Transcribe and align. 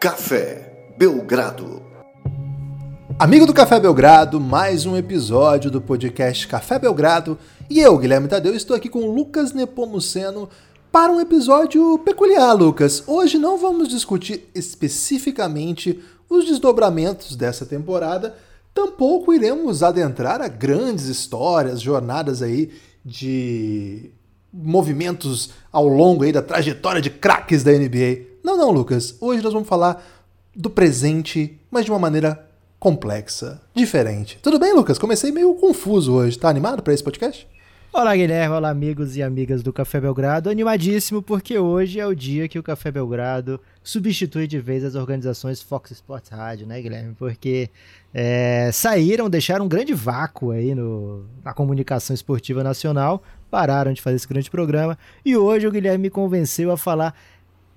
Café 0.00 0.94
Belgrado. 0.96 1.82
Amigo 3.18 3.44
do 3.44 3.52
Café 3.52 3.78
Belgrado, 3.78 4.40
mais 4.40 4.86
um 4.86 4.96
episódio 4.96 5.70
do 5.70 5.78
podcast 5.78 6.48
Café 6.48 6.78
Belgrado. 6.78 7.36
E 7.68 7.80
eu, 7.80 7.98
Guilherme 7.98 8.26
Tadeu, 8.26 8.54
estou 8.54 8.74
aqui 8.74 8.88
com 8.88 9.00
Lucas 9.00 9.52
Nepomuceno 9.52 10.48
para 10.90 11.12
um 11.12 11.20
episódio 11.20 11.98
peculiar, 11.98 12.54
Lucas. 12.54 13.04
Hoje 13.06 13.36
não 13.36 13.58
vamos 13.58 13.88
discutir 13.88 14.48
especificamente 14.54 16.02
os 16.30 16.46
desdobramentos 16.46 17.36
dessa 17.36 17.66
temporada, 17.66 18.34
tampouco 18.72 19.34
iremos 19.34 19.82
adentrar 19.82 20.40
a 20.40 20.48
grandes 20.48 21.08
histórias, 21.08 21.78
jornadas 21.78 22.40
aí 22.40 22.70
de 23.04 24.10
movimentos 24.50 25.50
ao 25.70 25.86
longo 25.86 26.24
aí 26.24 26.32
da 26.32 26.40
trajetória 26.40 27.02
de 27.02 27.10
craques 27.10 27.62
da 27.62 27.72
NBA. 27.72 28.29
Não, 28.50 28.56
não, 28.56 28.72
Lucas. 28.72 29.16
Hoje 29.20 29.44
nós 29.44 29.52
vamos 29.52 29.68
falar 29.68 30.04
do 30.56 30.68
presente, 30.68 31.56
mas 31.70 31.84
de 31.84 31.90
uma 31.92 32.00
maneira 32.00 32.48
complexa, 32.80 33.62
diferente. 33.72 34.40
Tudo 34.42 34.58
bem, 34.58 34.74
Lucas? 34.74 34.98
Comecei 34.98 35.30
meio 35.30 35.54
confuso 35.54 36.14
hoje. 36.14 36.36
Tá 36.36 36.48
animado 36.48 36.82
para 36.82 36.92
esse 36.92 37.04
podcast? 37.04 37.46
Olá, 37.92 38.16
Guilherme. 38.16 38.56
Olá, 38.56 38.70
amigos 38.70 39.16
e 39.16 39.22
amigas 39.22 39.62
do 39.62 39.72
Café 39.72 40.00
Belgrado. 40.00 40.50
Animadíssimo 40.50 41.22
porque 41.22 41.58
hoje 41.58 42.00
é 42.00 42.06
o 42.06 42.14
dia 42.14 42.48
que 42.48 42.58
o 42.58 42.62
Café 42.62 42.90
Belgrado 42.90 43.60
substitui 43.84 44.48
de 44.48 44.58
vez 44.58 44.84
as 44.84 44.96
organizações 44.96 45.62
Fox 45.62 45.92
Sports 45.92 46.30
Rádio, 46.30 46.66
né, 46.66 46.80
Guilherme? 46.80 47.14
Porque 47.16 47.70
é, 48.12 48.70
saíram, 48.72 49.30
deixaram 49.30 49.64
um 49.64 49.68
grande 49.68 49.94
vácuo 49.94 50.50
aí 50.50 50.74
no, 50.74 51.24
na 51.44 51.52
comunicação 51.52 52.14
esportiva 52.14 52.64
nacional, 52.64 53.22
pararam 53.48 53.92
de 53.92 54.02
fazer 54.02 54.16
esse 54.16 54.28
grande 54.28 54.50
programa 54.50 54.98
e 55.24 55.36
hoje 55.36 55.66
o 55.66 55.70
Guilherme 55.70 56.02
me 56.02 56.10
convenceu 56.10 56.70
a 56.70 56.76
falar 56.76 57.14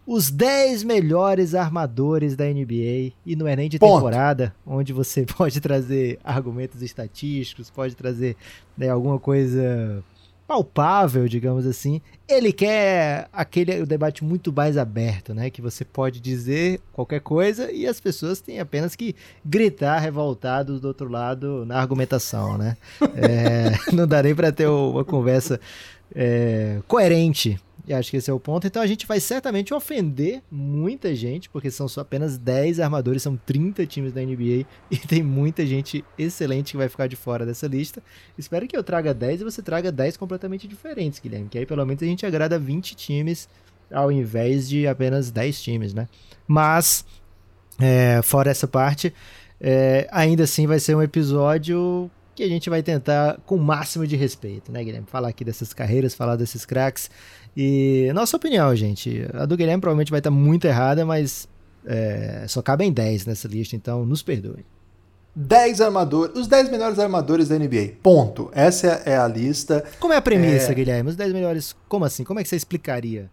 os 0.06 0.30
10 0.30 0.84
melhores 0.84 1.56
armadores 1.56 2.36
da 2.36 2.46
NBA. 2.46 3.14
E 3.26 3.36
não 3.36 3.48
é 3.48 3.56
nem 3.56 3.70
de 3.70 3.80
Ponto. 3.80 3.96
temporada, 3.96 4.54
onde 4.66 4.94
você 4.94 5.26
pode 5.38 5.60
trazer 5.62 6.20
argumentos 6.24 6.82
estatísticos, 6.82 7.70
pode 7.70 7.96
trazer 7.96 8.36
né, 8.78 8.90
alguma 8.90 9.20
coisa 9.20 10.04
palpável, 10.48 11.28
digamos 11.28 11.66
assim. 11.66 12.02
Ele 12.28 12.52
quer 12.52 13.28
aquele 13.32 13.82
o 13.82 13.86
debate 13.86 14.24
muito 14.24 14.52
mais 14.52 14.78
aberto, 14.78 15.34
né? 15.34 15.50
Que 15.50 15.62
você 15.62 15.86
pode 15.86 16.20
dizer 16.20 16.80
qualquer 16.92 17.22
coisa 17.22 17.72
e 17.72 17.88
as 17.88 18.00
pessoas 18.00 18.42
têm 18.42 18.60
apenas 18.60 18.96
que 18.96 19.16
gritar 19.44 20.00
revoltados 20.00 20.80
do 20.80 20.88
outro 20.88 21.10
lado 21.10 21.66
na 21.66 21.80
argumentação, 21.80 22.58
né? 22.58 22.78
É, 23.16 23.72
não 23.94 24.08
dá 24.08 24.22
nem 24.22 24.36
para 24.36 24.52
ter 24.52 24.68
uma 24.68 25.06
conversa 25.06 25.60
é, 26.14 26.80
coerente 26.88 27.60
e 27.86 27.94
acho 27.94 28.12
que 28.12 28.18
esse 28.18 28.30
é 28.30 28.34
o 28.34 28.40
ponto. 28.40 28.66
Então 28.66 28.82
a 28.82 28.88
gente 28.88 29.06
vai 29.06 29.20
certamente 29.20 29.74
ofender 29.74 30.42
muita 30.50 31.14
gente, 31.14 31.50
porque 31.50 31.70
são 31.70 31.88
só 31.88 32.02
apenas 32.02 32.38
10 32.38 32.80
armadores, 32.80 33.22
são 33.22 33.36
30 33.36 33.86
times 33.86 34.14
da 34.14 34.22
NBA 34.22 34.66
e 34.90 34.98
tem 34.98 35.22
muita 35.22 35.66
gente 35.66 36.04
excelente 36.18 36.72
que 36.72 36.78
vai 36.78 36.88
ficar 36.88 37.08
de 37.08 37.16
fora 37.16 37.46
dessa 37.46 37.68
lista. 37.68 38.02
Espero 38.38 38.68
que 38.68 38.78
eu 38.78 38.84
traga 38.84 39.14
10 39.14 39.42
e 39.42 39.44
você 39.44 39.62
traga 39.62 39.92
10 39.92 40.18
completamente 40.18 40.68
diferentes, 40.68 41.20
Guilherme, 41.20 41.50
que 41.50 41.58
aí 41.58 41.66
pelo 41.66 41.86
menos 41.86 42.02
a 42.02 42.06
gente 42.06 42.26
agrada 42.26 42.58
20 42.58 42.96
times 42.96 43.50
ao 43.92 44.12
invés 44.12 44.68
de 44.68 44.88
apenas 44.88 45.30
10 45.30 45.62
times, 45.62 45.94
né? 45.94 46.08
Mas, 46.48 47.06
é, 47.80 48.22
fora 48.24 48.50
essa 48.50 48.68
parte, 48.68 49.14
é, 49.60 50.08
ainda 50.12 50.44
assim 50.44 50.66
vai 50.66 50.80
ser 50.80 50.96
um 50.96 51.02
episódio 51.02 52.10
que 52.36 52.44
a 52.44 52.48
gente 52.48 52.70
vai 52.70 52.82
tentar 52.82 53.40
com 53.46 53.56
o 53.56 53.60
máximo 53.60 54.06
de 54.08 54.16
respeito, 54.16 54.72
né, 54.72 54.84
Guilherme? 54.84 55.08
Falar 55.08 55.30
aqui 55.30 55.44
dessas 55.44 55.74
carreiras, 55.74 56.14
falar 56.14 56.36
desses 56.36 56.66
craques. 56.66 57.10
E 57.56 58.12
nossa 58.14 58.36
opinião, 58.38 58.76
gente. 58.76 59.26
A 59.34 59.46
do 59.46 59.56
Guilherme 59.56 59.82
provavelmente 59.82 60.12
vai 60.12 60.20
estar 60.20 60.32
muito 60.32 60.66
errada, 60.66 61.06
mas 61.06 61.48
é, 61.86 62.46
só 62.48 62.62
cabem 62.62 62.92
10 62.92 63.26
nessa 63.26 63.48
lista, 63.48 63.76
então 63.76 64.06
nos 64.06 64.22
perdoem. 64.22 64.66
10 65.36 65.82
armadores, 65.82 66.38
os 66.38 66.48
10 66.48 66.70
melhores 66.70 67.00
armadores 67.00 67.50
da 67.50 67.58
NBA. 67.58 67.94
Ponto. 68.04 68.52
Essa 68.54 69.02
é 69.06 69.18
a 69.18 69.28
lista. 69.28 69.84
Como 70.00 70.14
é 70.14 70.18
a 70.18 70.22
premissa, 70.22 70.72
é... 70.72 70.76
Guilherme? 70.76 71.10
Os 71.10 71.16
10 71.16 71.34
melhores. 71.34 71.76
Como 71.88 72.06
assim? 72.06 72.24
Como 72.24 72.40
é 72.40 72.44
que 72.44 72.50
você 72.50 72.56
explicaria? 72.56 73.32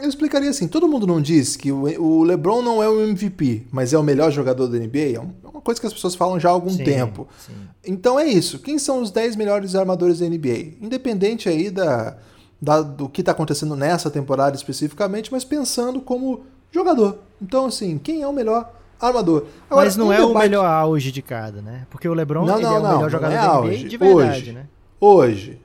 Eu 0.00 0.08
explicaria 0.08 0.50
assim: 0.50 0.66
todo 0.66 0.88
mundo 0.88 1.06
não 1.06 1.20
diz 1.20 1.56
que 1.56 1.70
o 1.70 2.22
LeBron 2.22 2.62
não 2.62 2.82
é 2.82 2.88
o 2.88 3.00
MVP, 3.02 3.66
mas 3.70 3.92
é 3.92 3.98
o 3.98 4.02
melhor 4.02 4.30
jogador 4.30 4.66
da 4.66 4.78
NBA? 4.78 4.98
É, 4.98 5.14
é 5.14 5.48
uma 5.48 5.60
coisa 5.60 5.80
que 5.80 5.86
as 5.86 5.92
pessoas 5.92 6.14
falam 6.14 6.40
já 6.40 6.48
há 6.48 6.52
algum 6.52 6.70
sim, 6.70 6.84
tempo. 6.84 7.28
Sim. 7.38 7.52
Então 7.84 8.18
é 8.18 8.26
isso. 8.26 8.58
Quem 8.58 8.78
são 8.78 9.02
os 9.02 9.10
10 9.10 9.36
melhores 9.36 9.74
armadores 9.74 10.18
da 10.20 10.26
NBA? 10.26 10.76
Independente 10.80 11.48
aí 11.48 11.70
da, 11.70 12.16
da, 12.60 12.82
do 12.82 13.08
que 13.08 13.20
está 13.20 13.32
acontecendo 13.32 13.76
nessa 13.76 14.10
temporada 14.10 14.56
especificamente, 14.56 15.30
mas 15.30 15.44
pensando 15.44 16.00
como 16.00 16.44
jogador. 16.70 17.18
Então, 17.40 17.66
assim, 17.66 17.98
quem 17.98 18.22
é 18.22 18.26
o 18.26 18.32
melhor 18.32 18.72
armador? 19.00 19.46
Agora, 19.68 19.86
mas 19.86 19.96
não 19.96 20.12
é 20.12 20.16
debate... 20.16 20.34
o 20.34 20.38
melhor 20.38 20.66
auge 20.66 21.10
de 21.10 21.22
cada, 21.22 21.62
né? 21.62 21.86
Porque 21.90 22.08
o 22.08 22.14
LeBron 22.14 22.44
não, 22.44 22.60
não, 22.60 22.76
é 22.76 22.78
o 22.78 22.82
não, 22.82 22.92
melhor 22.96 23.10
jogador 23.10 23.34
é 23.34 23.38
da 23.38 23.60
NBA 23.60 23.88
de 23.88 23.96
verdade, 23.96 24.40
hoje, 24.40 24.52
né? 24.52 24.66
Hoje. 25.00 25.60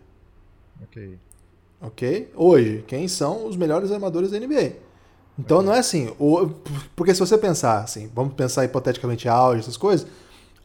Ok. 0.84 1.19
Ok? 1.81 2.31
Hoje, 2.36 2.84
quem 2.88 3.08
são 3.08 3.47
os 3.47 3.56
melhores 3.56 3.91
armadores 3.91 4.31
da 4.31 4.40
NBA? 4.40 4.74
Então 5.38 5.62
não 5.62 5.74
é 5.74 5.80
assim, 5.80 6.09
porque 6.96 7.13
se 7.13 7.19
você 7.19 7.38
pensar 7.38 7.84
assim, 7.84 8.09
vamos 8.16 8.34
pensar 8.34 8.63
hipoteticamente 8.63 9.28
auge, 9.28 9.59
essas 9.59 9.75
coisas, 9.75 10.08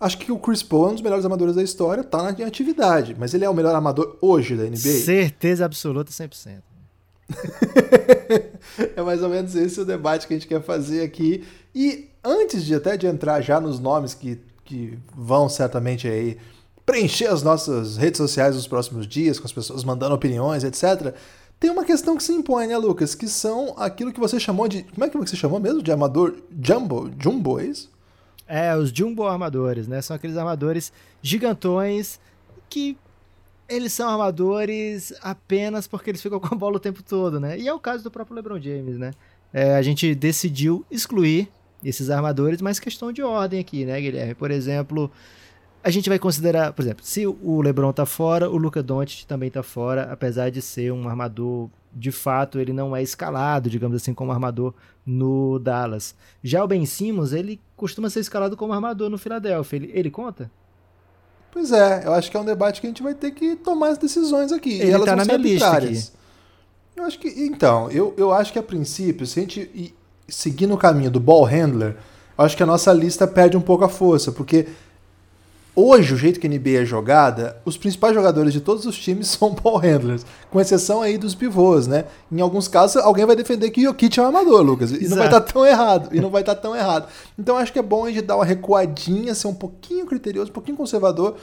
Acho 0.00 0.16
que 0.16 0.32
o 0.32 0.38
Chris 0.38 0.62
Paul 0.62 0.86
é 0.86 0.88
um 0.88 0.92
dos 0.94 1.02
melhores 1.02 1.26
amadores 1.26 1.54
da 1.54 1.62
história, 1.62 2.02
tá 2.02 2.22
na 2.22 2.30
atividade, 2.30 3.14
mas 3.18 3.34
ele 3.34 3.44
é 3.44 3.50
o 3.50 3.54
melhor 3.54 3.74
amador 3.74 4.16
hoje 4.22 4.56
da 4.56 4.64
NBA? 4.64 4.78
Certeza 4.78 5.66
absoluta 5.66 6.10
100%. 6.10 6.62
é 8.96 9.02
mais 9.02 9.22
ou 9.22 9.28
menos 9.28 9.54
esse 9.54 9.78
o 9.78 9.84
debate 9.84 10.26
que 10.26 10.32
a 10.32 10.36
gente 10.38 10.48
quer 10.48 10.62
fazer 10.62 11.02
aqui. 11.02 11.44
E 11.74 12.08
antes 12.24 12.64
de 12.64 12.74
até 12.74 12.96
de 12.96 13.06
entrar 13.06 13.42
já 13.42 13.60
nos 13.60 13.78
nomes 13.78 14.14
que, 14.14 14.40
que 14.64 14.98
vão 15.14 15.50
certamente 15.50 16.08
aí 16.08 16.38
preencher 16.90 17.26
as 17.26 17.40
nossas 17.40 17.96
redes 17.96 18.18
sociais 18.18 18.56
nos 18.56 18.66
próximos 18.66 19.06
dias, 19.06 19.38
com 19.38 19.46
as 19.46 19.52
pessoas 19.52 19.84
mandando 19.84 20.12
opiniões, 20.12 20.64
etc., 20.64 21.14
tem 21.60 21.70
uma 21.70 21.84
questão 21.84 22.16
que 22.16 22.22
se 22.22 22.32
impõe, 22.32 22.66
né, 22.66 22.76
Lucas? 22.76 23.14
Que 23.14 23.28
são 23.28 23.74
aquilo 23.76 24.12
que 24.12 24.18
você 24.18 24.40
chamou 24.40 24.66
de. 24.66 24.82
Como 24.82 25.04
é 25.04 25.08
que 25.08 25.16
você 25.16 25.36
chamou 25.36 25.60
mesmo? 25.60 25.82
De 25.82 25.92
amador 25.92 26.34
jumbo? 26.60 27.10
Jumbo, 27.20 27.60
é 27.60 27.66
isso? 27.66 27.90
É, 28.48 28.74
os 28.74 28.90
jumbo 28.90 29.24
armadores, 29.24 29.86
né? 29.86 30.00
São 30.00 30.16
aqueles 30.16 30.36
armadores 30.36 30.90
gigantões 31.22 32.18
que 32.68 32.96
eles 33.68 33.92
são 33.92 34.08
armadores 34.08 35.12
apenas 35.22 35.86
porque 35.86 36.10
eles 36.10 36.22
ficam 36.22 36.40
com 36.40 36.52
a 36.52 36.58
bola 36.58 36.76
o 36.76 36.80
tempo 36.80 37.02
todo, 37.02 37.38
né? 37.38 37.56
E 37.56 37.68
é 37.68 37.72
o 37.72 37.78
caso 37.78 38.02
do 38.02 38.10
próprio 38.10 38.34
LeBron 38.34 38.58
James, 38.58 38.98
né? 38.98 39.12
É, 39.52 39.76
a 39.76 39.82
gente 39.82 40.12
decidiu 40.14 40.84
excluir 40.90 41.48
esses 41.84 42.10
armadores, 42.10 42.60
mas 42.60 42.80
questão 42.80 43.12
de 43.12 43.22
ordem 43.22 43.60
aqui, 43.60 43.84
né, 43.84 44.00
Guilherme? 44.00 44.34
Por 44.34 44.50
exemplo, 44.50 45.10
a 45.82 45.90
gente 45.90 46.08
vai 46.08 46.18
considerar, 46.18 46.72
por 46.72 46.82
exemplo, 46.82 47.04
se 47.04 47.26
o 47.26 47.62
LeBron 47.62 47.92
tá 47.92 48.04
fora, 48.04 48.50
o 48.50 48.56
Luca 48.56 48.82
Doncic 48.82 49.24
também 49.26 49.50
tá 49.50 49.62
fora, 49.62 50.12
apesar 50.12 50.50
de 50.50 50.60
ser 50.60 50.92
um 50.92 51.08
armador 51.08 51.68
de 51.92 52.12
fato 52.12 52.58
ele 52.58 52.72
não 52.72 52.94
é 52.94 53.02
escalado, 53.02 53.68
digamos 53.68 53.96
assim, 53.96 54.14
como 54.14 54.30
armador 54.30 54.72
no 55.04 55.58
Dallas. 55.58 56.14
Já 56.42 56.62
o 56.62 56.68
Ben 56.68 56.84
Simmons, 56.86 57.32
ele 57.32 57.60
costuma 57.76 58.08
ser 58.08 58.20
escalado 58.20 58.56
como 58.56 58.72
armador 58.72 59.10
no 59.10 59.18
Philadelphia. 59.18 59.76
Ele, 59.76 59.90
ele 59.92 60.10
conta? 60.10 60.50
Pois 61.50 61.72
é, 61.72 62.06
eu 62.06 62.12
acho 62.12 62.30
que 62.30 62.36
é 62.36 62.40
um 62.40 62.44
debate 62.44 62.80
que 62.80 62.86
a 62.86 62.90
gente 62.90 63.02
vai 63.02 63.14
ter 63.14 63.32
que 63.32 63.56
tomar 63.56 63.88
as 63.88 63.98
decisões 63.98 64.52
aqui. 64.52 64.74
Ele 64.74 64.90
e 64.90 64.92
elas 64.92 65.06
tá 65.06 65.16
na 65.16 65.24
minha 65.24 65.36
lista 65.36 65.70
aqui. 65.72 66.00
Eu 66.94 67.04
acho 67.04 67.18
que, 67.18 67.28
então, 67.28 67.90
eu, 67.90 68.14
eu 68.16 68.32
acho 68.32 68.52
que 68.52 68.58
a 68.58 68.62
princípio, 68.62 69.26
se 69.26 69.40
a 69.40 69.42
gente 69.42 69.94
seguir 70.28 70.66
no 70.66 70.76
caminho 70.76 71.10
do 71.10 71.18
ball 71.18 71.44
handler, 71.44 71.96
eu 72.38 72.44
acho 72.44 72.56
que 72.56 72.62
a 72.62 72.66
nossa 72.66 72.92
lista 72.92 73.26
perde 73.26 73.56
um 73.56 73.60
pouco 73.60 73.84
a 73.84 73.88
força, 73.88 74.30
porque 74.30 74.68
Hoje, 75.82 76.12
o 76.12 76.16
jeito 76.18 76.38
que 76.38 76.46
a 76.46 76.50
NBA 76.50 76.82
é 76.82 76.84
jogada, 76.84 77.56
os 77.64 77.78
principais 77.78 78.14
jogadores 78.14 78.52
de 78.52 78.60
todos 78.60 78.84
os 78.84 78.98
times 78.98 79.28
são 79.32 79.54
ball 79.54 79.78
handlers, 79.78 80.26
com 80.50 80.60
exceção 80.60 81.00
aí 81.00 81.16
dos 81.16 81.34
pivôs, 81.34 81.86
né? 81.86 82.04
Em 82.30 82.38
alguns 82.38 82.68
casos, 82.68 83.02
alguém 83.02 83.24
vai 83.24 83.34
defender 83.34 83.70
que 83.70 83.80
o 83.80 83.84
Jokic 83.84 84.20
é 84.20 84.22
um 84.22 84.26
amador, 84.26 84.60
Lucas, 84.60 84.90
e 84.90 85.08
não 85.08 85.16
vai 85.16 85.26
estar 85.26 85.40
tá 85.40 85.52
tão 85.52 85.64
errado, 85.64 86.14
e 86.14 86.20
não 86.20 86.28
vai 86.28 86.42
estar 86.42 86.54
tá 86.54 86.60
tão 86.60 86.76
errado. 86.76 87.08
Então, 87.38 87.56
acho 87.56 87.72
que 87.72 87.78
é 87.78 87.82
bom 87.82 88.04
a 88.04 88.10
gente 88.10 88.26
dar 88.26 88.36
uma 88.36 88.44
recuadinha, 88.44 89.34
ser 89.34 89.46
um 89.46 89.54
pouquinho 89.54 90.04
criterioso, 90.04 90.50
um 90.50 90.52
pouquinho 90.52 90.76
conservador, 90.76 91.36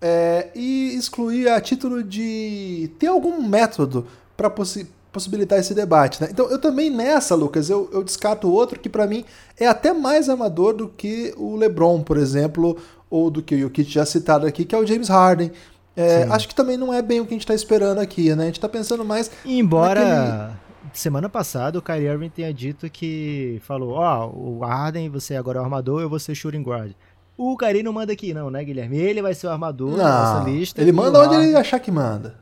é, 0.00 0.50
e 0.54 0.94
excluir 0.94 1.48
a 1.48 1.60
título 1.60 2.04
de 2.04 2.92
ter 2.96 3.08
algum 3.08 3.42
método 3.42 4.06
para 4.36 4.48
possi 4.48 4.86
possibilitar 5.12 5.58
esse 5.58 5.74
debate, 5.74 6.22
né? 6.22 6.28
Então, 6.30 6.48
eu 6.48 6.56
também 6.60 6.88
nessa, 6.88 7.34
Lucas, 7.34 7.68
eu, 7.68 7.90
eu 7.92 8.04
descarto 8.04 8.48
outro 8.48 8.78
que 8.78 8.88
para 8.88 9.08
mim 9.08 9.24
é 9.58 9.66
até 9.66 9.92
mais 9.92 10.28
amador 10.28 10.72
do 10.72 10.88
que 10.88 11.34
o 11.36 11.56
LeBron, 11.56 12.00
por 12.00 12.16
exemplo, 12.16 12.76
ou 13.10 13.30
do 13.30 13.42
que 13.42 13.54
o 13.54 13.58
Jokic 13.58 13.90
já 13.90 14.06
citado 14.06 14.46
aqui, 14.46 14.64
que 14.64 14.74
é 14.74 14.78
o 14.78 14.86
James 14.86 15.08
Harden. 15.08 15.50
É, 15.96 16.22
acho 16.30 16.48
que 16.48 16.54
também 16.54 16.76
não 16.76 16.94
é 16.94 17.02
bem 17.02 17.20
o 17.20 17.24
que 17.24 17.30
a 17.30 17.34
gente 17.34 17.42
está 17.42 17.54
esperando 17.54 17.98
aqui, 17.98 18.34
né? 18.34 18.44
A 18.44 18.46
gente 18.46 18.58
está 18.58 18.68
pensando 18.68 19.04
mais. 19.04 19.30
Embora 19.44 20.00
naquele... 20.00 20.58
semana 20.94 21.28
passada 21.28 21.78
o 21.78 21.82
Kyrie 21.82 22.06
Irving 22.06 22.30
tenha 22.30 22.54
dito 22.54 22.88
que 22.88 23.60
falou: 23.66 23.94
Ó, 23.94 24.26
oh, 24.26 24.58
o 24.58 24.64
Harden, 24.64 25.10
você 25.10 25.34
agora 25.34 25.58
é 25.58 25.60
o 25.60 25.64
armador, 25.64 26.00
eu 26.00 26.08
vou 26.08 26.20
ser 26.20 26.34
shooting 26.34 26.62
guard. 26.62 26.92
O 27.36 27.56
Kyrie 27.56 27.82
não 27.82 27.92
manda 27.92 28.12
aqui, 28.12 28.32
não, 28.32 28.50
né, 28.50 28.62
Guilherme? 28.62 28.98
Ele 28.98 29.20
vai 29.20 29.34
ser 29.34 29.48
o 29.48 29.50
armador 29.50 29.96
não, 29.96 29.96
nessa 29.96 30.44
lista. 30.48 30.80
Ele 30.80 30.92
manda 30.92 31.18
onde 31.18 31.34
Harden... 31.34 31.48
ele 31.48 31.56
achar 31.56 31.80
que 31.80 31.90
manda. 31.90 32.38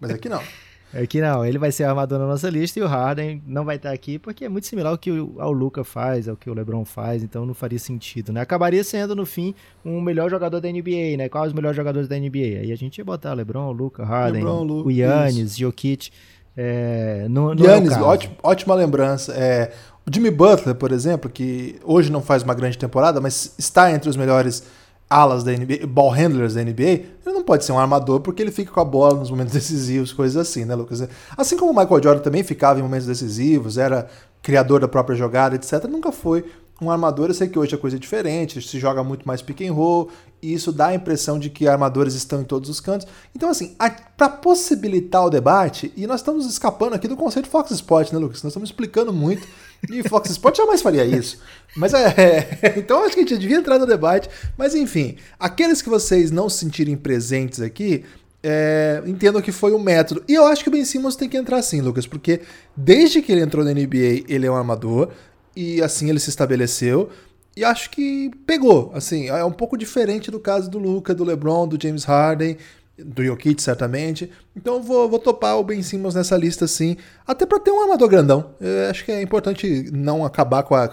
Mas 0.00 0.10
aqui 0.10 0.28
não. 0.28 0.42
É 0.92 1.06
que 1.06 1.20
não, 1.20 1.44
ele 1.44 1.58
vai 1.58 1.70
ser 1.70 1.84
armador 1.84 2.18
na 2.18 2.26
nossa 2.26 2.48
lista 2.48 2.78
e 2.78 2.82
o 2.82 2.86
Harden 2.86 3.42
não 3.46 3.64
vai 3.64 3.76
estar 3.76 3.92
aqui 3.92 4.18
porque 4.18 4.44
é 4.46 4.48
muito 4.48 4.66
similar 4.66 4.92
ao 4.92 4.98
que 4.98 5.10
o, 5.10 5.34
ao 5.38 5.52
Luca 5.52 5.84
faz, 5.84 6.28
ao 6.28 6.36
que 6.36 6.48
o 6.48 6.54
LeBron 6.54 6.84
faz, 6.84 7.22
então 7.22 7.44
não 7.44 7.52
faria 7.52 7.78
sentido, 7.78 8.32
né? 8.32 8.40
Acabaria 8.40 8.82
sendo, 8.82 9.14
no 9.14 9.26
fim, 9.26 9.54
um 9.84 10.00
melhor 10.00 10.30
jogador 10.30 10.60
da 10.60 10.68
NBA, 10.68 11.16
né? 11.18 11.28
Quais 11.28 11.48
os 11.48 11.52
melhores 11.52 11.76
jogadores 11.76 12.08
da 12.08 12.18
NBA? 12.18 12.60
Aí 12.60 12.72
a 12.72 12.76
gente 12.76 12.98
ia 12.98 13.04
botar 13.04 13.34
LeBron, 13.34 13.70
Luca, 13.70 14.04
Harden, 14.04 14.42
LeBron, 14.42 14.82
o 14.84 14.90
Yannis, 14.90 15.56
Jokic. 15.56 16.10
É, 16.56 17.26
no, 17.28 17.54
no 17.54 17.64
Yannis, 17.64 17.92
ótima, 17.98 18.34
ótima 18.42 18.74
lembrança. 18.74 19.32
É, 19.34 19.72
o 20.06 20.12
Jimmy 20.12 20.30
Butler, 20.30 20.74
por 20.74 20.90
exemplo, 20.90 21.30
que 21.30 21.78
hoje 21.84 22.10
não 22.10 22.22
faz 22.22 22.42
uma 22.42 22.54
grande 22.54 22.78
temporada, 22.78 23.20
mas 23.20 23.54
está 23.58 23.92
entre 23.92 24.08
os 24.08 24.16
melhores 24.16 24.64
alas 25.08 25.42
da 25.42 25.52
NBA, 25.52 25.86
ball 25.86 26.10
handlers 26.10 26.54
da 26.54 26.62
NBA, 26.62 26.82
ele 26.82 27.16
não 27.26 27.42
pode 27.42 27.64
ser 27.64 27.72
um 27.72 27.78
armador 27.78 28.20
porque 28.20 28.42
ele 28.42 28.50
fica 28.50 28.70
com 28.70 28.80
a 28.80 28.84
bola 28.84 29.18
nos 29.18 29.30
momentos 29.30 29.52
decisivos, 29.54 30.12
coisas 30.12 30.36
assim, 30.36 30.64
né, 30.64 30.74
Lucas? 30.74 31.08
Assim 31.36 31.56
como 31.56 31.72
o 31.72 31.74
Michael 31.74 32.02
Jordan 32.02 32.22
também 32.22 32.42
ficava 32.42 32.78
em 32.78 32.82
momentos 32.82 33.06
decisivos, 33.06 33.78
era 33.78 34.08
criador 34.42 34.80
da 34.80 34.88
própria 34.88 35.16
jogada, 35.16 35.56
etc., 35.56 35.84
nunca 35.84 36.12
foi 36.12 36.44
um 36.80 36.90
armador. 36.90 37.28
Eu 37.28 37.34
sei 37.34 37.48
que 37.48 37.58
hoje 37.58 37.74
a 37.74 37.78
coisa 37.78 37.96
é 37.96 37.98
diferente, 37.98 38.60
se 38.62 38.78
joga 38.78 39.02
muito 39.02 39.26
mais 39.26 39.42
pick 39.42 39.62
and 39.62 39.72
roll, 39.72 40.10
e 40.40 40.52
isso 40.52 40.72
dá 40.72 40.88
a 40.88 40.94
impressão 40.94 41.38
de 41.38 41.50
que 41.50 41.66
armadores 41.66 42.14
estão 42.14 42.40
em 42.40 42.44
todos 42.44 42.70
os 42.70 42.80
cantos. 42.80 43.06
Então, 43.34 43.48
assim, 43.48 43.74
para 44.16 44.28
possibilitar 44.28 45.24
o 45.24 45.30
debate, 45.30 45.92
e 45.96 46.06
nós 46.06 46.20
estamos 46.20 46.46
escapando 46.46 46.94
aqui 46.94 47.08
do 47.08 47.16
conceito 47.16 47.48
Fox 47.48 47.70
Sports, 47.72 48.12
né, 48.12 48.18
Lucas? 48.18 48.42
Nós 48.42 48.50
estamos 48.52 48.68
explicando 48.68 49.12
muito, 49.12 49.46
e 49.90 50.08
Fox 50.08 50.30
Sports 50.30 50.58
jamais 50.58 50.80
faria 50.80 51.04
isso. 51.04 51.38
Mas 51.76 51.92
é, 51.94 52.48
é. 52.62 52.74
Então 52.78 53.04
acho 53.04 53.14
que 53.14 53.20
a 53.20 53.22
gente 53.22 53.38
devia 53.38 53.56
entrar 53.56 53.78
no 53.78 53.86
debate. 53.86 54.28
Mas 54.56 54.74
enfim, 54.74 55.16
aqueles 55.38 55.82
que 55.82 55.88
vocês 55.88 56.30
não 56.30 56.48
se 56.48 56.58
sentirem 56.58 56.96
presentes 56.96 57.60
aqui, 57.60 58.04
é, 58.42 59.02
entendam 59.06 59.42
que 59.42 59.52
foi 59.52 59.72
um 59.72 59.78
método. 59.78 60.22
E 60.28 60.34
eu 60.34 60.46
acho 60.46 60.62
que 60.62 60.68
o 60.68 60.72
Ben 60.72 60.84
Simmons 60.84 61.16
tem 61.16 61.28
que 61.28 61.36
entrar 61.36 61.60
sim, 61.62 61.80
Lucas, 61.80 62.06
porque 62.06 62.40
desde 62.76 63.20
que 63.20 63.32
ele 63.32 63.40
entrou 63.40 63.64
na 63.64 63.72
NBA, 63.72 64.24
ele 64.28 64.46
é 64.46 64.50
um 64.50 64.56
armador, 64.56 65.10
e 65.58 65.82
assim 65.82 66.08
ele 66.08 66.20
se 66.20 66.30
estabeleceu. 66.30 67.10
E 67.56 67.64
acho 67.64 67.90
que 67.90 68.30
pegou, 68.46 68.92
assim, 68.94 69.26
é 69.26 69.44
um 69.44 69.50
pouco 69.50 69.76
diferente 69.76 70.30
do 70.30 70.38
caso 70.38 70.70
do 70.70 70.78
Luca, 70.78 71.12
do 71.12 71.24
LeBron, 71.24 71.66
do 71.66 71.76
James 71.82 72.04
Harden, 72.04 72.56
do 72.96 73.24
Jokic, 73.24 73.60
certamente. 73.60 74.30
Então 74.54 74.74
eu 74.74 74.82
vou, 74.82 75.08
vou 75.08 75.18
topar 75.18 75.58
o 75.58 75.64
Ben 75.64 75.82
Simmons 75.82 76.14
nessa 76.14 76.36
lista, 76.36 76.68
sim. 76.68 76.96
Até 77.26 77.44
para 77.44 77.58
ter 77.58 77.72
um 77.72 77.82
armador 77.82 78.08
grandão. 78.08 78.54
Eu 78.60 78.88
acho 78.88 79.04
que 79.04 79.10
é 79.10 79.20
importante 79.20 79.90
não 79.92 80.24
acabar 80.24 80.62
com 80.62 80.76
a. 80.76 80.88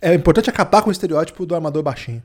É 0.00 0.12
importante 0.12 0.50
acabar 0.50 0.82
com 0.82 0.88
o 0.88 0.92
estereótipo 0.92 1.46
do 1.46 1.54
armador 1.54 1.84
baixinho. 1.84 2.20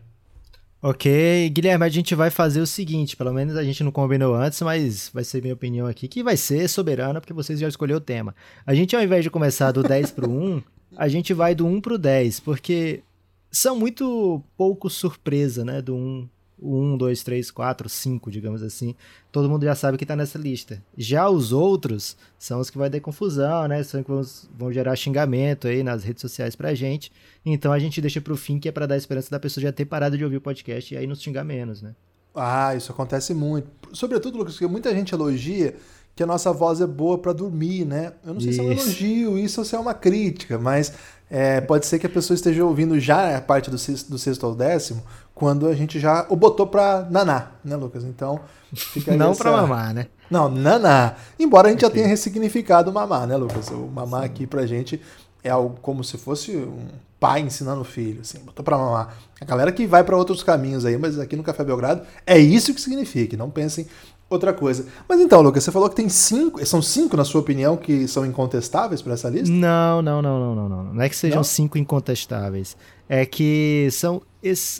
Ok, 0.81 1.49
Guilherme, 1.51 1.85
a 1.85 1.89
gente 1.89 2.15
vai 2.15 2.31
fazer 2.31 2.61
o 2.61 2.67
seguinte, 2.67 3.15
pelo 3.15 3.33
menos 3.33 3.55
a 3.55 3.63
gente 3.63 3.83
não 3.83 3.91
combinou 3.91 4.33
antes, 4.33 4.61
mas 4.61 5.11
vai 5.13 5.23
ser 5.23 5.41
minha 5.41 5.53
opinião 5.53 5.85
aqui, 5.85 6.07
que 6.07 6.23
vai 6.23 6.37
ser 6.37 6.67
soberana, 6.67 7.19
porque 7.19 7.33
vocês 7.33 7.59
já 7.59 7.67
escolheram 7.67 7.97
o 7.97 8.01
tema. 8.01 8.35
A 8.65 8.73
gente, 8.73 8.95
ao 8.95 9.01
invés 9.01 9.23
de 9.23 9.29
começar 9.29 9.71
do 9.71 9.83
10 9.83 10.11
pro 10.11 10.29
1, 10.29 10.61
a 10.97 11.07
gente 11.07 11.31
vai 11.31 11.53
do 11.53 11.65
1 11.67 11.79
pro 11.79 11.95
10, 11.95 12.39
porque 12.39 13.03
são 13.51 13.77
muito 13.77 14.41
pouco 14.57 14.89
surpresa, 14.89 15.63
né? 15.63 15.79
Do 15.79 15.95
1, 15.95 16.27
1, 16.59 16.97
2, 16.97 17.23
3, 17.23 17.51
4, 17.51 17.87
5, 17.87 18.31
digamos 18.31 18.63
assim. 18.63 18.95
Todo 19.31 19.47
mundo 19.47 19.63
já 19.63 19.75
sabe 19.75 19.95
que 19.95 20.05
tá 20.07 20.15
nessa 20.15 20.39
lista. 20.39 20.83
Já 20.97 21.29
os 21.29 21.53
outros 21.53 22.17
são 22.39 22.59
os 22.59 22.71
que 22.71 22.79
vai 22.79 22.89
ter 22.89 22.99
confusão, 22.99 23.67
né? 23.67 23.83
São 23.83 24.01
que 24.01 24.09
vão, 24.57 24.73
gerar 24.73 24.95
xingamento 24.95 25.67
aí 25.67 25.83
nas 25.83 26.03
redes 26.03 26.21
sociais 26.21 26.55
pra 26.55 26.73
gente. 26.73 27.11
Então 27.45 27.71
a 27.71 27.77
gente 27.77 28.01
deixa 28.01 28.19
pro 28.19 28.35
fim, 28.35 28.57
que 28.57 28.67
é 28.67 28.71
para 28.71 28.87
dar 28.87 28.97
esperança 28.97 29.29
da 29.29 29.39
pessoa 29.39 29.61
já 29.61 29.71
ter 29.71 29.85
parado 29.85 30.17
de 30.17 30.23
ouvir 30.23 30.37
o 30.37 30.41
podcast 30.41 30.91
e 30.91 30.97
aí 30.97 31.05
nos 31.05 31.21
xingar 31.21 31.43
menos, 31.43 31.79
né? 31.79 31.93
Ah, 32.33 32.75
isso 32.75 32.91
acontece 32.91 33.35
muito. 33.35 33.67
Sobretudo, 33.93 34.37
Lucas, 34.37 34.55
porque 34.55 34.67
muita 34.67 34.93
gente 34.93 35.13
elogia 35.13 35.75
que 36.17 36.23
a 36.23 36.25
nossa 36.25 36.51
voz 36.51 36.81
é 36.81 36.87
boa 36.87 37.19
para 37.19 37.31
dormir, 37.31 37.85
né? 37.85 38.11
Eu 38.25 38.33
não 38.33 38.41
sei 38.41 38.49
isso. 38.49 38.59
se 38.59 38.65
é 38.65 38.69
um 38.69 38.71
elogio, 38.71 39.37
isso 39.37 39.61
ou 39.61 39.65
se 39.65 39.75
é 39.75 39.79
uma 39.79 39.93
crítica, 39.93 40.57
mas 40.57 40.91
é, 41.29 41.61
pode 41.61 41.85
ser 41.85 41.99
que 41.99 42.07
a 42.07 42.09
pessoa 42.09 42.33
esteja 42.33 42.65
ouvindo 42.65 42.99
já 42.99 43.37
a 43.37 43.39
parte 43.39 43.69
do 43.69 43.77
sexto, 43.77 44.09
do 44.09 44.17
sexto 44.17 44.43
ao 44.43 44.55
décimo, 44.55 45.03
quando 45.35 45.67
a 45.67 45.75
gente 45.75 45.99
já 45.99 46.25
o 46.27 46.35
botou 46.35 46.65
para 46.65 47.07
naná, 47.11 47.51
né, 47.63 47.75
Lucas? 47.75 48.03
Então, 48.03 48.39
fica 48.73 49.15
Não 49.15 49.29
essa... 49.29 49.43
para 49.43 49.51
mamar, 49.51 49.93
né? 49.93 50.07
Não, 50.27 50.49
naná. 50.49 51.13
Embora 51.37 51.67
a 51.67 51.71
gente 51.71 51.85
okay. 51.85 51.89
já 51.89 51.93
tenha 51.93 52.07
ressignificado 52.07 52.91
mamar, 52.91 53.27
né, 53.27 53.37
Lucas? 53.37 53.69
O 53.69 53.87
mamar 53.87 54.21
Sim. 54.21 54.25
aqui 54.25 54.47
pra 54.47 54.65
gente 54.65 54.99
é 55.43 55.51
algo 55.51 55.77
como 55.83 56.03
se 56.03 56.17
fosse 56.17 56.57
um 56.57 56.87
pai 57.19 57.41
ensinando 57.41 57.81
o 57.81 57.85
filho, 57.85 58.21
assim, 58.21 58.39
botou 58.39 58.65
para 58.65 58.75
mamar. 58.75 59.15
A 59.39 59.45
galera 59.45 59.71
que 59.71 59.85
vai 59.85 60.03
para 60.03 60.17
outros 60.17 60.41
caminhos 60.41 60.83
aí, 60.83 60.97
mas 60.97 61.19
aqui 61.19 61.35
no 61.35 61.43
Café 61.43 61.63
Belgrado 61.63 62.01
é 62.25 62.39
isso 62.39 62.73
que 62.73 62.81
significa. 62.81 63.37
Não 63.37 63.51
pensem 63.51 63.85
outra 64.29 64.53
coisa. 64.53 64.85
Mas 65.07 65.19
então, 65.19 65.41
Lucas, 65.41 65.63
você 65.63 65.71
falou 65.71 65.89
que 65.89 65.95
tem 65.95 66.09
cinco. 66.09 66.63
São 66.65 66.81
cinco, 66.81 67.17
na 67.17 67.23
sua 67.23 67.41
opinião, 67.41 67.77
que 67.77 68.07
são 68.07 68.25
incontestáveis 68.25 69.01
para 69.01 69.13
essa 69.13 69.29
lista? 69.29 69.49
Não, 69.49 70.01
não, 70.01 70.21
não, 70.21 70.39
não, 70.39 70.55
não, 70.55 70.69
não. 70.69 70.83
Não 70.93 71.01
é 71.01 71.09
que 71.09 71.15
sejam 71.15 71.37
não? 71.37 71.43
cinco 71.43 71.77
incontestáveis. 71.77 72.75
É 73.07 73.25
que 73.25 73.87
são. 73.91 74.21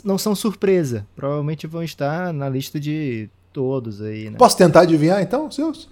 Não 0.04 0.16
são 0.16 0.34
surpresa. 0.34 1.06
Provavelmente 1.14 1.66
vão 1.66 1.82
estar 1.82 2.32
na 2.32 2.48
lista 2.48 2.78
de 2.80 3.28
todos 3.52 4.00
aí, 4.00 4.30
né? 4.30 4.38
Posso 4.38 4.56
tentar 4.56 4.80
adivinhar 4.80 5.20
então, 5.20 5.50
seus? 5.50 5.88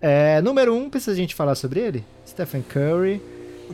É, 0.00 0.40
número 0.42 0.74
um, 0.74 0.90
precisa 0.90 1.12
a 1.12 1.14
gente 1.14 1.34
falar 1.34 1.54
sobre 1.54 1.80
ele? 1.80 2.04
Stephen 2.26 2.62
Curry. 2.62 3.22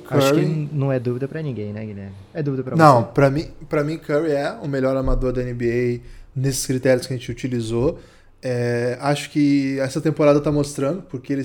Curry. 0.04 0.24
Acho 0.24 0.34
que 0.34 0.68
não 0.72 0.92
é 0.92 1.00
dúvida 1.00 1.26
para 1.26 1.42
ninguém, 1.42 1.72
né, 1.72 1.84
Guilherme? 1.84 2.14
É 2.32 2.42
dúvida 2.42 2.62
para 2.62 2.76
você? 2.76 2.82
Não, 2.82 3.02
para 3.02 3.30
mim, 3.30 3.48
para 3.68 3.82
mim 3.82 3.98
Curry 3.98 4.32
é 4.32 4.52
o 4.62 4.68
melhor 4.68 4.96
amador 4.96 5.32
da 5.32 5.42
NBA 5.42 6.00
nesses 6.36 6.66
critérios 6.66 7.06
que 7.06 7.14
a 7.14 7.16
gente 7.16 7.30
utilizou. 7.30 7.98
É, 8.42 8.96
acho 9.00 9.30
que 9.30 9.78
essa 9.80 10.00
temporada 10.00 10.38
está 10.38 10.52
mostrando, 10.52 11.02
porque 11.02 11.32
ele, 11.32 11.42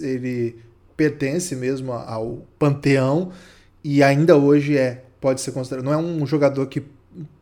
ele 0.00 0.56
pertence 0.96 1.56
mesmo 1.56 1.92
ao 1.92 2.46
panteão 2.58 3.32
e 3.82 4.02
ainda 4.02 4.36
hoje 4.36 4.76
é, 4.76 5.04
pode 5.20 5.40
ser 5.40 5.52
considerado. 5.52 5.84
Não 5.84 5.92
é 5.92 5.96
um 5.96 6.26
jogador 6.26 6.66
que, 6.66 6.82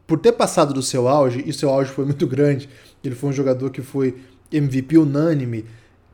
por 0.07 0.19
ter 0.19 0.33
passado 0.33 0.73
do 0.73 0.83
seu 0.83 1.09
auge, 1.09 1.43
e 1.47 1.53
seu 1.53 1.71
auge 1.71 1.91
foi 1.91 2.05
muito 2.05 2.27
grande, 2.27 2.69
ele 3.03 3.15
foi 3.15 3.31
um 3.31 3.33
jogador 3.33 3.71
que 3.71 3.83
foi 3.83 4.17
MVP 4.51 4.99
unânime. 4.99 5.65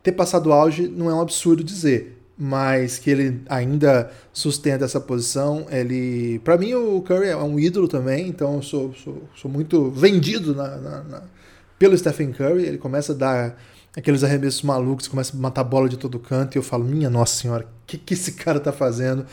Ter 0.02 0.12
passado 0.12 0.49
o 0.49 0.52
auge 0.52 0.88
não 0.88 1.11
é 1.11 1.14
um 1.14 1.20
absurdo 1.20 1.62
dizer, 1.62 2.19
mas 2.38 2.99
que 2.99 3.11
ele 3.11 3.40
ainda 3.49 4.11
sustenta 4.32 4.85
essa 4.85 5.00
posição. 5.00 5.67
Ele, 5.70 6.38
para 6.40 6.56
mim, 6.56 6.73
o 6.75 7.02
Curry 7.02 7.29
é 7.29 7.37
um 7.37 7.58
ídolo 7.58 7.88
também, 7.88 8.29
então 8.29 8.56
eu 8.56 8.62
sou, 8.62 8.94
sou, 8.94 9.23
sou 9.35 9.50
muito 9.50 9.90
vendido 9.90 10.55
na, 10.55 10.76
na, 10.76 11.02
na 11.02 11.23
pelo 11.78 11.96
Stephen 11.96 12.32
Curry. 12.32 12.64
Ele 12.64 12.78
começa 12.78 13.12
a 13.12 13.14
dar 13.14 13.56
aqueles 13.97 14.23
arremessos 14.23 14.62
malucos, 14.62 15.08
começa 15.08 15.37
a 15.37 15.40
matar 15.40 15.64
bola 15.64 15.88
de 15.88 15.97
todo 15.97 16.18
canto 16.18 16.56
e 16.56 16.58
eu 16.58 16.62
falo, 16.62 16.85
minha 16.85 17.11
nossa 17.11 17.40
senhora, 17.40 17.64
o 17.64 17.87
que, 17.87 17.99
que 17.99 18.14
esse 18.14 18.32
cara 18.38 18.61
tá 18.61 18.73
fazendo? 18.73 19.26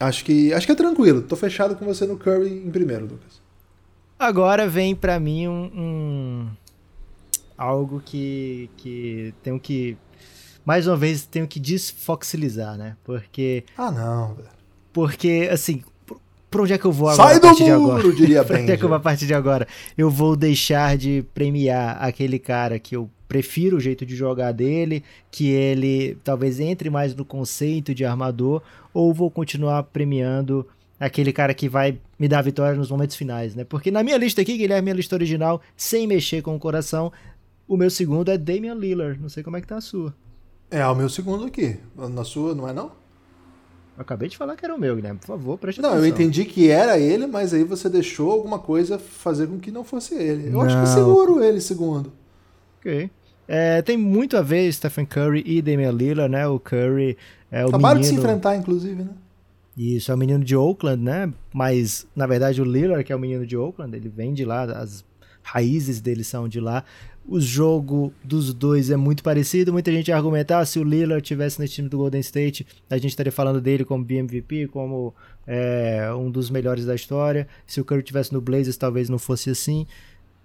Acho 0.00 0.24
que, 0.24 0.52
acho 0.52 0.66
que 0.66 0.72
é 0.72 0.76
tranquilo. 0.76 1.22
Tô 1.22 1.36
fechado 1.36 1.74
com 1.76 1.84
você 1.84 2.06
no 2.06 2.16
Curry 2.16 2.48
em 2.66 2.70
primeiro, 2.70 3.06
Lucas. 3.06 3.40
Agora 4.18 4.68
vem 4.68 4.94
para 4.94 5.18
mim 5.20 5.46
um, 5.46 5.70
um, 5.74 6.48
algo 7.56 8.02
que 8.04 8.68
que 8.76 9.32
tenho 9.42 9.60
que 9.60 9.96
mais 10.64 10.86
uma 10.88 10.96
vez 10.96 11.24
tenho 11.24 11.46
que 11.46 11.60
desfoxilizar, 11.60 12.76
né? 12.76 12.96
Porque 13.04 13.64
Ah, 13.76 13.90
não, 13.90 14.34
velho. 14.34 14.48
Porque 14.92 15.48
assim, 15.52 15.82
Pra 16.50 16.62
onde 16.62 16.72
é 16.72 16.78
que 16.78 16.84
eu 16.84 16.92
vou 16.92 17.08
agora? 17.08 17.38
Sai 17.38 17.40
do 17.40 17.80
muro, 17.80 18.14
diria 18.14 18.42
pra 18.44 18.58
onde 18.58 18.72
é 18.72 18.76
que 18.76 18.84
eu 18.84 18.88
vou 18.88 18.96
a 18.96 19.00
partir 19.00 19.26
de 19.26 19.34
agora? 19.34 19.66
Eu 19.96 20.10
vou 20.10 20.34
deixar 20.34 20.96
de 20.96 21.24
premiar 21.34 21.98
aquele 22.00 22.38
cara 22.38 22.78
que 22.78 22.96
eu 22.96 23.10
prefiro 23.28 23.76
o 23.76 23.80
jeito 23.80 24.06
de 24.06 24.16
jogar 24.16 24.52
dele, 24.52 25.04
que 25.30 25.48
ele 25.48 26.16
talvez 26.24 26.58
entre 26.58 26.88
mais 26.88 27.14
no 27.14 27.24
conceito 27.24 27.94
de 27.94 28.04
armador, 28.04 28.62
ou 28.94 29.12
vou 29.12 29.30
continuar 29.30 29.82
premiando 29.82 30.66
aquele 30.98 31.32
cara 31.32 31.52
que 31.52 31.68
vai 31.68 31.98
me 32.18 32.26
dar 32.26 32.42
vitória 32.42 32.76
nos 32.76 32.90
momentos 32.90 33.14
finais, 33.14 33.54
né? 33.54 33.64
Porque 33.64 33.90
na 33.90 34.02
minha 34.02 34.16
lista 34.16 34.40
aqui, 34.40 34.56
Guilherme, 34.56 34.84
minha 34.84 34.96
lista 34.96 35.14
original, 35.14 35.60
sem 35.76 36.06
mexer 36.06 36.42
com 36.42 36.56
o 36.56 36.58
coração, 36.58 37.12
o 37.68 37.76
meu 37.76 37.90
segundo 37.90 38.30
é 38.30 38.38
Damian 38.38 38.74
Lillard. 38.74 39.20
Não 39.20 39.28
sei 39.28 39.42
como 39.42 39.56
é 39.56 39.60
que 39.60 39.66
tá 39.66 39.76
a 39.76 39.80
sua. 39.80 40.14
É, 40.70 40.84
o 40.86 40.94
meu 40.94 41.08
segundo 41.08 41.44
aqui. 41.44 41.76
Na 41.96 42.24
sua, 42.24 42.54
não 42.54 42.66
é 42.66 42.72
não? 42.72 42.90
Eu 43.98 44.02
acabei 44.02 44.28
de 44.28 44.36
falar 44.36 44.54
que 44.54 44.64
era 44.64 44.72
o 44.72 44.78
meu, 44.78 44.94
Guilherme. 44.94 45.18
Por 45.18 45.26
favor, 45.26 45.58
preste 45.58 45.82
não, 45.82 45.88
atenção. 45.88 46.02
Não, 46.02 46.08
eu 46.08 46.14
entendi 46.14 46.44
que 46.44 46.70
era 46.70 47.00
ele, 47.00 47.26
mas 47.26 47.52
aí 47.52 47.64
você 47.64 47.88
deixou 47.88 48.30
alguma 48.30 48.60
coisa 48.60 48.96
fazer 48.96 49.48
com 49.48 49.58
que 49.58 49.72
não 49.72 49.82
fosse 49.82 50.14
ele. 50.14 50.46
Eu 50.46 50.52
não. 50.52 50.60
acho 50.60 50.80
que 50.80 50.86
seguro 50.86 51.42
ele 51.42 51.60
segundo. 51.60 52.12
Ok. 52.78 53.10
É, 53.48 53.82
tem 53.82 53.96
muito 53.96 54.36
a 54.36 54.40
ver 54.42 54.72
Stephen 54.72 55.04
Curry 55.04 55.42
e 55.44 55.60
Damian 55.60 55.90
Lillard, 55.90 56.30
né? 56.30 56.46
O 56.46 56.60
Curry 56.60 57.18
é 57.50 57.64
o 57.64 57.70
Acabaram 57.70 57.96
menino... 57.96 58.02
de 58.02 58.06
se 58.06 58.14
enfrentar, 58.14 58.54
inclusive, 58.54 59.02
né? 59.02 59.10
Isso, 59.76 60.12
é 60.12 60.14
o 60.14 60.18
menino 60.18 60.44
de 60.44 60.54
Oakland, 60.54 61.02
né? 61.02 61.32
Mas, 61.52 62.06
na 62.14 62.26
verdade, 62.28 62.62
o 62.62 62.64
Lillard, 62.64 63.02
que 63.02 63.12
é 63.12 63.16
o 63.16 63.18
menino 63.18 63.44
de 63.44 63.56
Oakland, 63.56 63.96
ele 63.96 64.08
vem 64.08 64.32
de 64.32 64.44
lá, 64.44 64.62
as 64.62 65.04
raízes 65.42 66.00
dele 66.00 66.22
são 66.22 66.48
de 66.48 66.60
lá. 66.60 66.84
O 67.30 67.38
jogo 67.38 68.10
dos 68.24 68.54
dois 68.54 68.90
é 68.90 68.96
muito 68.96 69.22
parecido. 69.22 69.70
Muita 69.70 69.92
gente 69.92 70.10
argumentar 70.10 70.60
ah, 70.60 70.64
se 70.64 70.78
o 70.78 70.82
Lillard 70.82 71.22
tivesse 71.22 71.60
nesse 71.60 71.74
time 71.74 71.88
do 71.88 71.98
Golden 71.98 72.20
State, 72.20 72.66
a 72.88 72.96
gente 72.96 73.10
estaria 73.10 73.30
falando 73.30 73.60
dele 73.60 73.84
como 73.84 74.02
BMVP, 74.02 74.68
como 74.68 75.14
é, 75.46 76.10
um 76.14 76.30
dos 76.30 76.48
melhores 76.48 76.86
da 76.86 76.94
história. 76.94 77.46
Se 77.66 77.82
o 77.82 77.84
Curry 77.84 78.02
tivesse 78.02 78.32
no 78.32 78.40
Blazers, 78.40 78.78
talvez 78.78 79.10
não 79.10 79.18
fosse 79.18 79.50
assim. 79.50 79.86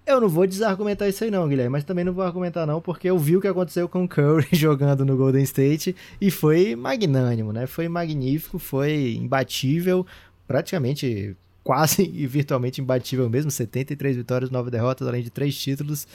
Eu 0.06 0.20
não 0.20 0.28
vou 0.28 0.46
desargumentar 0.46 1.08
isso 1.08 1.24
aí 1.24 1.30
não, 1.30 1.48
Guilherme, 1.48 1.72
mas 1.72 1.84
também 1.84 2.04
não 2.04 2.12
vou 2.12 2.22
argumentar 2.22 2.66
não, 2.66 2.78
porque 2.78 3.08
eu 3.08 3.18
vi 3.18 3.38
o 3.38 3.40
que 3.40 3.48
aconteceu 3.48 3.88
com 3.88 4.04
o 4.04 4.08
Curry 4.08 4.48
jogando 4.52 5.02
no 5.06 5.16
Golden 5.16 5.42
State 5.42 5.96
e 6.20 6.30
foi 6.30 6.76
magnânimo, 6.76 7.50
né? 7.50 7.66
Foi 7.66 7.88
magnífico, 7.88 8.58
foi 8.58 9.14
imbatível, 9.14 10.06
praticamente 10.46 11.34
quase 11.64 12.02
e 12.14 12.26
virtualmente 12.26 12.82
imbatível 12.82 13.28
mesmo, 13.30 13.50
73 13.50 14.16
vitórias, 14.16 14.50
9 14.50 14.70
derrotas, 14.70 15.08
além 15.08 15.22
de 15.22 15.30
3 15.30 15.56
títulos, 15.56 16.06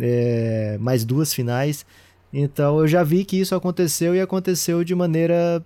é, 0.00 0.76
mais 0.80 1.04
duas 1.04 1.32
finais. 1.32 1.84
Então 2.32 2.78
eu 2.80 2.88
já 2.88 3.02
vi 3.02 3.24
que 3.24 3.40
isso 3.40 3.54
aconteceu 3.54 4.14
e 4.14 4.20
aconteceu 4.20 4.84
de 4.84 4.94
maneira 4.94 5.64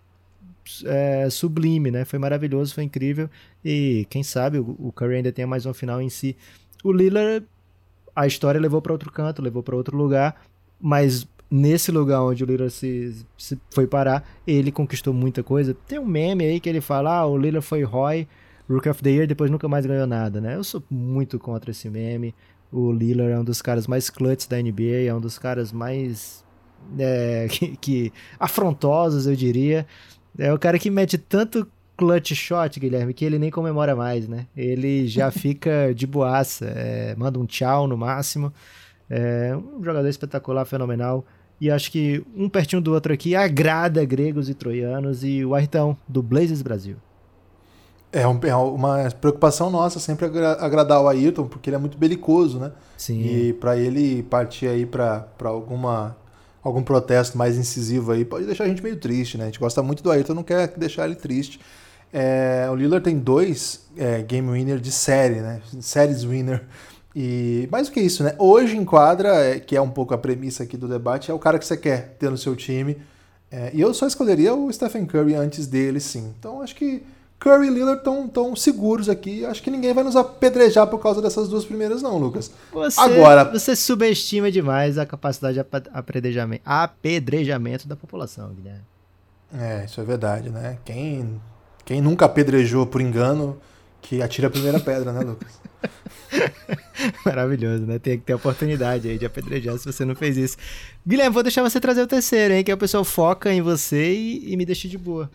é, 0.85 1.29
sublime, 1.31 1.91
né? 1.91 2.05
Foi 2.05 2.19
maravilhoso, 2.19 2.75
foi 2.75 2.85
incrível. 2.85 3.29
E 3.65 4.07
quem 4.11 4.23
sabe 4.23 4.59
o, 4.59 4.93
Curry 4.95 5.17
ainda 5.17 5.33
tenha 5.33 5.47
mais 5.47 5.67
uma 5.67 5.75
final 5.75 6.01
em 6.01 6.09
si. 6.09 6.37
O 6.85 6.93
Lillard, 6.93 7.47
a 8.15 8.27
história 8.27 8.61
levou 8.61 8.81
para 8.81 8.93
outro 8.93 9.11
canto, 9.11 9.43
levou 9.43 9.63
para 9.63 9.77
outro 9.77 9.97
lugar, 9.97 10.43
mas 10.81 11.27
nesse 11.51 11.91
lugar 11.93 12.23
onde 12.23 12.43
o 12.43 12.47
Lillard 12.47 12.73
se, 12.73 13.25
se, 13.37 13.59
foi 13.71 13.87
parar, 13.87 14.27
ele 14.47 14.73
conquistou 14.73 15.13
muita 15.13 15.43
coisa. 15.43 15.77
Tem 15.87 15.99
um 15.99 16.07
meme 16.07 16.45
aí 16.45 16.61
que 16.61 16.69
ele 16.69 16.81
fala: 16.81 17.19
ah, 17.19 17.27
o 17.27 17.37
Lillard 17.37 17.67
foi 17.67 17.83
Roy, 17.83 18.27
Rook 18.69 18.89
of 18.89 19.03
the 19.03 19.11
Year, 19.11 19.27
depois 19.27 19.51
nunca 19.51 19.69
mais 19.69 19.85
ganhou 19.85 20.07
nada, 20.07 20.41
né? 20.41 20.57
Eu 20.57 20.65
sou 20.65 20.83
muito 20.91 21.39
contra 21.39 21.71
esse 21.71 21.91
meme. 21.91 22.35
O 22.73 22.91
Lillard 22.91 23.33
é 23.33 23.39
um 23.39 23.45
dos 23.45 23.61
caras 23.61 23.87
mais 23.87 24.09
clutch 24.09 24.49
da 24.49 24.57
NBA, 24.61 25.07
é 25.07 25.15
um 25.15 25.21
dos 25.21 25.39
caras 25.39 25.71
mais 25.71 26.43
é, 26.99 27.47
que, 27.51 27.77
que 27.77 28.13
afrontosos, 28.41 29.27
eu 29.27 29.37
diria. 29.37 29.87
É 30.39 30.53
o 30.53 30.59
cara 30.59 30.79
que 30.79 30.91
mete 30.91 31.19
tanto 31.19 31.69
clutch 31.97 32.33
shot, 32.35 32.81
Guilherme, 32.81 33.13
que 33.13 33.25
ele 33.25 33.39
nem 33.39 33.51
comemora 33.51 33.95
mais, 33.95 34.27
né? 34.27 34.47
Ele 34.57 35.07
já 35.07 35.31
fica 35.33 35.93
de 35.95 36.07
boaça, 36.07 36.67
é, 36.67 37.15
manda 37.17 37.39
um 37.39 37.47
tchau 37.47 37.87
no 37.87 37.97
máximo. 37.97 38.53
É 39.11 39.55
um 39.55 39.85
jogador 39.85 40.09
espetacular, 40.09 40.65
fenomenal. 40.65 41.25
E 41.61 41.71
acho 41.71 41.93
que 41.93 42.25
um 42.35 42.49
pertinho 42.49 42.81
do 42.81 42.93
outro 42.93 43.13
aqui 43.13 43.37
agrada 43.37 44.05
gregos 44.05 44.49
e 44.49 44.55
troianos 44.55 45.23
e 45.23 45.45
o 45.45 45.55
Artão, 45.55 45.97
do 46.09 46.23
Blazers 46.23 46.63
Brasil. 46.63 46.97
É, 48.13 48.29
um, 48.29 48.39
é 48.43 48.55
uma 48.55 49.11
preocupação 49.11 49.71
nossa 49.71 49.99
sempre 49.99 50.27
agradar 50.27 51.01
o 51.01 51.09
Ayrton, 51.09 51.47
porque 51.47 51.71
ele 51.71 51.77
é 51.77 51.79
muito 51.79 51.97
belicoso, 51.97 52.59
né? 52.59 52.73
Sim. 52.97 53.23
E 53.23 53.53
para 53.55 53.77
ele 53.77 54.23
partir 54.25 54.67
aí 54.67 54.85
para 54.85 55.27
alguma 55.45 56.17
algum 56.63 56.83
protesto 56.83 57.37
mais 57.37 57.57
incisivo 57.59 58.13
aí, 58.13 58.25
pode 58.25 58.47
deixar 58.47 58.65
a 58.65 58.69
gente 58.69 58.83
meio 58.83 58.97
triste, 58.97 59.37
né? 59.37 59.45
A 59.45 59.47
gente 59.47 59.59
gosta 59.59 59.83
muito 59.83 60.03
do 60.03 60.11
Ayrton, 60.11 60.35
não 60.35 60.45
quer 60.45 60.69
deixar 60.77 61.07
ele 61.07 61.17
triste. 61.17 61.59
É, 62.13 62.69
o 62.71 62.75
Lillard 62.75 63.03
tem 63.03 63.19
dois 63.19 63.87
é, 63.97 64.23
game 64.23 64.49
winner 64.51 64.79
de 64.79 64.93
série, 64.93 65.41
né? 65.41 65.61
Series 65.81 66.23
winner. 66.23 66.63
E 67.17 67.69
mais 67.71 67.89
do 67.89 67.93
que 67.93 68.01
isso, 68.01 68.23
né? 68.23 68.35
Hoje 68.39 68.77
em 68.77 68.85
quadra, 68.85 69.29
é, 69.29 69.59
que 69.59 69.75
é 69.75 69.81
um 69.81 69.91
pouco 69.91 70.15
a 70.15 70.19
premissa 70.19 70.63
aqui 70.63 70.77
do 70.77 70.87
debate, 70.87 71.31
é 71.31 71.35
o 71.35 71.39
cara 71.39 71.59
que 71.59 71.67
você 71.67 71.77
quer 71.77 72.17
ter 72.19 72.31
no 72.31 72.39
seu 72.39 72.55
time. 72.55 72.97
É, 73.51 73.71
e 73.75 73.81
eu 73.81 73.93
só 73.93 74.07
escolheria 74.07 74.55
o 74.55 74.73
Stephen 74.73 75.05
Curry 75.05 75.35
antes 75.35 75.67
dele, 75.67 76.01
sim. 76.01 76.33
Então 76.39 76.63
acho 76.63 76.75
que 76.75 77.03
Curry 77.43 77.67
e 77.67 77.71
Lillard 77.71 77.99
estão 77.99 78.29
tão 78.29 78.55
seguros 78.55 79.09
aqui. 79.09 79.45
Acho 79.45 79.61
que 79.61 79.71
ninguém 79.71 79.93
vai 79.93 80.05
nos 80.05 80.15
apedrejar 80.15 80.87
por 80.87 81.03
causa 81.03 81.21
dessas 81.21 81.49
duas 81.49 81.65
primeiras, 81.65 82.01
não, 82.01 82.17
Lucas. 82.17 82.53
Você, 82.73 83.01
Agora, 83.01 83.43
você 83.43 83.75
subestima 83.75 84.49
demais 84.49 84.97
a 84.97 85.05
capacidade 85.05 85.55
de 85.55 85.67
apedrejamento, 85.93 86.63
apedrejamento 86.65 87.89
da 87.89 87.97
população, 87.97 88.55
Guilherme. 88.55 88.83
É, 89.53 89.85
isso 89.85 90.01
é 90.01 90.05
verdade, 90.05 90.51
né? 90.51 90.79
Quem, 90.85 91.41
quem 91.85 92.01
nunca 92.01 92.27
apedrejou 92.27 92.87
por 92.87 93.01
engano, 93.01 93.59
que 94.01 94.23
atira 94.23 94.47
a 94.47 94.51
primeira 94.51 94.79
pedra, 94.79 95.13
né, 95.13 95.21
Lucas? 95.23 95.61
Maravilhoso, 97.27 97.85
né? 97.85 97.99
Tem 97.99 98.19
que 98.21 98.25
ter 98.25 98.35
oportunidade 98.35 99.09
aí 99.09 99.19
de 99.19 99.27
apedrejar 99.27 99.77
se 99.79 99.85
você 99.85 100.05
não 100.05 100.15
fez 100.15 100.37
isso. 100.37 100.57
Guilherme, 101.05 101.35
vou 101.35 101.43
deixar 101.43 101.69
você 101.69 101.81
trazer 101.81 102.03
o 102.03 102.07
terceiro, 102.07 102.55
hein? 102.55 102.63
Que 102.63 102.71
a 102.71 102.77
pessoa 102.77 103.05
foca 103.05 103.53
em 103.53 103.61
você 103.61 104.15
e, 104.15 104.53
e 104.53 104.57
me 104.57 104.65
deixa 104.65 104.87
de 104.87 104.97
boa. 104.97 105.29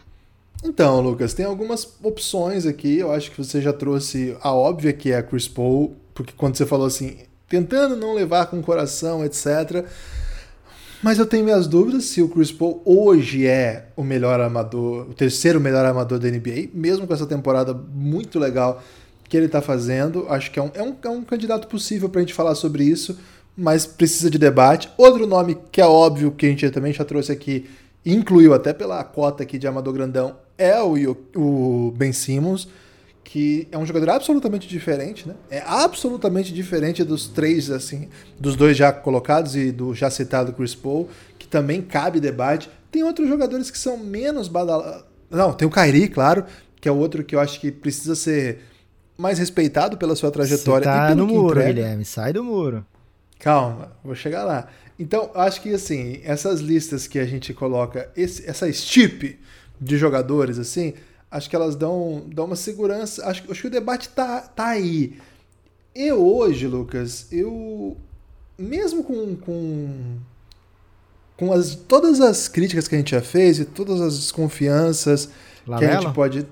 Então, 0.63 0.99
Lucas, 1.01 1.33
tem 1.33 1.45
algumas 1.45 1.87
opções 2.01 2.65
aqui. 2.65 2.97
Eu 2.97 3.11
acho 3.11 3.31
que 3.31 3.37
você 3.37 3.61
já 3.61 3.71
trouxe 3.71 4.35
a 4.41 4.51
óbvia 4.51 4.93
que 4.93 5.11
é 5.11 5.17
a 5.17 5.23
Chris 5.23 5.47
Paul, 5.47 5.95
porque 6.13 6.33
quando 6.35 6.55
você 6.55 6.65
falou 6.65 6.87
assim, 6.87 7.17
tentando 7.47 7.95
não 7.95 8.13
levar 8.13 8.47
com 8.47 8.59
o 8.59 8.63
coração, 8.63 9.23
etc. 9.23 9.85
Mas 11.01 11.19
eu 11.19 11.25
tenho 11.25 11.43
minhas 11.43 11.67
dúvidas 11.67 12.05
se 12.05 12.21
o 12.21 12.29
Chris 12.29 12.51
Paul 12.51 12.81
hoje 12.83 13.45
é 13.45 13.89
o 13.95 14.03
melhor 14.03 14.41
amador, 14.41 15.07
o 15.09 15.13
terceiro 15.13 15.59
melhor 15.59 15.85
amador 15.85 16.17
da 16.17 16.29
NBA, 16.29 16.69
mesmo 16.73 17.05
com 17.05 17.13
essa 17.13 17.27
temporada 17.27 17.73
muito 17.73 18.39
legal 18.39 18.81
que 19.29 19.37
ele 19.37 19.45
está 19.45 19.61
fazendo. 19.61 20.25
Acho 20.29 20.49
que 20.49 20.57
é 20.57 20.63
um, 20.63 20.71
é 20.73 20.81
um, 20.81 20.95
é 21.03 21.09
um 21.09 21.23
candidato 21.23 21.67
possível 21.67 22.09
para 22.09 22.19
a 22.19 22.23
gente 22.23 22.33
falar 22.33 22.55
sobre 22.55 22.83
isso, 22.83 23.17
mas 23.55 23.85
precisa 23.85 24.29
de 24.29 24.39
debate. 24.39 24.89
Outro 24.97 25.27
nome 25.27 25.57
que 25.71 25.79
é 25.79 25.85
óbvio 25.85 26.31
que 26.31 26.47
a 26.47 26.49
gente 26.49 26.69
também 26.71 26.91
já 26.91 27.05
trouxe 27.05 27.31
aqui, 27.31 27.69
incluiu 28.13 28.53
até 28.53 28.73
pela 28.73 29.03
cota 29.03 29.43
aqui 29.43 29.57
de 29.57 29.67
amador 29.67 29.93
grandão, 29.93 30.37
é 30.57 30.81
o, 30.81 31.17
o 31.35 31.91
Ben 31.95 32.13
Simmons, 32.13 32.67
que 33.23 33.67
é 33.71 33.77
um 33.77 33.85
jogador 33.85 34.11
absolutamente 34.11 34.67
diferente, 34.67 35.27
né? 35.27 35.35
É 35.51 35.61
absolutamente 35.65 36.53
diferente 36.53 37.03
dos 37.03 37.27
três, 37.27 37.69
assim, 37.69 38.07
dos 38.39 38.55
dois 38.55 38.77
já 38.77 38.91
colocados 38.91 39.55
e 39.55 39.71
do 39.71 39.93
já 39.93 40.09
citado 40.09 40.53
Chris 40.53 40.73
Paul, 40.73 41.09
que 41.37 41.47
também 41.47 41.81
cabe 41.81 42.21
debate. 42.21 42.69
Tem 42.89 43.03
outros 43.03 43.27
jogadores 43.27 43.69
que 43.69 43.77
são 43.77 43.97
menos 43.97 44.47
badalados. 44.47 45.03
Não, 45.29 45.51
tem 45.51 45.67
o 45.67 45.71
Kyrie, 45.71 46.07
claro, 46.07 46.45
que 46.79 46.87
é 46.87 46.91
outro 46.91 47.23
que 47.23 47.35
eu 47.35 47.39
acho 47.41 47.59
que 47.59 47.69
precisa 47.69 48.15
ser 48.15 48.59
mais 49.17 49.39
respeitado 49.39 49.97
pela 49.97 50.15
sua 50.15 50.31
trajetória. 50.31 50.85
Você 50.85 50.91
tá 50.91 51.15
no 51.15 51.27
muro, 51.27 51.59
entrega. 51.59 51.73
Guilherme, 51.73 52.05
sai 52.05 52.31
do 52.31 52.43
muro. 52.43 52.85
Calma, 53.39 53.91
vou 54.03 54.15
chegar 54.15 54.43
lá. 54.43 54.67
Então, 54.99 55.31
acho 55.35 55.61
que 55.61 55.73
assim, 55.73 56.21
essas 56.23 56.59
listas 56.59 57.07
que 57.07 57.19
a 57.19 57.25
gente 57.25 57.53
coloca, 57.53 58.11
esse, 58.15 58.49
essa 58.49 58.67
estipe 58.67 59.39
de 59.79 59.97
jogadores, 59.97 60.57
assim, 60.57 60.93
acho 61.29 61.49
que 61.49 61.55
elas 61.55 61.75
dão, 61.75 62.25
dão 62.33 62.45
uma 62.45 62.55
segurança. 62.55 63.25
Acho, 63.25 63.43
acho 63.51 63.61
que 63.61 63.67
o 63.67 63.71
debate 63.71 64.09
tá, 64.09 64.41
tá 64.41 64.67
aí. 64.67 65.19
Eu 65.93 66.25
hoje, 66.25 66.67
Lucas, 66.67 67.27
eu. 67.31 67.97
Mesmo 68.57 69.03
com. 69.03 69.35
com 69.35 70.17
com 71.37 71.53
as, 71.53 71.75
todas 71.75 72.19
as 72.19 72.47
críticas 72.47 72.87
que 72.87 72.95
a 72.95 72.97
gente 72.97 73.11
já 73.11 73.21
fez 73.21 73.59
e 73.59 73.65
todas 73.65 74.01
as 74.01 74.17
desconfianças 74.17 75.29
que 75.77 75.85
a 75.85 75.99
gente 75.99 76.11
pode 76.11 76.47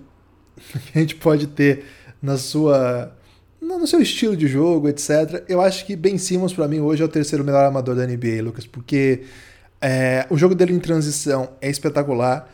que 0.92 0.98
a 0.98 1.02
gente 1.02 1.16
pode 1.16 1.48
ter 1.48 1.86
na 2.22 2.38
sua 2.38 3.12
no 3.66 3.88
seu 3.88 4.02
estilo 4.02 4.38
de 4.38 4.48
jogo, 4.48 4.88
etc. 4.88 5.44
Eu 5.50 5.60
acho 5.60 5.86
que 5.86 5.96
Ben 5.96 6.18
Simmons 6.18 6.54
para 6.54 6.68
mim 6.68 6.80
hoje 6.80 7.02
é 7.02 7.06
o 7.06 7.10
terceiro 7.10 7.44
melhor 7.44 7.66
amador 7.66 7.96
da 7.96 8.06
NBA, 8.06 8.42
Lucas, 8.44 8.66
porque 8.68 9.24
é, 9.82 10.26
o 10.30 10.38
jogo 10.38 10.54
dele 10.54 10.74
em 10.74 10.80
transição 10.80 11.50
é 11.62 11.70
espetacular 11.70 12.50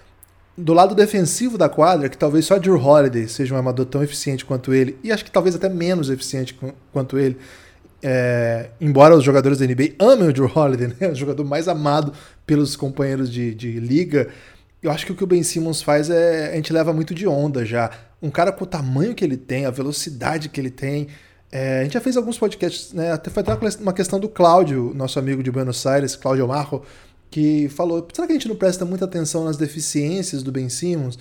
do 0.58 0.74
lado 0.74 0.94
defensivo 0.96 1.58
da 1.58 1.70
quadra, 1.70 2.10
que 2.10 2.18
talvez 2.18 2.46
só 2.46 2.58
Drew 2.58 2.78
Holiday 2.78 3.28
seja 3.28 3.54
um 3.54 3.58
armador 3.58 3.86
tão 3.86 4.04
eficiente 4.04 4.46
quanto 4.46 4.74
ele, 4.74 4.98
e 5.04 5.12
acho 5.12 5.24
que 5.24 5.32
talvez 5.32 5.56
até 5.56 5.70
menos 5.70 6.10
eficiente 6.10 6.58
quanto 6.92 7.18
ele, 7.18 7.38
é, 8.04 8.70
embora 8.80 9.16
os 9.16 9.24
jogadores 9.24 9.58
da 9.58 9.66
NBA 9.66 9.96
amem 10.00 10.30
o 10.30 10.34
Drew 10.34 10.52
Holiday, 10.54 10.94
né, 11.00 11.10
o 11.10 11.16
jogador 11.16 11.44
mais 11.46 11.68
amado 11.68 12.14
pelos 12.46 12.76
companheiros 12.76 13.32
de, 13.32 13.56
de 13.56 13.80
liga, 13.80 14.28
eu 14.82 14.92
acho 14.92 15.06
que 15.06 15.12
o 15.12 15.16
que 15.16 15.24
o 15.24 15.28
Ben 15.28 15.44
Simmons 15.44 15.82
faz 15.82 16.10
é 16.10 16.52
a 16.52 16.56
gente 16.56 16.74
leva 16.74 16.92
muito 16.92 17.14
de 17.14 17.28
onda 17.28 17.64
já. 17.64 17.92
Um 18.22 18.30
cara 18.30 18.52
com 18.52 18.64
o 18.64 18.68
tamanho 18.68 19.16
que 19.16 19.24
ele 19.26 19.38
tem, 19.38 19.66
a 19.66 19.72
velocidade 19.72 20.50
que 20.50 20.60
ele 20.60 20.70
tem. 20.70 21.08
É, 21.52 21.82
a 21.82 21.84
gente 21.84 21.94
já 21.94 22.02
fez 22.02 22.16
alguns 22.16 22.38
podcasts, 22.38 22.94
né? 22.94 23.12
Até 23.12 23.30
foi 23.30 23.42
até 23.42 23.54
uma 23.80 23.94
questão 23.94 24.20
do 24.20 24.30
Cláudio, 24.30 24.94
nosso 24.96 25.20
amigo 25.20 25.44
de 25.44 25.52
Buenos 25.52 25.86
Aires, 25.86 26.16
Cláudio 26.16 26.48
Marro, 26.48 26.84
que 27.30 27.68
falou: 27.70 28.08
será 28.14 28.26
que 28.26 28.34
a 28.34 28.36
gente 28.36 28.48
não 28.48 28.56
presta 28.56 28.86
muita 28.86 29.06
atenção 29.06 29.44
nas 29.44 29.58
deficiências 29.58 30.44
do 30.44 30.52
Ben 30.52 30.70
Simmons 30.70 31.20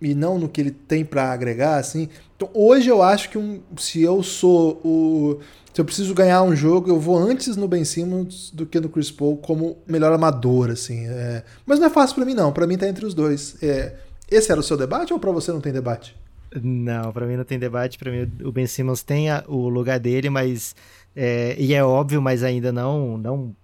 e 0.00 0.14
não 0.14 0.38
no 0.38 0.48
que 0.48 0.60
ele 0.60 0.70
tem 0.70 1.04
para 1.04 1.32
agregar? 1.32 1.78
Assim? 1.78 2.08
Então, 2.36 2.48
hoje 2.54 2.88
eu 2.88 3.02
acho 3.02 3.28
que 3.28 3.38
um, 3.38 3.60
se 3.76 4.02
eu 4.02 4.22
sou 4.22 4.80
o. 4.84 5.40
Se 5.72 5.80
eu 5.80 5.84
preciso 5.84 6.14
ganhar 6.14 6.42
um 6.42 6.56
jogo, 6.56 6.88
eu 6.88 6.98
vou 6.98 7.18
antes 7.18 7.54
no 7.54 7.68
Ben 7.68 7.84
Simmons 7.84 8.50
do 8.50 8.64
que 8.64 8.80
no 8.80 8.88
Chris 8.88 9.10
Paul 9.10 9.36
como 9.36 9.76
melhor 9.86 10.10
amador, 10.12 10.70
assim. 10.70 11.06
É... 11.06 11.42
Mas 11.66 11.78
não 11.78 11.86
é 11.86 11.90
fácil 11.90 12.14
para 12.14 12.24
mim, 12.24 12.32
não. 12.32 12.50
Para 12.50 12.66
mim 12.66 12.78
tá 12.78 12.88
entre 12.88 13.04
os 13.04 13.12
dois. 13.12 13.56
É... 13.62 13.94
Esse 14.30 14.50
era 14.50 14.58
o 14.58 14.62
seu 14.62 14.76
debate 14.76 15.12
ou 15.12 15.18
para 15.18 15.30
você 15.32 15.52
não 15.52 15.60
tem 15.60 15.72
debate? 15.72 16.16
Não, 16.62 17.12
para 17.12 17.26
mim 17.26 17.36
não 17.36 17.44
tem 17.44 17.58
debate. 17.58 17.98
Para 17.98 18.10
mim 18.10 18.30
o 18.42 18.52
Ben 18.52 18.66
Simmons 18.66 19.02
tem 19.02 19.30
a, 19.30 19.44
o 19.46 19.68
lugar 19.68 19.98
dele, 19.98 20.30
mas 20.30 20.74
é, 21.14 21.56
e 21.58 21.74
é 21.74 21.84
óbvio, 21.84 22.20
mas 22.20 22.42
ainda 22.42 22.72
não 22.72 23.18
não 23.18 23.56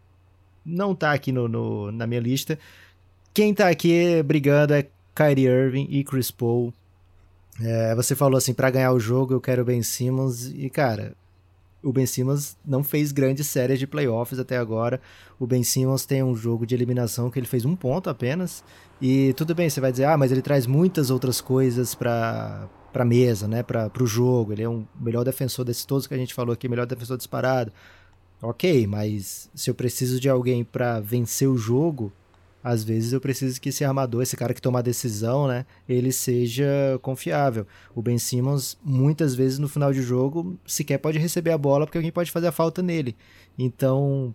não 0.64 0.94
tá 0.94 1.12
aqui 1.12 1.32
no, 1.32 1.48
no, 1.48 1.92
na 1.92 2.06
minha 2.06 2.20
lista. 2.20 2.58
Quem 3.34 3.54
tá 3.54 3.68
aqui 3.68 4.22
brigando 4.22 4.74
é 4.74 4.86
Kyrie 5.14 5.46
Irving 5.46 5.86
e 5.90 6.04
Chris 6.04 6.30
Paul. 6.30 6.72
É, 7.60 7.94
você 7.94 8.14
falou 8.14 8.38
assim, 8.38 8.54
para 8.54 8.70
ganhar 8.70 8.92
o 8.92 9.00
jogo 9.00 9.34
eu 9.34 9.40
quero 9.40 9.62
o 9.62 9.64
Ben 9.64 9.82
Simmons 9.82 10.46
e 10.46 10.70
cara, 10.70 11.14
o 11.82 11.92
Ben 11.92 12.06
Simmons 12.06 12.56
não 12.64 12.84
fez 12.84 13.12
grandes 13.12 13.46
séries 13.48 13.78
de 13.78 13.86
playoffs 13.86 14.38
até 14.38 14.56
agora. 14.56 15.00
O 15.38 15.46
Ben 15.46 15.62
Simmons 15.64 16.06
tem 16.06 16.22
um 16.22 16.34
jogo 16.34 16.64
de 16.64 16.74
eliminação 16.74 17.30
que 17.30 17.38
ele 17.38 17.46
fez 17.46 17.64
um 17.64 17.74
ponto 17.74 18.08
apenas. 18.08 18.62
E 19.00 19.32
tudo 19.32 19.54
bem, 19.54 19.68
você 19.68 19.80
vai 19.80 19.90
dizer, 19.90 20.04
ah, 20.04 20.16
mas 20.16 20.30
ele 20.30 20.42
traz 20.42 20.66
muitas 20.66 21.10
outras 21.10 21.40
coisas 21.40 21.94
para 21.94 22.68
para 22.92 23.04
mesa, 23.04 23.48
né, 23.48 23.62
para 23.62 23.90
o 24.00 24.06
jogo. 24.06 24.52
Ele 24.52 24.62
é 24.62 24.68
um 24.68 24.86
melhor 25.00 25.24
defensor 25.24 25.64
desses 25.64 25.84
todos 25.84 26.06
que 26.06 26.14
a 26.14 26.18
gente 26.18 26.34
falou 26.34 26.52
aqui, 26.52 26.68
melhor 26.68 26.86
defensor 26.86 27.16
disparado. 27.16 27.72
Ok, 28.40 28.86
mas 28.86 29.48
se 29.54 29.70
eu 29.70 29.74
preciso 29.74 30.18
de 30.18 30.28
alguém 30.28 30.64
para 30.64 31.00
vencer 31.00 31.48
o 31.48 31.56
jogo, 31.56 32.12
às 32.62 32.84
vezes 32.84 33.12
eu 33.12 33.20
preciso 33.20 33.60
que 33.60 33.70
esse 33.70 33.84
armador, 33.84 34.22
esse 34.22 34.36
cara 34.36 34.54
que 34.54 34.62
toma 34.62 34.80
a 34.80 34.82
decisão, 34.82 35.48
né, 35.48 35.64
ele 35.88 36.12
seja 36.12 36.98
confiável. 37.02 37.66
O 37.94 38.02
Ben 38.02 38.18
Simmons, 38.18 38.76
muitas 38.84 39.34
vezes 39.34 39.58
no 39.58 39.68
final 39.68 39.92
de 39.92 40.02
jogo, 40.02 40.58
sequer 40.66 40.98
pode 40.98 41.18
receber 41.18 41.50
a 41.50 41.58
bola 41.58 41.86
porque 41.86 41.98
alguém 41.98 42.12
pode 42.12 42.30
fazer 42.30 42.48
a 42.48 42.52
falta 42.52 42.82
nele. 42.82 43.16
Então, 43.58 44.34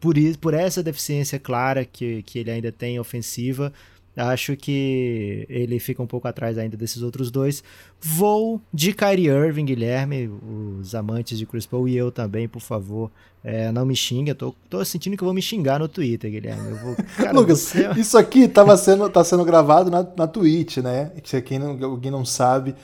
por, 0.00 0.16
isso, 0.16 0.38
por 0.38 0.54
essa 0.54 0.82
deficiência 0.82 1.38
clara 1.38 1.84
que, 1.84 2.22
que 2.22 2.38
ele 2.38 2.50
ainda 2.50 2.72
tem 2.72 2.98
ofensiva, 2.98 3.72
Acho 4.14 4.56
que 4.56 5.46
ele 5.48 5.78
fica 5.78 6.02
um 6.02 6.06
pouco 6.06 6.28
atrás 6.28 6.58
ainda 6.58 6.76
desses 6.76 7.02
outros 7.02 7.30
dois. 7.30 7.64
Vou 8.00 8.60
de 8.72 8.92
Kyrie 8.92 9.28
Irving, 9.28 9.64
Guilherme, 9.64 10.30
os 10.78 10.94
amantes 10.94 11.38
de 11.38 11.46
Chris 11.46 11.64
Paul 11.64 11.88
e 11.88 11.96
eu 11.96 12.12
também, 12.12 12.46
por 12.46 12.60
favor. 12.60 13.10
É, 13.42 13.72
não 13.72 13.86
me 13.86 13.96
xinga, 13.96 14.34
tô, 14.34 14.54
tô 14.68 14.84
sentindo 14.84 15.16
que 15.16 15.22
eu 15.22 15.26
vou 15.26 15.34
me 15.34 15.42
xingar 15.42 15.78
no 15.78 15.88
Twitter, 15.88 16.30
Guilherme. 16.30 16.70
Eu 16.70 16.76
vou, 16.76 16.96
cara, 17.16 17.32
Lucas, 17.32 17.60
você... 17.60 17.86
É 17.86 17.98
isso 17.98 18.18
aqui 18.18 18.46
tava 18.46 18.76
sendo, 18.76 19.08
tá 19.08 19.24
sendo 19.24 19.44
gravado 19.44 19.90
na, 19.90 20.06
na 20.16 20.26
Twitch, 20.26 20.76
né? 20.78 21.10
Se 21.24 21.40
quem 21.40 21.58
não, 21.58 21.82
alguém 21.82 22.10
não 22.10 22.24
sabe. 22.24 22.74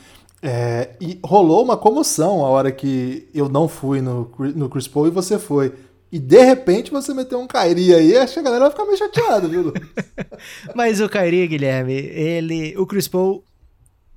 É, 0.40 0.90
e 1.00 1.18
rolou 1.22 1.62
uma 1.64 1.76
comoção 1.76 2.44
a 2.44 2.48
hora 2.48 2.70
que 2.70 3.28
eu 3.34 3.48
não 3.48 3.68
fui 3.68 4.00
no, 4.00 4.30
no 4.54 4.68
Chris 4.68 4.86
Paul 4.86 5.08
e 5.08 5.10
você 5.10 5.38
foi 5.38 5.74
e 6.10 6.18
de 6.18 6.42
repente 6.42 6.90
você 6.90 7.12
meteu 7.12 7.38
um 7.38 7.46
Kairi 7.46 7.94
aí, 7.94 8.16
acho 8.16 8.34
que 8.34 8.40
a 8.40 8.42
galera 8.42 8.64
vai 8.64 8.70
ficar 8.70 8.84
meio 8.84 8.96
chateada, 8.96 9.46
viu, 9.46 9.72
Mas 10.74 11.00
o 11.00 11.08
Kairi, 11.08 11.46
Guilherme, 11.46 11.92
ele. 11.92 12.74
O 12.78 12.86
Chris 12.86 13.06
Paul, 13.06 13.44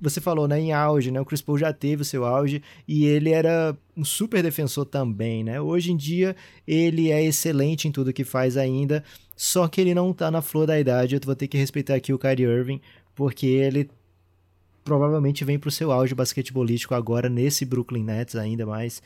você 0.00 0.20
falou, 0.20 0.48
né, 0.48 0.58
em 0.58 0.72
auge, 0.72 1.10
né? 1.10 1.20
O 1.20 1.24
Chris 1.24 1.42
Paul 1.42 1.58
já 1.58 1.72
teve 1.72 2.02
o 2.02 2.04
seu 2.04 2.24
auge 2.24 2.62
e 2.88 3.04
ele 3.04 3.30
era 3.30 3.76
um 3.96 4.04
super 4.04 4.42
defensor 4.42 4.86
também, 4.86 5.44
né? 5.44 5.60
Hoje 5.60 5.92
em 5.92 5.96
dia 5.96 6.34
ele 6.66 7.10
é 7.10 7.22
excelente 7.22 7.86
em 7.86 7.92
tudo 7.92 8.12
que 8.12 8.24
faz 8.24 8.56
ainda, 8.56 9.04
só 9.36 9.68
que 9.68 9.80
ele 9.80 9.94
não 9.94 10.12
tá 10.12 10.30
na 10.30 10.40
flor 10.40 10.66
da 10.66 10.80
idade. 10.80 11.14
Eu 11.14 11.20
vou 11.24 11.36
ter 11.36 11.46
que 11.46 11.58
respeitar 11.58 11.94
aqui 11.94 12.12
o 12.12 12.18
Kyrie 12.18 12.46
Irving, 12.46 12.80
porque 13.14 13.46
ele 13.46 13.90
provavelmente 14.84 15.44
vem 15.44 15.58
pro 15.58 15.70
seu 15.70 15.92
auge 15.92 16.14
basquetebolístico 16.14 16.94
agora 16.94 17.28
nesse 17.28 17.64
Brooklyn 17.64 18.04
Nets 18.04 18.36
ainda 18.36 18.66
mais. 18.66 19.02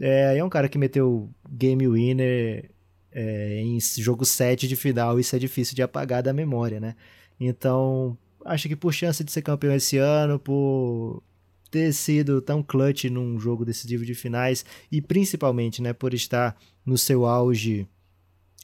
É, 0.00 0.38
é 0.38 0.44
um 0.44 0.48
cara 0.48 0.68
que 0.68 0.78
meteu 0.78 1.28
game 1.50 1.88
winner 1.88 2.70
é, 3.12 3.60
em 3.60 3.78
jogo 3.80 4.24
7 4.24 4.68
de 4.68 4.76
final, 4.76 5.18
isso 5.18 5.34
é 5.34 5.38
difícil 5.38 5.74
de 5.74 5.82
apagar 5.82 6.22
da 6.22 6.32
memória, 6.32 6.78
né? 6.80 6.94
Então, 7.38 8.16
acho 8.44 8.68
que 8.68 8.76
por 8.76 8.92
chance 8.92 9.24
de 9.24 9.32
ser 9.32 9.42
campeão 9.42 9.74
esse 9.74 9.96
ano, 9.96 10.38
por 10.38 11.22
ter 11.70 11.92
sido 11.92 12.40
tão 12.42 12.62
clutch 12.62 13.04
num 13.04 13.38
jogo 13.38 13.64
decisivo 13.64 14.04
de 14.04 14.14
finais 14.14 14.64
e 14.90 15.00
principalmente, 15.00 15.80
né, 15.80 15.92
por 15.92 16.12
estar 16.12 16.56
no 16.84 16.98
seu 16.98 17.24
auge 17.26 17.86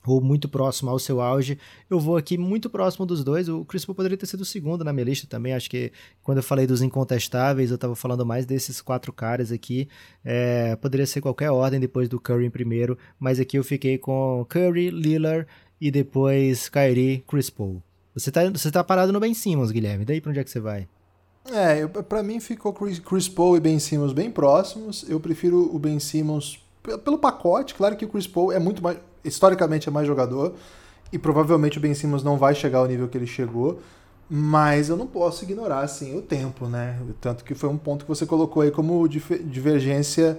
ou 0.06 0.20
muito 0.20 0.48
próximo 0.48 0.90
ao 0.90 0.98
seu 0.98 1.20
auge. 1.20 1.58
Eu 1.90 1.98
vou 1.98 2.16
aqui 2.16 2.38
muito 2.38 2.70
próximo 2.70 3.04
dos 3.04 3.24
dois. 3.24 3.48
O 3.48 3.64
Chris 3.64 3.84
Paul 3.84 3.94
poderia 3.94 4.16
ter 4.16 4.26
sido 4.26 4.42
o 4.42 4.44
segundo 4.44 4.84
na 4.84 4.92
minha 4.92 5.04
lista 5.04 5.26
também. 5.26 5.52
Acho 5.52 5.68
que 5.68 5.92
quando 6.22 6.38
eu 6.38 6.42
falei 6.42 6.66
dos 6.66 6.82
incontestáveis, 6.82 7.70
eu 7.70 7.76
estava 7.76 7.96
falando 7.96 8.24
mais 8.24 8.46
desses 8.46 8.80
quatro 8.80 9.12
caras 9.12 9.50
aqui. 9.50 9.88
É, 10.24 10.76
poderia 10.76 11.06
ser 11.06 11.20
qualquer 11.20 11.50
ordem 11.50 11.80
depois 11.80 12.08
do 12.08 12.20
Curry 12.20 12.46
em 12.46 12.50
primeiro, 12.50 12.96
mas 13.18 13.40
aqui 13.40 13.58
eu 13.58 13.64
fiquei 13.64 13.98
com 13.98 14.46
Curry, 14.48 14.90
Lillard 14.90 15.46
e 15.80 15.90
depois 15.90 16.68
Kyrie, 16.68 17.24
Chris 17.26 17.50
Paul. 17.50 17.82
Você 18.14 18.30
está 18.30 18.48
você 18.48 18.70
tá 18.70 18.82
parado 18.82 19.12
no 19.12 19.20
Ben 19.20 19.34
Simmons, 19.34 19.70
Guilherme. 19.70 20.04
Daí 20.04 20.20
para 20.20 20.30
onde 20.30 20.40
é 20.40 20.44
que 20.44 20.50
você 20.50 20.60
vai? 20.60 20.88
É, 21.52 21.86
para 21.86 22.22
mim 22.22 22.40
ficou 22.40 22.72
Chris 22.72 23.28
Paul 23.28 23.56
e 23.56 23.60
Ben 23.60 23.78
Simmons 23.78 24.12
bem 24.12 24.30
próximos. 24.30 25.04
Eu 25.08 25.20
prefiro 25.20 25.74
o 25.74 25.78
Ben 25.78 25.98
Simmons 25.98 26.58
pelo 27.04 27.18
pacote. 27.18 27.74
Claro 27.74 27.96
que 27.96 28.04
o 28.04 28.08
Chris 28.08 28.26
Paul 28.26 28.52
é 28.52 28.58
muito 28.58 28.82
mais 28.82 28.98
historicamente 29.26 29.88
é 29.88 29.92
mais 29.92 30.06
jogador 30.06 30.54
e 31.12 31.18
provavelmente 31.18 31.78
o 31.78 31.80
Ben 31.80 31.94
Simmons 31.94 32.22
não 32.22 32.36
vai 32.36 32.54
chegar 32.54 32.78
ao 32.78 32.86
nível 32.86 33.08
que 33.08 33.16
ele 33.16 33.26
chegou, 33.26 33.80
mas 34.28 34.88
eu 34.88 34.96
não 34.96 35.06
posso 35.06 35.44
ignorar 35.44 35.80
assim 35.80 36.16
o 36.16 36.22
tempo, 36.22 36.66
né? 36.66 36.98
Tanto 37.20 37.44
que 37.44 37.54
foi 37.54 37.68
um 37.68 37.78
ponto 37.78 38.04
que 38.04 38.08
você 38.08 38.26
colocou 38.26 38.62
aí 38.62 38.70
como 38.70 39.06
divergência 39.08 40.38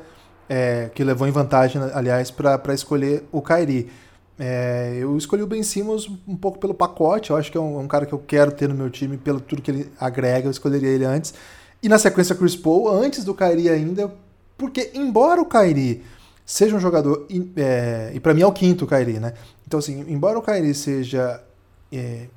é, 0.50 0.90
que 0.94 1.04
levou 1.04 1.28
em 1.28 1.32
vantagem, 1.32 1.82
aliás, 1.94 2.32
para 2.32 2.74
escolher 2.74 3.24
o 3.32 3.42
Kyrie. 3.42 3.90
É, 4.40 4.96
eu 5.00 5.18
escolhi 5.18 5.42
o 5.42 5.48
Ben 5.48 5.64
Simmons 5.64 6.08
um 6.28 6.36
pouco 6.36 6.60
pelo 6.60 6.74
pacote, 6.74 7.32
eu 7.32 7.38
acho 7.38 7.52
que 7.52 7.58
é 7.58 7.62
um, 7.62 7.80
um, 7.80 7.88
cara 7.88 8.06
que 8.06 8.14
eu 8.14 8.20
quero 8.20 8.52
ter 8.52 8.70
no 8.70 8.76
meu 8.76 8.90
time, 8.90 9.18
pelo 9.18 9.40
tudo 9.40 9.62
que 9.62 9.72
ele 9.72 9.92
agrega, 10.00 10.48
eu 10.48 10.52
escolheria 10.52 10.90
ele 10.90 11.06
antes. 11.06 11.34
E 11.82 11.90
na 11.90 11.98
sequência, 11.98 12.36
Chris 12.36 12.56
Paul, 12.56 12.90
antes 12.90 13.24
do 13.24 13.34
Kyrie 13.34 13.70
ainda, 13.70 14.14
porque 14.58 14.92
embora 14.94 15.42
o 15.42 15.46
Kyrie 15.46 16.04
seja 16.48 16.76
um 16.76 16.80
jogador. 16.80 17.28
E, 17.30 17.52
é, 17.58 18.12
e 18.16 18.20
para 18.20 18.34
mim 18.34 18.42
é 18.42 18.48
o 18.48 18.54
quinto 18.54 18.86
o 18.86 18.88
Kairi, 18.88 19.20
né? 19.20 19.34
Então, 19.68 19.78
assim, 19.78 20.06
embora 20.08 20.40
o 20.40 20.42
Kairi 20.42 20.74
seja. 20.74 21.44
É, 21.92 22.28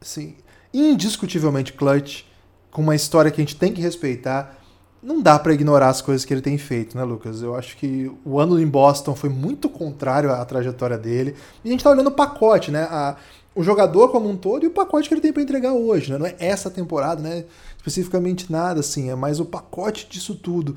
assim, 0.00 0.34
indiscutivelmente 0.74 1.72
clutch, 1.72 2.24
com 2.70 2.82
uma 2.82 2.96
história 2.96 3.30
que 3.30 3.40
a 3.40 3.44
gente 3.44 3.56
tem 3.56 3.72
que 3.72 3.80
respeitar, 3.80 4.58
não 5.02 5.20
dá 5.20 5.38
para 5.38 5.52
ignorar 5.52 5.88
as 5.88 6.00
coisas 6.00 6.24
que 6.24 6.34
ele 6.34 6.40
tem 6.40 6.58
feito, 6.58 6.96
né, 6.96 7.04
Lucas? 7.04 7.42
Eu 7.42 7.54
acho 7.54 7.76
que 7.76 8.10
o 8.24 8.40
ano 8.40 8.58
em 8.58 8.66
Boston 8.66 9.14
foi 9.14 9.30
muito 9.30 9.68
contrário 9.68 10.32
à 10.32 10.44
trajetória 10.44 10.98
dele. 10.98 11.36
E 11.64 11.68
a 11.68 11.72
gente 11.72 11.84
tá 11.84 11.90
olhando 11.90 12.08
o 12.08 12.12
pacote, 12.12 12.70
né? 12.70 12.82
A, 12.90 13.16
o 13.54 13.62
jogador 13.62 14.08
como 14.08 14.28
um 14.28 14.36
todo 14.36 14.64
e 14.64 14.66
o 14.66 14.70
pacote 14.70 15.08
que 15.08 15.14
ele 15.14 15.20
tem 15.20 15.32
para 15.32 15.42
entregar 15.42 15.72
hoje, 15.72 16.10
né? 16.10 16.18
Não 16.18 16.26
é 16.26 16.34
essa 16.38 16.70
temporada, 16.70 17.20
né? 17.20 17.44
Especificamente 17.76 18.50
nada, 18.50 18.80
assim, 18.80 19.10
é 19.10 19.14
mais 19.14 19.38
o 19.38 19.44
pacote 19.44 20.08
disso 20.08 20.34
tudo. 20.34 20.76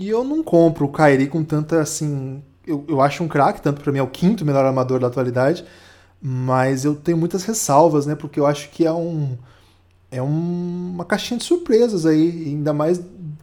E 0.00 0.08
eu 0.08 0.24
não 0.24 0.42
compro 0.42 0.86
o 0.86 0.88
Kairi 0.88 1.26
com 1.26 1.44
tanta 1.44 1.78
assim. 1.78 2.42
Eu, 2.66 2.86
eu 2.88 3.02
acho 3.02 3.22
um 3.22 3.28
craque, 3.28 3.60
tanto 3.60 3.82
para 3.82 3.92
mim 3.92 3.98
é 3.98 4.02
o 4.02 4.06
quinto 4.06 4.46
melhor 4.46 4.64
armador 4.64 4.98
da 4.98 5.08
atualidade, 5.08 5.62
mas 6.22 6.86
eu 6.86 6.94
tenho 6.94 7.18
muitas 7.18 7.44
ressalvas, 7.44 8.06
né? 8.06 8.14
Porque 8.14 8.40
eu 8.40 8.46
acho 8.46 8.70
que 8.70 8.86
é 8.86 8.92
um. 8.92 9.36
É 10.10 10.22
um, 10.22 10.92
uma 10.94 11.04
caixinha 11.04 11.36
de 11.36 11.44
surpresas 11.44 12.06
aí, 12.06 12.44
ainda 12.46 12.72
mais 12.72 12.98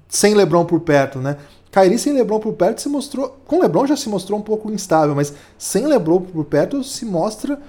sem 0.09 0.33
LeBron 0.33 0.65
por 0.65 0.79
perto, 0.79 1.19
né? 1.19 1.37
Kairi 1.69 1.99
sem 1.99 2.13
LeBron 2.13 2.39
por 2.39 2.53
perto 2.53 2.81
se 2.81 2.89
mostrou. 2.89 3.39
Com 3.45 3.61
LeBron 3.61 3.85
já 3.85 3.95
se 3.95 4.09
mostrou 4.09 4.39
um 4.39 4.41
pouco 4.41 4.71
instável, 4.71 5.13
mas 5.13 5.35
sem 5.59 5.85
LeBron 5.85 6.21
por 6.21 6.43
perto 6.45 6.83
se 6.83 7.05
mostra 7.05 7.61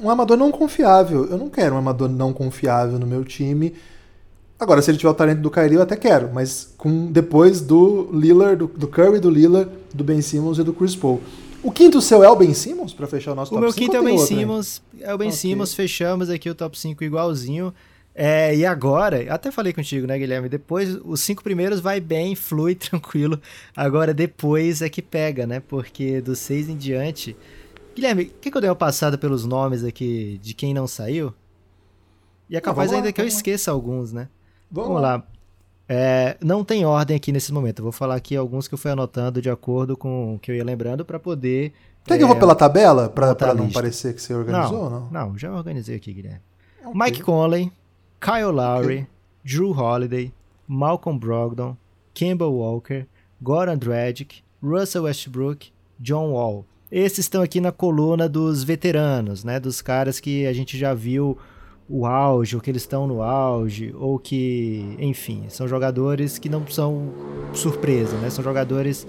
um 0.00 0.10
armador 0.10 0.36
não 0.36 0.50
confiável. 0.50 1.26
Eu 1.26 1.38
não 1.38 1.48
quero 1.48 1.74
um 1.76 1.78
armador 1.78 2.08
não 2.08 2.32
confiável 2.32 2.98
no 2.98 3.06
meu 3.06 3.24
time. 3.24 3.72
Agora, 4.58 4.80
se 4.80 4.90
ele 4.90 4.96
tiver 4.96 5.10
o 5.10 5.14
talento 5.14 5.40
do 5.40 5.50
Kyrie, 5.50 5.74
eu 5.74 5.82
até 5.82 5.96
quero, 5.96 6.32
mas 6.32 6.74
com 6.78 7.12
depois 7.12 7.60
do 7.60 8.08
Lillard, 8.12 8.56
do, 8.56 8.66
do 8.66 8.88
Curry, 8.88 9.20
do 9.20 9.28
Lillard, 9.28 9.70
do 9.92 10.02
Ben 10.02 10.22
Simmons 10.22 10.58
e 10.58 10.62
do 10.62 10.72
Chris 10.72 10.96
Paul. 10.96 11.20
O 11.62 11.70
quinto 11.70 12.00
seu 12.00 12.24
é 12.24 12.28
o 12.28 12.36
Ben 12.36 12.54
Simmons 12.54 12.94
para 12.94 13.06
fechar 13.06 13.32
o 13.32 13.34
nosso 13.34 13.54
o 13.54 13.60
top 13.60 13.72
5? 13.72 13.78
O 13.78 13.82
meu 13.82 13.92
quinto 13.92 13.96
é 13.96 14.00
o 14.00 14.04
Ben 14.04 14.18
Simmons, 14.18 14.82
é 15.00 15.14
o 15.14 15.18
Ben 15.18 15.28
okay. 15.28 15.38
Simmons, 15.38 15.74
fechamos 15.74 16.30
aqui 16.30 16.48
o 16.48 16.54
top 16.54 16.78
5 16.78 17.04
igualzinho. 17.04 17.74
É, 18.14 18.56
e 18.56 18.64
agora, 18.64 19.30
até 19.30 19.50
falei 19.50 19.74
contigo, 19.74 20.06
né, 20.06 20.18
Guilherme? 20.18 20.48
Depois, 20.48 20.96
os 21.04 21.20
cinco 21.20 21.42
primeiros 21.42 21.80
vai 21.80 22.00
bem, 22.00 22.32
flui, 22.36 22.74
tranquilo. 22.74 23.38
Agora, 23.76 24.14
depois 24.14 24.80
é 24.80 24.88
que 24.88 25.02
pega, 25.02 25.46
né? 25.46 25.60
Porque 25.60 26.22
dos 26.22 26.38
seis 26.38 26.66
em 26.66 26.76
diante. 26.78 27.36
Guilherme, 27.94 28.32
quer 28.40 28.50
que 28.50 28.56
eu 28.56 28.60
dei 28.60 28.70
uma 28.70 28.76
passada 28.76 29.18
pelos 29.18 29.44
nomes 29.44 29.84
aqui 29.84 30.40
de 30.42 30.54
quem 30.54 30.72
não 30.72 30.86
saiu? 30.86 31.34
E 32.48 32.56
é 32.56 32.60
capaz 32.60 32.90
ainda 32.90 33.12
que 33.12 33.20
eu 33.20 33.26
esqueça 33.26 33.70
alguns, 33.70 34.12
né? 34.12 34.28
Vamos, 34.70 34.88
Vamos 34.88 35.02
lá. 35.02 35.22
É, 35.88 36.36
não 36.42 36.64
tem 36.64 36.84
ordem 36.84 37.16
aqui 37.16 37.30
nesse 37.30 37.52
momento. 37.52 37.78
Eu 37.78 37.84
vou 37.84 37.92
falar 37.92 38.16
aqui 38.16 38.34
alguns 38.34 38.66
que 38.66 38.74
eu 38.74 38.78
fui 38.78 38.90
anotando 38.90 39.40
de 39.40 39.48
acordo 39.48 39.96
com 39.96 40.34
o 40.34 40.38
que 40.38 40.50
eu 40.50 40.56
ia 40.56 40.64
lembrando 40.64 41.04
para 41.04 41.18
poder. 41.18 41.72
Quer 42.04 42.14
é, 42.14 42.18
que 42.18 42.24
eu 42.24 42.28
vou 42.28 42.36
pela 42.36 42.54
tabela? 42.54 43.08
Para 43.08 43.54
não 43.54 43.70
parecer 43.70 44.14
que 44.14 44.22
você 44.22 44.34
organizou 44.34 44.90
não, 44.90 45.00
não? 45.00 45.10
Não, 45.10 45.38
já 45.38 45.52
organizei 45.52 45.96
aqui, 45.96 46.12
Guilherme. 46.12 46.40
Okay. 46.84 46.92
Mike 46.94 47.22
Conley, 47.22 47.72
Kyle 48.20 48.52
Lowry, 48.52 48.84
okay. 48.84 49.06
Drew 49.44 49.70
Holiday, 49.70 50.32
Malcolm 50.66 51.18
Brogdon, 51.18 51.76
Campbell 52.14 52.52
Walker, 52.52 53.06
Goran 53.40 53.76
Dragic, 53.76 54.42
Russell 54.62 55.04
Westbrook, 55.04 55.72
John 55.98 56.32
Wall. 56.32 56.64
Esses 56.90 57.20
estão 57.20 57.42
aqui 57.42 57.60
na 57.60 57.72
coluna 57.72 58.28
dos 58.28 58.62
veteranos, 58.62 59.42
né? 59.42 59.58
Dos 59.58 59.82
caras 59.82 60.20
que 60.20 60.46
a 60.46 60.52
gente 60.52 60.78
já 60.78 60.94
viu 60.94 61.36
o 61.88 62.04
auge, 62.04 62.56
ou 62.56 62.62
que 62.62 62.70
eles 62.70 62.82
estão 62.82 63.06
no 63.06 63.22
auge, 63.22 63.94
ou 63.96 64.18
que, 64.18 64.96
enfim, 64.98 65.44
são 65.48 65.68
jogadores 65.68 66.38
que 66.38 66.48
não 66.48 66.66
são 66.66 67.12
surpresa, 67.52 68.16
né? 68.18 68.28
São 68.28 68.42
jogadores 68.42 69.06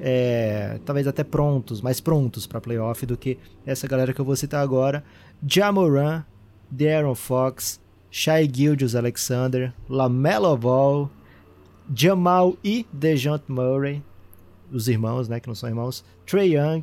é, 0.00 0.80
talvez 0.84 1.06
até 1.06 1.22
prontos, 1.22 1.82
mais 1.82 2.00
prontos 2.00 2.46
para 2.46 2.60
playoff 2.60 3.04
do 3.04 3.16
que 3.16 3.38
essa 3.66 3.86
galera 3.86 4.12
que 4.12 4.20
eu 4.20 4.24
vou 4.24 4.34
citar 4.36 4.62
agora. 4.62 5.04
Jamoran, 5.46 6.24
Darren 6.70 7.14
Fox, 7.14 7.80
Shai 8.10 8.48
Gildius 8.52 8.94
Alexander, 8.94 9.72
LaMelo 9.88 10.56
Ball, 10.56 11.10
Jamal 11.94 12.56
e 12.64 12.86
DeJounte 12.92 13.44
Murray, 13.48 14.02
os 14.72 14.88
irmãos, 14.88 15.28
né, 15.28 15.40
que 15.40 15.48
não 15.48 15.54
são 15.54 15.68
irmãos, 15.68 16.04
Trey 16.24 16.56
Young, 16.56 16.82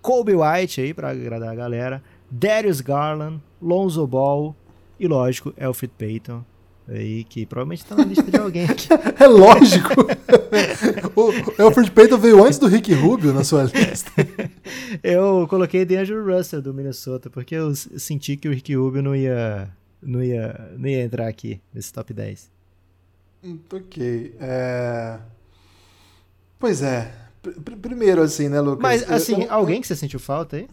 Kobe 0.00 0.34
White 0.34 0.80
aí 0.80 0.94
para 0.94 1.10
agradar 1.10 1.50
a 1.50 1.54
galera, 1.54 2.02
Darius 2.30 2.80
Garland, 2.80 3.42
Lonzo 3.60 4.06
Ball, 4.06 4.56
e 4.98 5.06
lógico, 5.06 5.54
Alfred 5.60 5.92
Payton. 5.96 6.44
Aí, 6.88 7.24
que 7.24 7.44
provavelmente 7.44 7.84
tá 7.84 7.96
na 7.96 8.04
lista 8.04 8.30
de 8.30 8.36
alguém 8.36 8.64
aqui. 8.64 8.86
é 9.20 9.26
lógico. 9.26 10.06
o 11.16 11.62
Alfred 11.62 11.90
Payton 11.90 12.18
veio 12.18 12.44
antes 12.44 12.60
do 12.60 12.68
Rick 12.68 12.94
Rubio 12.94 13.32
na 13.32 13.42
sua 13.42 13.64
lista. 13.64 14.12
eu 15.02 15.48
coloquei 15.48 15.84
D'Angelo 15.84 16.24
Russell 16.24 16.62
do 16.62 16.72
Minnesota, 16.72 17.28
porque 17.28 17.56
eu 17.56 17.74
senti 17.74 18.36
que 18.36 18.48
o 18.48 18.52
Rick 18.52 18.72
Rubio 18.76 19.02
não 19.02 19.16
ia, 19.16 19.68
não 20.00 20.22
ia, 20.22 20.70
não 20.78 20.88
ia 20.88 21.02
entrar 21.02 21.26
aqui 21.26 21.60
nesse 21.74 21.92
top 21.92 22.14
10. 22.14 22.48
Hum, 23.42 23.58
ok. 23.72 24.36
É... 24.38 25.18
Pois 26.56 26.82
é. 26.82 27.12
primeiro, 27.82 28.22
assim, 28.22 28.48
né, 28.48 28.60
Lucas? 28.60 28.82
Mas, 28.82 29.10
assim, 29.10 29.42
eu, 29.42 29.48
eu, 29.48 29.52
alguém 29.52 29.80
que 29.80 29.88
você 29.88 29.96
sentiu 29.96 30.20
falta 30.20 30.56
aí? 30.56 30.68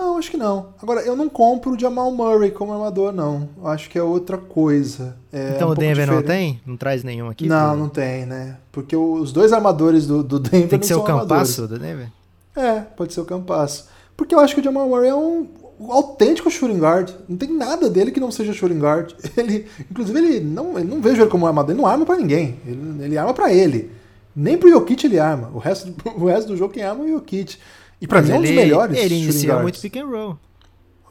Não, 0.00 0.16
acho 0.16 0.30
que 0.30 0.36
não. 0.38 0.68
Agora, 0.82 1.02
eu 1.02 1.14
não 1.14 1.28
compro 1.28 1.72
o 1.72 1.78
Jamal 1.78 2.10
Murray 2.10 2.50
como 2.50 2.72
armador, 2.72 3.12
não. 3.12 3.50
Eu 3.58 3.68
acho 3.68 3.90
que 3.90 3.98
é 3.98 4.02
outra 4.02 4.38
coisa. 4.38 5.14
É 5.30 5.52
então 5.56 5.68
um 5.68 5.72
o 5.72 5.74
Denver 5.74 6.06
não 6.06 6.22
tem? 6.22 6.58
Não 6.64 6.74
traz 6.74 7.04
nenhum 7.04 7.28
aqui? 7.28 7.46
Não, 7.46 7.76
não 7.76 7.88
tem, 7.88 8.24
né? 8.24 8.56
Porque 8.72 8.96
os 8.96 9.30
dois 9.30 9.52
armadores 9.52 10.06
do, 10.06 10.22
do 10.22 10.40
Denver 10.40 10.70
Tem 10.70 10.78
que 10.78 10.86
ser 10.86 10.94
o 10.94 11.02
Campasso 11.02 11.68
do 11.68 11.78
Denver? 11.78 12.08
É, 12.56 12.80
pode 12.80 13.12
ser 13.12 13.20
o 13.20 13.26
Campasso. 13.26 13.88
Porque 14.16 14.34
eu 14.34 14.40
acho 14.40 14.54
que 14.54 14.62
o 14.62 14.64
Jamal 14.64 14.88
Murray 14.88 15.10
é 15.10 15.14
um 15.14 15.46
autêntico 15.90 16.50
shooting 16.50 16.78
guard. 16.78 17.10
Não 17.28 17.36
tem 17.36 17.52
nada 17.52 17.90
dele 17.90 18.10
que 18.10 18.20
não 18.20 18.30
seja 18.30 18.54
shooting 18.54 18.78
guard. 18.78 19.12
Ele, 19.36 19.66
inclusive, 19.90 20.18
ele 20.18 20.40
não, 20.40 20.78
ele 20.78 20.88
não 20.88 21.00
vejo 21.00 21.20
ele 21.20 21.30
como 21.30 21.46
armador. 21.46 21.72
Ele 21.72 21.80
não 21.80 21.86
arma 21.86 22.06
para 22.06 22.16
ninguém. 22.16 22.58
Ele, 22.66 23.04
ele 23.04 23.18
arma 23.18 23.34
para 23.34 23.52
ele. 23.52 23.90
Nem 24.34 24.56
pro 24.56 24.70
Jokic 24.70 25.04
ele 25.04 25.18
arma. 25.18 25.50
O 25.52 25.58
resto, 25.58 25.94
o 26.16 26.24
resto 26.24 26.48
do 26.48 26.56
jogo 26.56 26.72
quem 26.72 26.82
arma 26.82 27.04
é 27.04 27.06
o 27.06 27.12
Jokic. 27.12 27.58
E 28.00 28.06
pra 28.06 28.22
mim 28.22 28.30
é 28.30 28.38
um 28.38 28.40
dos 28.40 28.50
melhores. 28.50 28.96
Ele 28.96 29.14
inicia 29.16 29.58
muito 29.58 29.80
pick 29.80 29.96
and 29.96 30.06
roll. 30.06 30.38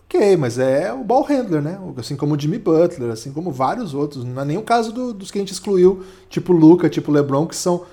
Ok, 0.06 0.38
mas 0.38 0.58
é 0.58 0.92
o 0.92 1.04
ball 1.04 1.24
handler, 1.24 1.62
né? 1.62 1.80
Assim 1.96 2.16
como 2.16 2.34
o 2.34 2.40
Jimmy 2.40 2.58
Butler, 2.58 3.12
assim 3.12 3.32
como 3.32 3.52
vários 3.52 3.94
outros. 3.94 4.24
Não 4.24 4.42
é 4.42 4.46
nem 4.46 4.58
o 4.58 4.64
caso 4.64 4.92
do, 4.92 5.14
dos 5.14 5.30
que 5.30 5.38
a 5.38 5.42
gente 5.42 5.54
excluiu, 5.54 6.04
tipo 6.28 6.52
Luca, 6.52 6.90
tipo 6.90 7.12
LeBron, 7.12 7.46
que 7.46 7.56
são, 7.56 7.86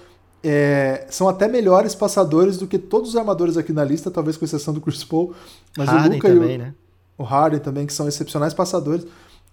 é, 0.43 1.07
são 1.11 1.29
até 1.29 1.47
melhores 1.47 1.95
passadores 1.95 2.57
do 2.57 2.67
que 2.67 2.79
todos 2.79 3.11
os 3.11 3.17
armadores 3.17 3.59
aqui 3.59 3.71
na 3.71 3.85
lista, 3.85 4.11
talvez 4.11 4.39
com 4.39 4.47
exceção 4.47 4.73
do 4.73 4.81
Chris 4.81 5.05
Paul. 5.05 5.35
Mas 5.77 5.91
Harden 5.91 6.11
o 6.11 6.15
Luca 6.15 6.29
também, 6.29 6.53
e 6.53 6.55
o, 6.55 6.59
né? 6.59 6.75
o 7.19 7.23
Harden 7.23 7.61
também, 7.61 7.87
que 7.87 7.93
são 7.93 8.09
excepcionais 8.09 8.55
passadores. 8.55 9.07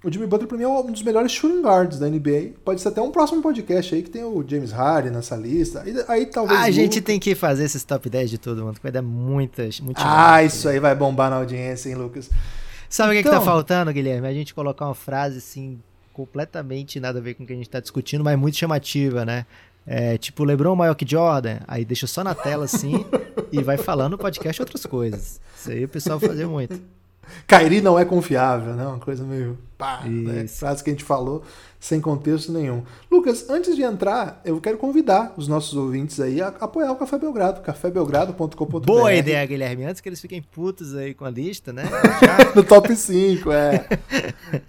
O 0.04 0.12
Jimmy 0.12 0.28
Butler, 0.28 0.50
pra 0.50 0.58
mim, 0.58 0.66
é 0.66 0.68
um 0.68 0.92
dos 0.92 1.02
melhores 1.02 1.32
shooting 1.32 1.62
guards 1.62 1.98
da 1.98 2.10
NBA. 2.10 2.56
Pode 2.66 2.82
ser 2.82 2.90
até 2.90 3.02
um 3.02 3.10
próximo 3.10 3.42
podcast 3.42 3.96
aí 3.96 4.04
que 4.04 4.10
tem 4.10 4.22
o 4.22 4.44
James 4.46 4.72
Harden 4.72 5.14
nessa 5.14 5.38
lista. 5.38 5.82
Aí, 5.82 5.96
aí 6.10 6.26
talvez. 6.26 6.60
A 6.60 6.70
gente 6.70 7.00
tem 7.00 7.18
que 7.18 7.34
fazer 7.34 7.64
esses 7.64 7.86
top 7.86 8.10
10 8.10 8.32
de 8.32 8.38
todo 8.38 8.66
mundo, 8.66 8.76
que 8.76 8.84
vai 8.84 8.92
dar 8.92 9.02
muitas. 9.02 9.80
muitas 9.80 10.04
ah, 10.06 10.44
isso 10.44 10.68
aí 10.68 10.78
vai 10.78 10.94
bombar 10.94 11.30
na 11.30 11.38
audiência, 11.38 11.88
hein, 11.88 11.96
Lucas? 11.96 12.30
Sabe 12.90 13.12
o 13.12 13.14
que, 13.14 13.20
então... 13.22 13.32
que 13.32 13.38
tá 13.38 13.42
então- 13.42 13.54
faltando, 13.54 13.94
Guilherme? 13.94 14.28
A 14.28 14.34
gente 14.34 14.54
colocar 14.54 14.86
uma 14.86 14.94
frase 14.94 15.38
assim, 15.38 15.80
completamente 16.12 17.00
nada 17.00 17.20
a 17.20 17.22
ver 17.22 17.36
com 17.36 17.44
o 17.44 17.48
que 17.48 17.54
a 17.54 17.56
gente 17.56 17.70
tá 17.70 17.80
discutindo, 17.80 18.26
mas 18.26 18.38
muito 18.38 18.58
chamativa, 18.58 19.24
né? 19.24 19.46
É, 19.88 20.18
tipo, 20.18 20.44
LeBron 20.44 20.76
maior 20.76 20.96
que 20.96 21.10
Jordan, 21.10 21.60
aí 21.66 21.86
deixa 21.86 22.08
só 22.08 22.24
na 22.24 22.36
tela 22.36 22.66
assim 22.66 23.06
e 23.52 23.62
vai 23.64 23.78
falando 23.78 24.12
no 24.12 24.18
podcast 24.18 24.62
outras 24.62 24.86
coisas. 24.86 25.40
Isso 25.58 25.72
aí 25.72 25.86
o 25.86 25.90
pessoal 25.90 26.20
fazia 26.20 26.48
muito. 26.48 26.80
Kairi 27.48 27.82
não 27.82 27.98
é 27.98 28.06
confiável, 28.06 28.74
né? 28.74 28.86
Uma 28.86 29.00
coisa 29.00 29.24
meio 29.24 29.58
pá, 29.78 30.02
né? 30.06 30.48
frase 30.48 30.84
que 30.84 30.90
a 30.90 30.94
gente 30.94 31.04
falou 31.04 31.44
sem 31.84 32.00
contexto 32.00 32.50
nenhum. 32.50 32.82
Lucas, 33.12 33.50
antes 33.50 33.76
de 33.76 33.82
entrar, 33.84 34.42
eu 34.46 34.62
quero 34.62 34.78
convidar 34.78 35.34
os 35.36 35.50
nossos 35.50 35.76
ouvintes 35.76 36.18
aí 36.18 36.42
a 36.42 36.48
apoiar 36.48 36.94
o 36.94 36.96
Café 36.96 37.18
Belgrado, 37.18 37.60
cafébelgrado.com.br. 37.60 38.86
Boa 38.86 39.14
ideia, 39.14 39.46
Guilherme. 39.46 39.84
Antes 39.84 40.00
que 40.00 40.08
eles 40.08 40.22
fiquem 40.22 40.42
putos 40.42 40.96
aí 40.96 41.14
com 41.14 41.26
a 41.26 41.30
lista, 41.30 41.74
né? 41.74 41.84
no 42.56 42.64
top 42.64 42.96
5, 42.96 43.52
é. 43.52 43.86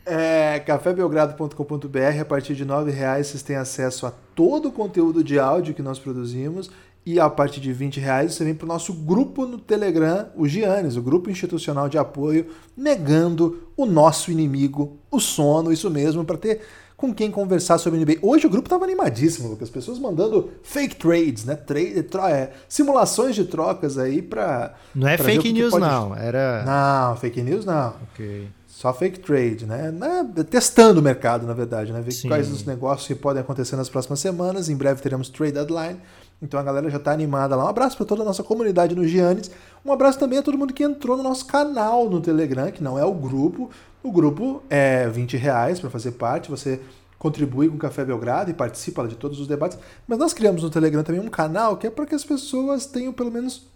é 0.05 0.59
cafébelgrado.com.br, 0.59 2.21
a 2.21 2.25
partir 2.25 2.57
de 2.57 2.65
R$ 2.65 2.91
reais 2.91 3.29
vocês 3.29 3.45
têm 3.45 3.55
acesso 3.55 4.07
a 4.07 4.13
todo 4.35 4.71
o 4.71 4.73
conteúdo 4.73 5.23
de 5.23 5.39
áudio 5.39 5.73
que 5.73 5.83
nós 5.83 6.01
produzimos 6.01 6.69
e 7.07 7.21
a 7.21 7.29
partir 7.29 7.61
de 7.61 7.73
20 7.73 8.01
reais 8.01 8.35
você 8.35 8.45
vem 8.45 8.55
para 8.55 8.65
o 8.65 8.69
nosso 8.69 8.93
grupo 8.93 9.47
no 9.47 9.59
Telegram, 9.59 10.29
o 10.37 10.49
Giannis, 10.49 10.97
o 10.97 11.03
grupo 11.03 11.31
institucional 11.31 11.89
de 11.89 11.99
apoio, 11.99 12.47
negando 12.77 13.69
o 13.77 13.85
nosso 13.85 14.31
inimigo, 14.31 14.99
o 15.11 15.21
sono, 15.21 15.73
isso 15.73 15.91
mesmo, 15.91 16.25
para 16.25 16.39
ter 16.39 16.61
com 16.97 17.13
quem 17.13 17.31
conversar 17.31 17.77
sobre 17.79 17.99
NBA. 17.99 18.19
Hoje 18.23 18.47
o 18.47 18.51
grupo 18.51 18.67
estava 18.67 18.85
animadíssimo, 18.85 19.49
Lucas. 19.49 19.69
Pessoas 19.69 19.99
mandando 19.99 20.53
fake 20.63 20.97
trades, 20.97 21.45
né? 21.45 21.57
Trade, 21.57 22.07
é, 22.31 22.51
simulações 22.69 23.35
de 23.35 23.45
trocas 23.45 23.99
aí 23.99 24.23
para. 24.23 24.75
Não 24.95 25.09
é 25.09 25.19
fake 25.19 25.53
news, 25.53 25.71
pode... 25.71 25.85
não. 25.85 26.17
Era. 26.17 26.65
Não, 26.65 27.17
fake 27.17 27.43
news 27.43 27.65
não. 27.65 27.95
Ok. 28.13 28.49
Só 28.67 28.93
fake 28.93 29.21
trade, 29.21 29.67
né? 29.67 29.93
né? 29.93 30.29
Testando 30.51 31.01
o 31.01 31.03
mercado, 31.03 31.47
na 31.47 31.55
verdade, 31.55 31.93
né? 31.93 32.01
Ver 32.01 32.11
Sim. 32.11 32.29
quais 32.29 32.51
os 32.51 32.65
negócios 32.65 33.07
que 33.07 33.15
podem 33.15 33.41
acontecer 33.41 33.77
nas 33.77 33.89
próximas 33.89 34.19
semanas. 34.19 34.69
Em 34.69 34.77
breve 34.77 35.01
teremos 35.01 35.29
trade 35.29 35.53
deadline. 35.53 36.01
Então 36.43 36.59
a 36.61 36.63
galera 36.63 36.91
já 36.91 36.99
está 36.99 37.13
animada 37.13 37.57
lá. 37.57 37.65
Um 37.65 37.69
abraço 37.69 37.97
para 37.97 38.07
toda 38.07 38.23
a 38.23 38.25
nossa 38.25 38.43
comunidade 38.43 38.95
no 38.95 39.07
Giannis. 39.07 39.51
Um 39.85 39.93
abraço 39.93 40.19
também 40.19 40.39
a 40.39 40.43
todo 40.43 40.59
mundo 40.59 40.75
que 40.75 40.83
entrou 40.83 41.17
no 41.17 41.23
nosso 41.23 41.47
canal 41.47 42.09
no 42.09 42.21
Telegram, 42.21 42.71
que 42.71 42.83
não 42.83 42.99
é 42.99 43.05
o 43.05 43.15
grupo. 43.15 43.71
O 44.03 44.13
grupo 44.13 44.63
é 44.69 45.09
20 45.09 45.37
reais 45.37 45.81
para 45.81 45.89
fazer 45.89 46.13
parte. 46.13 46.51
Você 46.51 46.81
contribui 47.19 47.69
com 47.69 47.77
o 47.77 47.79
Café 47.79 48.05
Belgrado 48.05 48.51
e 48.51 48.55
participa 48.55 49.07
de 49.09 49.15
todos 49.15 49.41
os 49.41 49.47
debates. 49.47 49.79
Mas 50.07 50.19
nós 50.19 50.35
criamos 50.35 50.63
no 50.63 50.69
Telegram 50.69 51.03
também 51.03 51.21
um 51.21 51.31
canal 51.31 51.77
que 51.77 51.87
é 51.87 51.91
para 51.91 52.05
que 52.05 52.15
as 52.15 52.25
pessoas 52.25 52.85
tenham 52.85 53.13
pelo 53.13 53.31
menos 53.31 53.67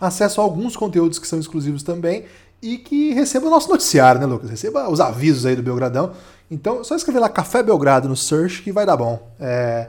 acesso 0.00 0.40
a 0.40 0.44
alguns 0.44 0.76
conteúdos 0.76 1.20
que 1.20 1.26
são 1.26 1.38
exclusivos 1.38 1.84
também 1.84 2.24
e 2.60 2.78
que 2.78 3.12
recebam 3.12 3.48
o 3.48 3.50
nosso 3.50 3.68
noticiário, 3.68 4.20
né, 4.20 4.26
Lucas? 4.26 4.50
Receba 4.50 4.88
os 4.88 4.98
avisos 4.98 5.46
aí 5.46 5.54
do 5.54 5.62
Belgradão. 5.62 6.12
Então, 6.50 6.82
só 6.82 6.96
escrever 6.96 7.20
lá 7.20 7.28
Café 7.28 7.62
Belgrado 7.62 8.08
no 8.08 8.16
search 8.16 8.62
que 8.62 8.72
vai 8.72 8.86
dar 8.86 8.96
bom. 8.96 9.30
É... 9.38 9.88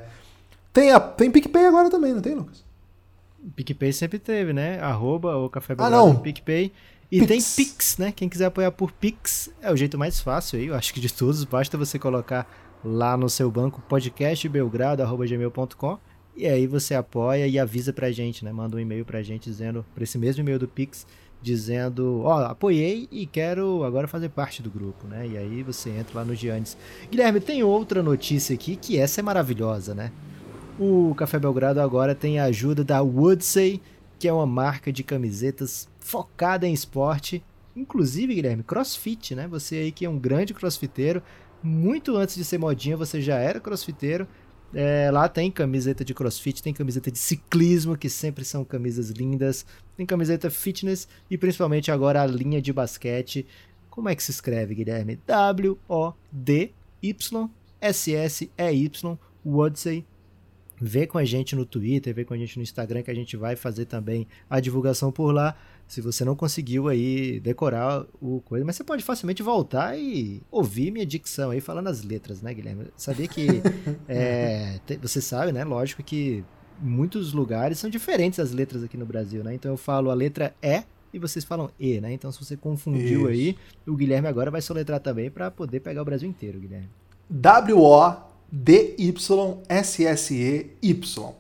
Tem, 0.76 0.92
a, 0.92 1.00
tem 1.00 1.32
PicPay 1.32 1.66
agora 1.68 1.90
também, 1.90 2.14
não 2.14 2.22
tem, 2.22 2.36
Lucas? 2.36 2.66
PicPay 3.56 3.94
sempre 3.94 4.20
teve, 4.20 4.52
né? 4.52 4.78
Arroba 4.82 5.38
ou 5.38 5.50
Café 5.50 5.74
Belgrado 5.74 5.96
ah, 5.96 5.98
não. 5.98 6.18
PicPay. 6.18 6.74
E 7.10 7.22
Pix. 7.22 7.28
tem 7.30 7.42
Pix, 7.66 7.98
né? 7.98 8.12
Quem 8.12 8.28
quiser 8.28 8.48
apoiar 8.48 8.74
por 8.74 8.92
Pix 8.92 9.50
é 9.62 9.72
o 9.72 9.78
jeito 9.78 9.98
mais 9.98 10.20
fácil 10.20 10.60
aí, 10.60 10.66
eu 10.66 10.76
acho 10.76 10.94
que 10.94 11.00
de 11.00 11.14
todos. 11.14 11.46
Basta 11.46 11.78
você 11.78 11.98
colocar 11.98 12.46
lá 12.84 13.16
no 13.16 13.30
seu 13.30 13.50
banco 13.50 13.82
podcastbelgrado.gmail.com 13.88 15.98
e 16.36 16.46
aí 16.46 16.68
você 16.68 16.94
apoia 16.94 17.48
e 17.48 17.58
avisa 17.58 17.94
pra 17.94 18.12
gente, 18.12 18.44
né? 18.44 18.52
Manda 18.52 18.76
um 18.76 18.80
e-mail 18.80 19.06
pra 19.06 19.24
gente 19.24 19.50
dizendo, 19.50 19.86
pra 19.96 20.04
esse 20.04 20.18
mesmo 20.18 20.42
e-mail 20.42 20.60
do 20.60 20.68
Pix, 20.68 21.08
dizendo, 21.42 22.24
ó, 22.26 22.40
oh, 22.40 22.42
apoiei 22.48 23.08
e 23.10 23.26
quero 23.26 23.86
agora 23.86 24.10
fazer 24.10 24.28
parte 24.28 24.62
do 24.62 24.70
grupo, 24.70 25.08
né? 25.08 25.26
E 25.26 25.38
aí 25.38 25.64
você 25.64 25.92
entra 25.92 26.20
lá 26.20 26.26
no 26.26 26.36
Giannis. 26.36 26.78
Guilherme, 27.10 27.40
tem 27.40 27.64
outra 27.64 28.04
notícia 28.04 28.54
aqui 28.54 28.76
que 28.76 29.00
essa 29.00 29.22
é 29.22 29.24
maravilhosa, 29.24 29.96
né? 29.96 30.12
O 30.78 31.16
Café 31.16 31.40
Belgrado 31.40 31.80
agora 31.80 32.14
tem 32.14 32.38
a 32.38 32.44
ajuda 32.46 32.84
da 32.84 33.02
Woodsey, 33.02 33.82
que 34.20 34.28
é 34.28 34.34
uma 34.34 34.46
marca 34.46 34.92
de 34.92 35.06
camisetas 35.06 35.88
focada 36.00 36.68
em 36.68 36.74
esporte, 36.74 37.42
inclusive, 37.74 38.36
Guilherme, 38.36 38.62
crossfit, 38.62 39.34
né? 39.36 39.48
Você 39.48 39.76
aí 39.76 39.92
que 39.94 40.04
é 40.04 40.10
um 40.10 40.20
grande 40.20 40.54
crossfiteiro, 40.54 41.24
muito 41.64 42.18
antes 42.18 42.36
de 42.36 42.44
ser 42.44 42.58
modinha 42.58 42.98
você 42.98 43.22
já 43.22 43.38
era 43.38 43.62
crossfiteiro. 43.62 44.28
É, 44.74 45.10
lá 45.12 45.30
tem 45.30 45.50
camiseta 45.50 46.04
de 46.04 46.14
crossfit, 46.14 46.62
tem 46.62 46.74
camiseta 46.74 47.10
de 47.10 47.20
ciclismo, 47.20 47.98
que 47.98 48.10
sempre 48.10 48.44
são 48.44 48.66
camisas 48.66 49.12
lindas, 49.12 49.66
tem 49.96 50.06
camiseta 50.06 50.50
fitness 50.50 51.08
e 51.32 51.38
principalmente 51.38 51.90
agora 51.90 52.22
a 52.22 52.28
linha 52.28 52.62
de 52.62 52.74
basquete. 52.74 53.48
Como 53.90 54.10
é 54.10 54.16
que 54.16 54.22
se 54.22 54.32
escreve, 54.32 54.76
Guilherme? 54.76 55.22
W-O-D-Y-S-S-E-Y, 55.26 56.78
Woodsey 59.46 60.06
Vê 60.88 61.08
com 61.08 61.18
a 61.18 61.26
gente 61.26 61.56
no 61.56 61.66
Twitter, 61.66 62.14
vê 62.14 62.24
com 62.24 62.36
a 62.36 62.38
gente 62.38 62.58
no 62.58 62.62
Instagram 62.62 63.02
que 63.02 63.10
a 63.10 63.14
gente 63.16 63.36
vai 63.36 63.56
fazer 63.56 63.86
também 63.86 64.28
a 64.48 64.60
divulgação 64.60 65.12
por 65.12 65.32
lá. 65.32 65.56
Se 65.88 66.00
você 66.00 66.24
não 66.24 66.36
conseguiu 66.36 66.88
aí 66.88 67.40
decorar 67.40 68.06
o 68.22 68.40
coisa, 68.42 68.64
mas 68.64 68.76
você 68.76 68.84
pode 68.84 69.04
facilmente 69.04 69.42
voltar 69.42 69.98
e 69.98 70.44
ouvir 70.52 70.92
minha 70.92 71.04
dicção 71.04 71.50
aí 71.50 71.60
falando 71.60 71.88
as 71.88 72.04
letras, 72.04 72.40
né, 72.40 72.54
Guilherme? 72.54 72.86
Sabia 72.96 73.28
que 73.28 73.48
é, 74.08 74.80
você 75.02 75.20
sabe, 75.20 75.52
né? 75.52 75.64
Lógico 75.64 76.04
que 76.04 76.46
muitos 76.80 77.34
lugares 77.34 77.80
são 77.80 77.90
diferentes 77.90 78.40
as 78.40 78.52
letras 78.52 78.84
aqui 78.84 78.96
no 78.96 79.08
Brasil, 79.08 79.44
né? 79.44 79.56
Então 79.56 79.72
eu 79.72 79.78
falo 79.78 80.12
a 80.12 80.14
letra 80.14 80.54
E 80.62 80.84
e 81.12 81.18
vocês 81.18 81.44
falam 81.44 81.72
E, 81.80 82.00
né? 82.00 82.14
Então 82.14 82.32
se 82.32 82.38
você 82.38 82.56
confundiu 82.56 83.22
Isso. 83.22 83.28
aí, 83.30 83.58
o 83.88 83.96
Guilherme 83.96 84.28
agora 84.28 84.52
vai 84.52 84.62
soletrar 84.62 85.00
também 85.00 85.32
para 85.32 85.50
poder 85.50 85.80
pegar 85.80 86.04
o 86.04 86.06
Brasil 86.06 86.30
inteiro, 86.30 86.60
Guilherme. 86.60 86.90
W-O 87.28 88.35
D-Y-S-S-E-Y. 88.56 89.66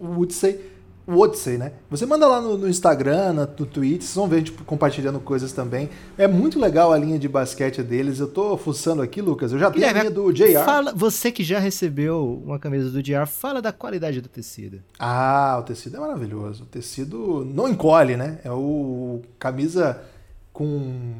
Woodsey, 0.01 0.59
Woodsey, 1.07 1.57
né? 1.57 1.71
Você 1.89 2.05
manda 2.05 2.27
lá 2.27 2.41
no, 2.41 2.57
no, 2.57 2.67
Instagram, 2.67 3.31
no 3.31 3.47
Twitter, 3.47 4.01
vocês 4.01 4.15
vão 4.15 4.27
ver 4.27 4.43
tipo, 4.43 4.65
compartilhando 4.65 5.21
coisas 5.21 5.53
também. 5.53 5.89
É 6.17 6.27
muito 6.27 6.59
legal 6.59 6.91
a 6.91 6.97
linha 6.97 7.17
de 7.17 7.29
basquete 7.29 7.81
deles. 7.81 8.19
Eu 8.19 8.27
tô 8.27 8.57
fuçando 8.57 9.01
aqui, 9.01 9.21
Lucas. 9.21 9.53
Eu 9.53 9.59
já 9.59 9.71
tenho 9.71 9.87
a 9.87 9.93
linha 9.93 10.11
do 10.11 10.29
JR. 10.33 10.65
Fala, 10.65 10.91
você 10.93 11.31
que 11.31 11.41
já 11.41 11.57
recebeu 11.57 12.41
uma 12.43 12.59
camisa 12.59 12.89
do 12.89 13.01
JR, 13.01 13.25
fala 13.25 13.61
da 13.61 13.71
qualidade 13.71 14.19
do 14.19 14.27
tecido. 14.27 14.81
Ah, 14.99 15.57
o 15.61 15.63
tecido 15.63 15.95
é 15.95 15.99
maravilhoso. 16.01 16.63
O 16.63 16.67
tecido 16.67 17.45
não 17.45 17.69
encolhe, 17.69 18.17
né? 18.17 18.39
É 18.43 18.51
o 18.51 19.21
camisa 19.39 20.01
com 20.51 21.13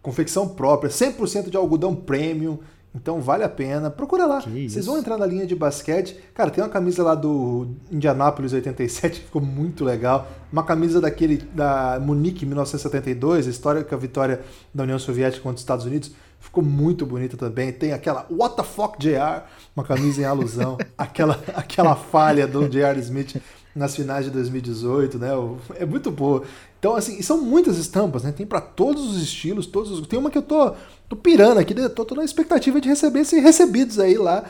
confecção 0.00 0.48
própria, 0.48 0.88
100% 0.88 1.50
de 1.50 1.56
algodão 1.58 1.94
premium 1.94 2.58
Então 2.96 3.20
vale 3.20 3.44
a 3.44 3.48
pena. 3.48 3.90
Procura 3.90 4.24
lá. 4.24 4.40
Vocês 4.40 4.86
vão 4.86 4.98
entrar 4.98 5.18
na 5.18 5.26
linha 5.26 5.46
de 5.46 5.54
basquete. 5.54 6.18
Cara, 6.34 6.50
tem 6.50 6.64
uma 6.64 6.70
camisa 6.70 7.02
lá 7.02 7.14
do 7.14 7.68
Indianapolis 7.92 8.52
87 8.54 9.20
que 9.20 9.26
ficou 9.26 9.42
muito 9.42 9.84
legal. 9.84 10.26
Uma 10.50 10.64
camisa 10.64 11.00
daquele 11.00 11.36
da 11.36 12.00
Munique 12.00 12.46
1972, 12.46 13.46
a 13.46 13.50
histórica 13.50 13.96
vitória 13.96 14.40
da 14.74 14.84
União 14.84 14.98
Soviética 14.98 15.42
contra 15.42 15.56
os 15.56 15.60
Estados 15.60 15.84
Unidos. 15.84 16.12
Ficou 16.40 16.64
muito 16.64 17.04
bonita 17.04 17.36
também. 17.36 17.70
Tem 17.70 17.92
aquela 17.92 18.26
What 18.30 18.56
the 18.56 18.62
fuck 18.62 18.98
JR, 18.98 19.42
uma 19.74 19.84
camisa 19.84 20.22
em 20.22 20.24
alusão. 20.24 20.78
aquela, 20.96 21.38
aquela 21.54 21.94
falha 21.94 22.46
do 22.46 22.68
JR 22.68 22.98
Smith 22.98 23.40
nas 23.74 23.94
finais 23.94 24.24
de 24.24 24.30
2018, 24.30 25.18
né? 25.18 25.28
É 25.74 25.84
muito 25.84 26.10
boa. 26.10 26.42
Então, 26.78 26.94
assim, 26.94 27.20
são 27.22 27.40
muitas 27.40 27.78
estampas, 27.78 28.22
né? 28.22 28.32
Tem 28.32 28.46
pra 28.46 28.60
todos 28.60 29.04
os 29.16 29.22
estilos, 29.22 29.66
todos 29.66 29.90
os... 29.90 30.06
Tem 30.06 30.18
uma 30.18 30.30
que 30.30 30.38
eu 30.38 30.42
tô, 30.42 30.72
tô 31.08 31.16
pirando 31.16 31.58
aqui, 31.58 31.74
tô, 31.90 32.04
tô 32.04 32.14
na 32.14 32.24
expectativa 32.24 32.80
de 32.80 32.88
receber 32.88 33.20
esses 33.20 33.42
recebidos 33.42 33.98
aí 33.98 34.16
lá, 34.16 34.44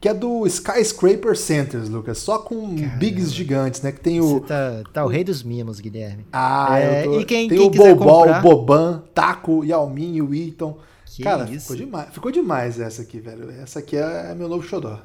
que 0.00 0.08
é 0.08 0.12
do 0.14 0.44
Skyscraper 0.46 1.36
Centers, 1.36 1.88
Lucas. 1.88 2.18
Só 2.18 2.38
com 2.40 2.74
bigs 2.98 3.32
gigantes, 3.32 3.80
né? 3.82 3.92
Que 3.92 4.00
tem 4.00 4.20
Você 4.20 4.34
o... 4.34 4.40
tá, 4.40 4.82
tá 4.92 5.04
o 5.04 5.08
rei 5.08 5.22
dos 5.22 5.42
mimos, 5.44 5.78
Guilherme. 5.78 6.26
Ah, 6.32 6.76
É, 6.78 7.04
tô... 7.04 7.20
e 7.20 7.24
quem- 7.24 7.48
tem 7.48 7.56
quem 7.58 7.66
o 7.68 7.70
Bobol, 7.94 8.24
comprar- 8.24 8.38
o 8.40 8.42
Boban, 8.42 9.02
Taco, 9.14 9.64
Yao 9.64 9.88
Ming, 9.88 10.20
o 10.20 10.34
Eaton. 10.34 10.76
Que 11.06 11.22
Cara, 11.22 11.44
isso? 11.44 11.60
ficou 11.72 11.76
demais. 11.76 12.08
Ficou 12.10 12.32
demais 12.32 12.80
essa 12.80 13.02
aqui, 13.02 13.20
velho. 13.20 13.50
Essa 13.62 13.78
aqui 13.78 13.96
é 13.96 14.34
meu 14.34 14.48
novo 14.48 14.62
xodó. 14.66 14.98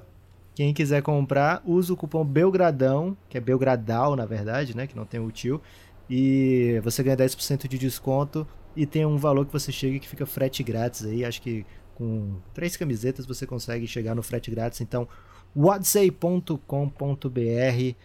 Quem 0.55 0.73
quiser 0.73 1.03
comprar, 1.03 1.61
usa 1.65 1.93
o 1.93 1.97
cupom 1.97 2.25
Belgradão, 2.25 3.15
que 3.29 3.37
é 3.37 3.41
Belgradal, 3.41 4.15
na 4.15 4.25
verdade, 4.25 4.75
né? 4.75 4.87
Que 4.87 4.95
não 4.95 5.05
tem 5.05 5.19
o 5.19 5.29
tio. 5.29 5.61
E 6.09 6.79
você 6.83 7.03
ganha 7.03 7.17
10% 7.17 7.67
de 7.67 7.77
desconto 7.77 8.47
e 8.75 8.85
tem 8.85 9.05
um 9.05 9.17
valor 9.17 9.45
que 9.45 9.51
você 9.51 9.71
chega 9.71 9.99
que 9.99 10.07
fica 10.07 10.25
frete 10.25 10.63
grátis 10.63 11.05
aí. 11.05 11.25
Acho 11.25 11.41
que 11.41 11.65
com 11.95 12.35
três 12.53 12.77
camisetas 12.77 13.25
você 13.25 13.45
consegue 13.45 13.87
chegar 13.87 14.15
no 14.15 14.23
frete 14.23 14.49
grátis. 14.51 14.79
Então, 14.81 15.07
whatsay.com.br 15.55 17.95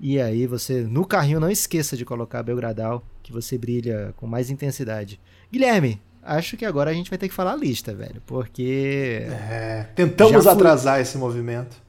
e 0.00 0.20
aí 0.20 0.46
você, 0.46 0.82
no 0.82 1.06
carrinho, 1.06 1.38
não 1.38 1.50
esqueça 1.50 1.96
de 1.96 2.04
colocar 2.04 2.42
Belgradal, 2.42 3.04
que 3.22 3.32
você 3.32 3.56
brilha 3.56 4.12
com 4.16 4.26
mais 4.26 4.50
intensidade. 4.50 5.20
Guilherme, 5.52 6.00
acho 6.22 6.56
que 6.56 6.64
agora 6.64 6.90
a 6.90 6.94
gente 6.94 7.10
vai 7.10 7.18
ter 7.18 7.28
que 7.28 7.34
falar 7.34 7.52
a 7.52 7.56
lista, 7.56 7.94
velho, 7.94 8.20
porque... 8.26 9.26
É, 9.30 9.86
tentamos 9.94 10.42
fui- 10.44 10.52
atrasar 10.52 11.00
esse 11.00 11.16
movimento. 11.18 11.80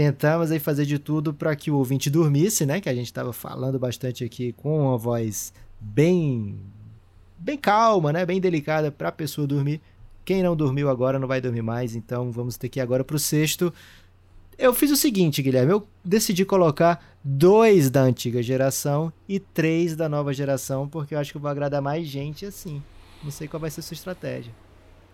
Tentamos 0.00 0.50
aí 0.50 0.58
fazer 0.58 0.86
de 0.86 0.98
tudo 0.98 1.34
para 1.34 1.54
que 1.54 1.70
o 1.70 1.76
ouvinte 1.76 2.08
dormisse, 2.08 2.64
né? 2.64 2.80
Que 2.80 2.88
a 2.88 2.94
gente 2.94 3.04
estava 3.04 3.34
falando 3.34 3.78
bastante 3.78 4.24
aqui 4.24 4.50
com 4.54 4.86
uma 4.86 4.96
voz 4.96 5.52
bem 5.78 6.58
bem 7.36 7.58
calma, 7.58 8.10
né? 8.10 8.24
Bem 8.24 8.40
delicada 8.40 8.90
para 8.90 9.10
a 9.10 9.12
pessoa 9.12 9.46
dormir. 9.46 9.78
Quem 10.24 10.42
não 10.42 10.56
dormiu 10.56 10.88
agora 10.88 11.18
não 11.18 11.28
vai 11.28 11.38
dormir 11.38 11.60
mais, 11.60 11.94
então 11.94 12.32
vamos 12.32 12.56
ter 12.56 12.70
que 12.70 12.80
ir 12.80 12.82
agora 12.82 13.04
pro 13.04 13.18
sexto. 13.18 13.70
Eu 14.56 14.72
fiz 14.72 14.90
o 14.90 14.96
seguinte, 14.96 15.42
Guilherme, 15.42 15.72
eu 15.72 15.86
decidi 16.02 16.46
colocar 16.46 17.04
dois 17.22 17.90
da 17.90 18.00
antiga 18.00 18.42
geração 18.42 19.12
e 19.28 19.38
três 19.38 19.94
da 19.94 20.08
nova 20.08 20.32
geração, 20.32 20.88
porque 20.88 21.14
eu 21.14 21.18
acho 21.18 21.30
que 21.30 21.36
eu 21.36 21.42
vou 21.42 21.50
agradar 21.50 21.82
mais 21.82 22.06
gente 22.06 22.46
assim. 22.46 22.82
Não 23.22 23.30
sei 23.30 23.46
qual 23.46 23.60
vai 23.60 23.70
ser 23.70 23.80
a 23.80 23.82
sua 23.82 23.94
estratégia. 23.94 24.50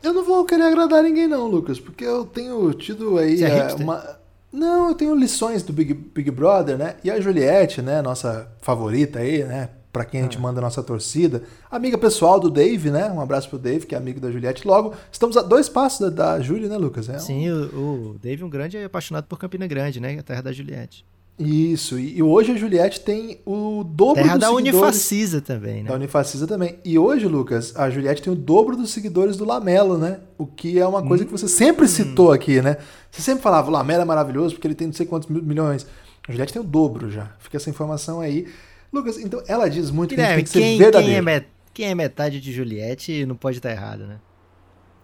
Eu 0.01 0.13
não 0.13 0.25
vou 0.25 0.45
querer 0.45 0.63
agradar 0.63 1.03
ninguém 1.03 1.27
não, 1.27 1.49
Lucas, 1.49 1.81
porque 1.81 2.05
eu 2.05 2.25
tenho 2.25 2.73
tido 2.73 3.19
aí 3.19 3.43
é 3.43 3.49
é, 3.49 3.75
uma... 3.75 4.25
Não, 4.57 4.89
eu 4.89 4.95
tenho 4.95 5.15
lições 5.15 5.63
do 5.63 5.73
Big, 5.73 5.93
Big 5.93 6.31
Brother, 6.31 6.79
né? 6.79 6.97
E 7.05 7.11
a 7.11 7.21
Juliette, 7.21 7.83
né? 7.83 8.01
Nossa 8.01 8.49
favorita 8.63 9.19
aí, 9.19 9.45
né? 9.45 9.69
Pra 9.93 10.05
quem 10.05 10.21
a 10.21 10.23
Ah. 10.23 10.27
gente 10.27 10.39
manda 10.41 10.61
a 10.61 10.63
nossa 10.63 10.83
torcida. 10.83 11.43
Amiga 11.71 11.99
pessoal 11.99 12.41
do 12.41 12.51
Dave, 12.51 12.91
né? 12.91 13.11
Um 13.11 13.21
abraço 13.21 13.49
pro 13.51 13.59
Dave, 13.59 13.85
que 13.87 13.95
é 13.95 13.99
amigo 13.99 14.19
da 14.21 14.31
Juliette. 14.31 14.67
Logo, 14.67 14.95
estamos 15.13 15.37
a 15.37 15.43
dois 15.43 15.69
passos 15.69 16.11
da, 16.11 16.37
da 16.37 16.41
Júlia, 16.41 16.69
né, 16.69 16.77
Lucas? 16.79 17.09
É 17.09 17.17
um- 17.17 17.19
Sim, 17.19 17.51
o, 17.51 18.13
o 18.15 18.19
Dave 18.19 18.43
é 18.43 18.47
um 18.47 18.51
grande 18.51 18.79
apaixonado 18.83 19.25
por 19.27 19.39
Campina 19.39 19.67
Grande, 19.67 20.01
né? 20.01 20.19
A 20.19 20.23
terra 20.23 20.41
da 20.43 20.53
Juliette. 20.53 21.05
Isso, 21.39 21.99
e, 21.99 22.23
hoje 22.23 22.53
a 22.53 22.57
Juliette 22.57 23.01
tem 23.01 23.39
o 23.45 23.85
dobro 23.85 24.23
Terra 24.23 24.39
dos 24.39 24.41
da 24.41 24.47
seguidores... 24.49 24.75
Unifacisa 24.81 25.41
também, 25.43 25.83
né? 25.83 25.89
Da 25.91 25.95
Unifacisa 25.95 26.47
também. 26.47 26.79
E 26.83 26.99
hoje, 26.99 27.27
Lucas, 27.29 27.77
a 27.77 27.91
Juliette 27.91 28.23
tem 28.23 28.33
o 28.33 28.37
dobro 28.37 28.75
dos 28.75 28.91
seguidores 28.91 29.37
do 29.37 29.45
Lamelo, 29.45 29.99
né? 29.99 30.21
O 30.39 30.47
que 30.47 30.79
é 30.79 30.87
uma 30.87 31.07
coisa 31.07 31.27
que 31.27 31.31
você 31.31 31.47
sempre 31.47 31.87
citou 31.89 32.33
aqui, 32.33 32.63
né? 32.63 32.79
Você 33.11 33.21
sempre 33.21 33.43
falava, 33.43 33.69
o 33.69 33.71
Lamelo 33.71 34.01
é 34.01 34.05
maravilhoso 34.07 34.55
porque 34.55 34.67
ele 34.67 34.75
tem 34.75 34.87
não 34.87 34.95
sei 34.95 35.05
quantos 35.05 35.29
mil- 35.29 35.43
milhões. 35.43 35.87
A 36.27 36.33
Juliette 36.33 36.55
tem 36.55 36.63
o 36.63 36.65
dobro 36.65 37.11
já. 37.11 37.31
Fica 37.39 37.59
essa 37.59 37.69
informação 37.69 38.21
aí. 38.21 38.47
Lucas, 38.91 39.19
então 39.19 39.43
ela 39.47 39.69
diz 39.69 39.91
muito 39.91 40.15
que 40.15 40.21
a 40.21 40.25
Guilherme, 40.25 40.41
gente 40.41 40.53
tem 40.53 40.63
que 40.63 40.69
ser 40.69 40.71
quem, 40.71 40.79
verdadeiro. 40.79 41.07
quem, 41.13 41.19
é 41.19 41.23
met- 41.23 41.49
quem 41.75 41.87
é 41.89 41.95
metade 41.95 42.41
de 42.41 42.51
Juliette 42.51 43.27
não 43.27 43.37
pode 43.37 43.59
estar 43.59 43.71
errado, 43.71 44.07
né? 44.07 44.17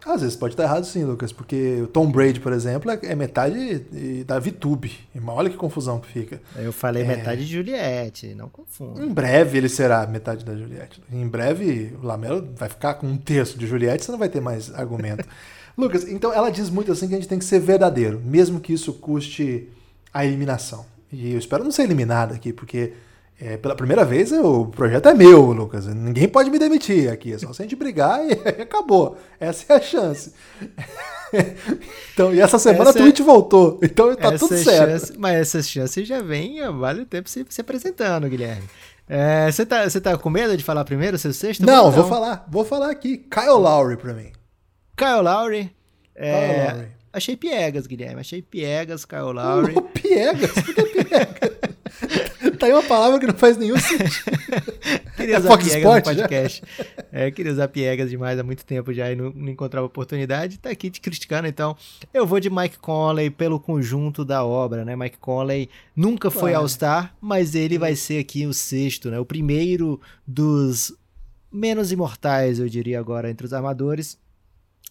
Às 0.04 0.20
vezes 0.22 0.36
pode 0.36 0.54
estar 0.54 0.64
errado 0.64 0.84
sim, 0.84 1.04
Lucas, 1.04 1.32
porque 1.32 1.80
o 1.82 1.86
Tom 1.86 2.10
Brady, 2.10 2.40
por 2.40 2.52
exemplo, 2.52 2.90
é 2.90 2.98
é 3.02 3.14
metade 3.14 3.78
da 4.26 4.38
VTube. 4.38 4.92
Olha 5.26 5.48
que 5.48 5.56
confusão 5.56 6.00
que 6.00 6.08
fica. 6.08 6.40
Eu 6.56 6.72
falei 6.72 7.04
É. 7.04 7.06
metade 7.06 7.46
de 7.46 7.52
Juliette, 7.52 8.34
não 8.34 8.48
confunda. 8.48 9.04
Em 9.04 9.08
breve 9.12 9.58
ele 9.58 9.68
será 9.68 10.06
metade 10.06 10.44
da 10.44 10.56
Juliette. 10.56 11.00
Em 11.12 11.26
breve 11.26 11.96
o 12.02 12.06
Lamelo 12.06 12.48
vai 12.56 12.68
ficar 12.68 12.94
com 12.94 13.06
um 13.06 13.16
terço 13.16 13.56
de 13.56 13.66
Juliette, 13.66 14.04
você 14.04 14.10
não 14.12 14.18
vai 14.18 14.28
ter 14.28 14.40
mais 14.40 14.74
argumento. 14.74 15.24
Lucas, 15.78 16.06
então 16.08 16.32
ela 16.32 16.50
diz 16.50 16.68
muito 16.68 16.90
assim 16.92 17.08
que 17.08 17.14
a 17.14 17.16
gente 17.16 17.28
tem 17.28 17.38
que 17.38 17.44
ser 17.44 17.60
verdadeiro, 17.60 18.20
mesmo 18.24 18.60
que 18.60 18.72
isso 18.72 18.92
custe 18.94 19.68
a 20.12 20.24
eliminação. 20.26 20.84
E 21.10 21.32
eu 21.32 21.38
espero 21.38 21.62
não 21.64 21.70
ser 21.70 21.82
eliminado 21.84 22.34
aqui, 22.34 22.52
porque 22.52 22.92
é, 23.44 23.56
pela 23.56 23.74
primeira 23.74 24.04
vez 24.04 24.30
o 24.32 24.66
projeto 24.66 25.08
é 25.08 25.14
meu, 25.14 25.52
Lucas. 25.52 25.86
Ninguém 25.86 26.28
pode 26.28 26.50
me 26.50 26.58
demitir 26.58 27.10
aqui. 27.10 27.32
É 27.32 27.38
só 27.38 27.52
se 27.52 27.62
a 27.62 27.64
gente 27.64 27.74
brigar 27.76 28.20
e 28.24 28.32
acabou. 28.62 29.16
Essa 29.40 29.72
é 29.72 29.76
a 29.76 29.80
chance. 29.80 30.32
então, 32.12 32.34
e 32.34 32.40
essa 32.40 32.58
semana 32.58 32.90
Essa 32.90 32.98
a 32.98 33.02
é- 33.02 33.04
Twitch 33.04 33.20
voltou. 33.20 33.78
Então 33.82 34.14
tá 34.14 34.32
tudo 34.32 34.54
Essas 34.54 34.60
certo. 34.64 34.90
chances- 34.90 35.16
mas 35.16 35.36
essas 35.36 35.68
chances 35.68 36.06
já 36.06 36.20
vêm 36.22 36.60
há 36.60 36.70
vários 36.70 37.06
tempo 37.08 37.28
se, 37.28 37.44
se 37.48 37.60
apresentando, 37.60 38.28
Guilherme. 38.28 38.62
É, 39.08 39.50
Você 39.50 39.66
tá, 39.66 39.88
você 39.88 40.00
tá 40.00 40.16
com 40.16 40.30
medo 40.30 40.56
de 40.56 40.62
falar 40.64 40.84
primeiro, 40.84 41.18
seu 41.18 41.32
sexto? 41.32 41.66
Não, 41.66 41.88
Então, 41.88 41.90
vou 41.90 42.04
falar. 42.08 42.46
Vou 42.48 42.64
falar 42.64 42.90
aqui. 42.90 43.18
Kyle 43.18 43.58
Lowry 43.58 43.96
pra 43.96 44.14
mim. 44.14 44.30
Kyle 44.96 45.20
Lowry. 45.22 45.70
É, 46.14 46.32
Kyle 46.64 46.72
Lowry. 46.76 46.88
Achei 47.12 47.36
piegas, 47.36 47.86
Guilherme. 47.86 48.20
Achei 48.20 48.40
piegas, 48.40 49.04
Kyle 49.04 49.32
Lowry. 49.34 49.74
Piegas? 49.92 50.52
Por 50.52 50.74
que 50.74 51.04
piegas? 51.04 52.21
Tá 52.62 52.66
aí 52.66 52.72
uma 52.72 52.82
palavra 52.82 53.18
que 53.18 53.26
não 53.26 53.34
faz 53.34 53.56
nenhum 53.56 53.76
sentido. 53.80 54.32
Queria 55.16 55.36
É 55.36 55.38
usar 55.38 55.48
Fox 55.48 55.64
piegas 55.64 55.82
Sport, 55.82 56.06
no 56.06 56.14
podcast. 56.14 56.62
É, 57.10 57.30
queria 57.30 57.52
usar 57.52 57.68
piegas 57.68 58.10
demais 58.10 58.38
há 58.38 58.42
muito 58.42 58.64
tempo 58.64 58.92
já 58.92 59.10
e 59.10 59.16
não, 59.16 59.30
não 59.30 59.48
encontrava 59.48 59.86
oportunidade. 59.86 60.58
Tá 60.58 60.70
aqui 60.70 60.90
te 60.90 61.00
criticando, 61.00 61.48
então. 61.48 61.76
Eu 62.14 62.26
vou 62.26 62.38
de 62.38 62.48
Mike 62.48 62.78
Conley 62.78 63.30
pelo 63.30 63.58
conjunto 63.58 64.24
da 64.24 64.44
obra, 64.44 64.84
né? 64.84 64.94
Mike 64.94 65.18
Conley 65.18 65.68
nunca 65.96 66.30
foi 66.30 66.52
Claro. 66.52 66.58
All-Star, 66.58 67.14
mas 67.20 67.54
ele 67.54 67.78
vai 67.78 67.96
ser 67.96 68.18
aqui 68.20 68.46
o 68.46 68.52
sexto, 68.54 69.10
né? 69.10 69.18
O 69.18 69.24
primeiro 69.24 70.00
dos 70.26 70.94
menos 71.50 71.92
imortais, 71.92 72.58
eu 72.58 72.68
diria 72.68 72.98
agora, 72.98 73.28
entre 73.28 73.44
os 73.44 73.52
armadores. 73.52 74.18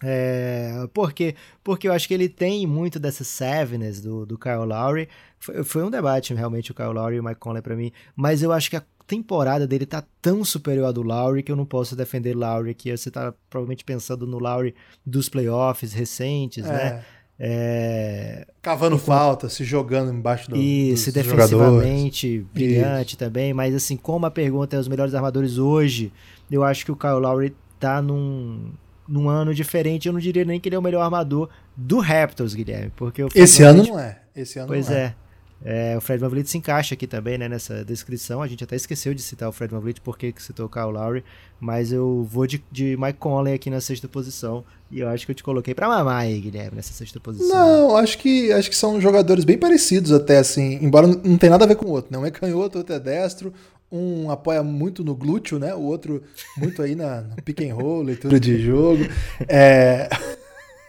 É, 0.04 0.88
por 0.94 1.14
quê? 1.14 1.36
Porque 1.64 1.88
eu 1.88 1.94
acho 1.94 2.08
que 2.08 2.14
ele 2.14 2.28
tem 2.28 2.66
muito 2.66 3.00
dessa 3.00 3.24
savviness 3.24 4.02
do, 4.02 4.26
do 4.26 4.38
Kyle 4.38 4.66
Lowry. 4.66 5.08
Foi, 5.40 5.64
foi 5.64 5.84
um 5.84 5.92
debate, 5.92 6.34
realmente, 6.34 6.72
o 6.72 6.76
Kyle 6.76 6.94
Lowry 6.94 7.18
e 7.18 7.20
o 7.20 7.24
Mike 7.24 7.40
Conley 7.40 7.62
pra 7.62 7.76
mim. 7.76 7.92
Mas 8.16 8.42
eu 8.42 8.52
acho 8.52 8.70
que 8.70 8.76
a 8.76 8.84
temporada 9.06 9.68
dele 9.68 9.86
tá 9.86 10.04
tão 10.22 10.44
superior 10.44 10.88
à 10.88 10.92
do 10.92 11.02
Lowry 11.02 11.44
que 11.44 11.52
eu 11.52 11.56
não 11.56 11.66
posso 11.66 11.96
defender 11.96 12.36
Lowry 12.36 12.72
aqui. 12.72 12.96
Você 12.96 13.12
tá 13.12 13.34
provavelmente 13.50 13.84
pensando 13.84 14.26
no 14.26 14.40
Lowry 14.40 14.74
dos 15.06 15.30
playoffs 15.30 15.94
recentes, 15.94 16.66
né? 16.66 17.04
É, 17.44 18.46
Cavando 18.62 19.00
falta, 19.00 19.50
se 19.50 19.64
jogando 19.64 20.14
embaixo 20.14 20.52
do, 20.52 20.56
isso, 20.56 21.12
dos 21.12 21.24
jogadores. 21.24 21.50
defensivamente, 21.50 22.46
brilhante 22.54 23.18
também, 23.18 23.52
mas 23.52 23.74
assim, 23.74 23.98
como 23.98 24.28
a 24.28 24.32
pergunta 24.32 24.76
é 24.76 24.80
os 24.80 24.88
melhores 24.88 25.16
armadores 25.16 25.58
hoje, 25.58 26.14
eu 26.52 26.64
acho 26.64 26.86
que 26.86 26.92
o 26.92 26.96
Kyle 26.96 27.14
Lowry 27.14 27.56
tá 27.80 28.00
num, 28.00 28.72
num 29.12 29.28
ano 29.28 29.54
diferente, 29.54 30.08
eu 30.08 30.13
não 30.13 30.19
diria 30.21 30.45
nem 30.45 30.58
que 30.58 30.69
ele 30.69 30.76
é 30.78 30.80
o 30.80 30.82
melhor 30.82 31.02
armador 31.02 31.50
do 31.76 32.00
Raptors, 32.00 32.54
Guilherme, 32.54 32.91
porque 32.95 33.21
o 33.21 33.30
Fred 33.30 33.43
Esse 33.43 33.62
ano 33.62 33.84
não 33.84 34.00
é. 34.00 34.21
Esse 34.34 34.58
ano 34.58 34.69
Pois 34.69 34.88
não 34.88 34.95
é. 34.95 35.15
É, 35.63 35.95
o 35.95 36.02
Fred 36.02 36.19
VanVleet 36.19 36.50
se 36.50 36.58
encaixa 36.58 36.95
aqui 36.95 37.06
também, 37.06 37.38
né, 37.38 37.47
nessa 37.47 37.86
descrição. 37.86 38.41
A 38.41 38.47
gente 38.47 38.63
até 38.63 38.76
esqueceu 38.76 39.13
de 39.13 39.21
citar 39.21 39.47
o 39.47 39.52
Fred 39.52 39.71
VanVleet 39.71 40.02
porque 40.02 40.32
que 40.32 40.41
citou 40.41 40.65
o 40.65 40.69
Kyle 40.69 40.91
Lowry, 40.91 41.24
mas 41.60 41.91
eu 41.91 42.26
vou 42.28 42.47
de, 42.47 42.63
de 42.71 42.97
Mike 42.97 43.19
Conley 43.19 43.54
aqui 43.54 43.69
na 43.69 43.80
sexta 43.80 44.08
posição 44.08 44.63
e 44.89 45.02
eu 45.02 45.10
acho 45.10 45.26
que 45.26 45.32
eu 45.32 45.36
te 45.36 45.43
coloquei 45.43 45.76
pra 45.76 45.88
mamar 45.88 46.21
aí, 46.21 46.39
Guilherme, 46.39 46.78
nessa 46.78 46.93
sexta 46.93 47.19
posição. 47.19 47.47
Não, 47.47 47.95
acho 47.95 48.17
que, 48.17 48.52
acho 48.52 48.69
que 48.69 48.76
são 48.76 49.00
jogadores 49.00 49.43
bem 49.43 49.58
parecidos 49.58 50.12
até, 50.12 50.39
assim, 50.39 50.80
embora 50.82 51.06
não 51.06 51.38
tenha 51.38 51.52
nada 51.52 51.65
a 51.65 51.67
ver 51.67 51.76
com 51.76 51.86
o 51.86 51.91
outro. 51.91 52.12
Não 52.12 52.26
é 52.26 52.32
canhoto, 52.32 52.80
outro 52.80 52.95
é 52.95 53.00
destro. 53.00 53.54
Um 53.91 54.32
apoia 54.32 54.63
muito 54.63 55.04
no 55.04 55.13
glúteo, 55.13 55.60
né? 55.60 55.75
O 55.75 55.82
outro 55.82 56.23
muito 56.58 56.82
aí 56.82 56.95
na, 56.95 57.21
no 57.21 57.36
pick 57.43 57.62
and 57.62 57.75
roll, 57.75 58.01
leitura 58.04 58.39
de 58.39 58.62
jogo. 58.62 59.04
É... 59.47 60.08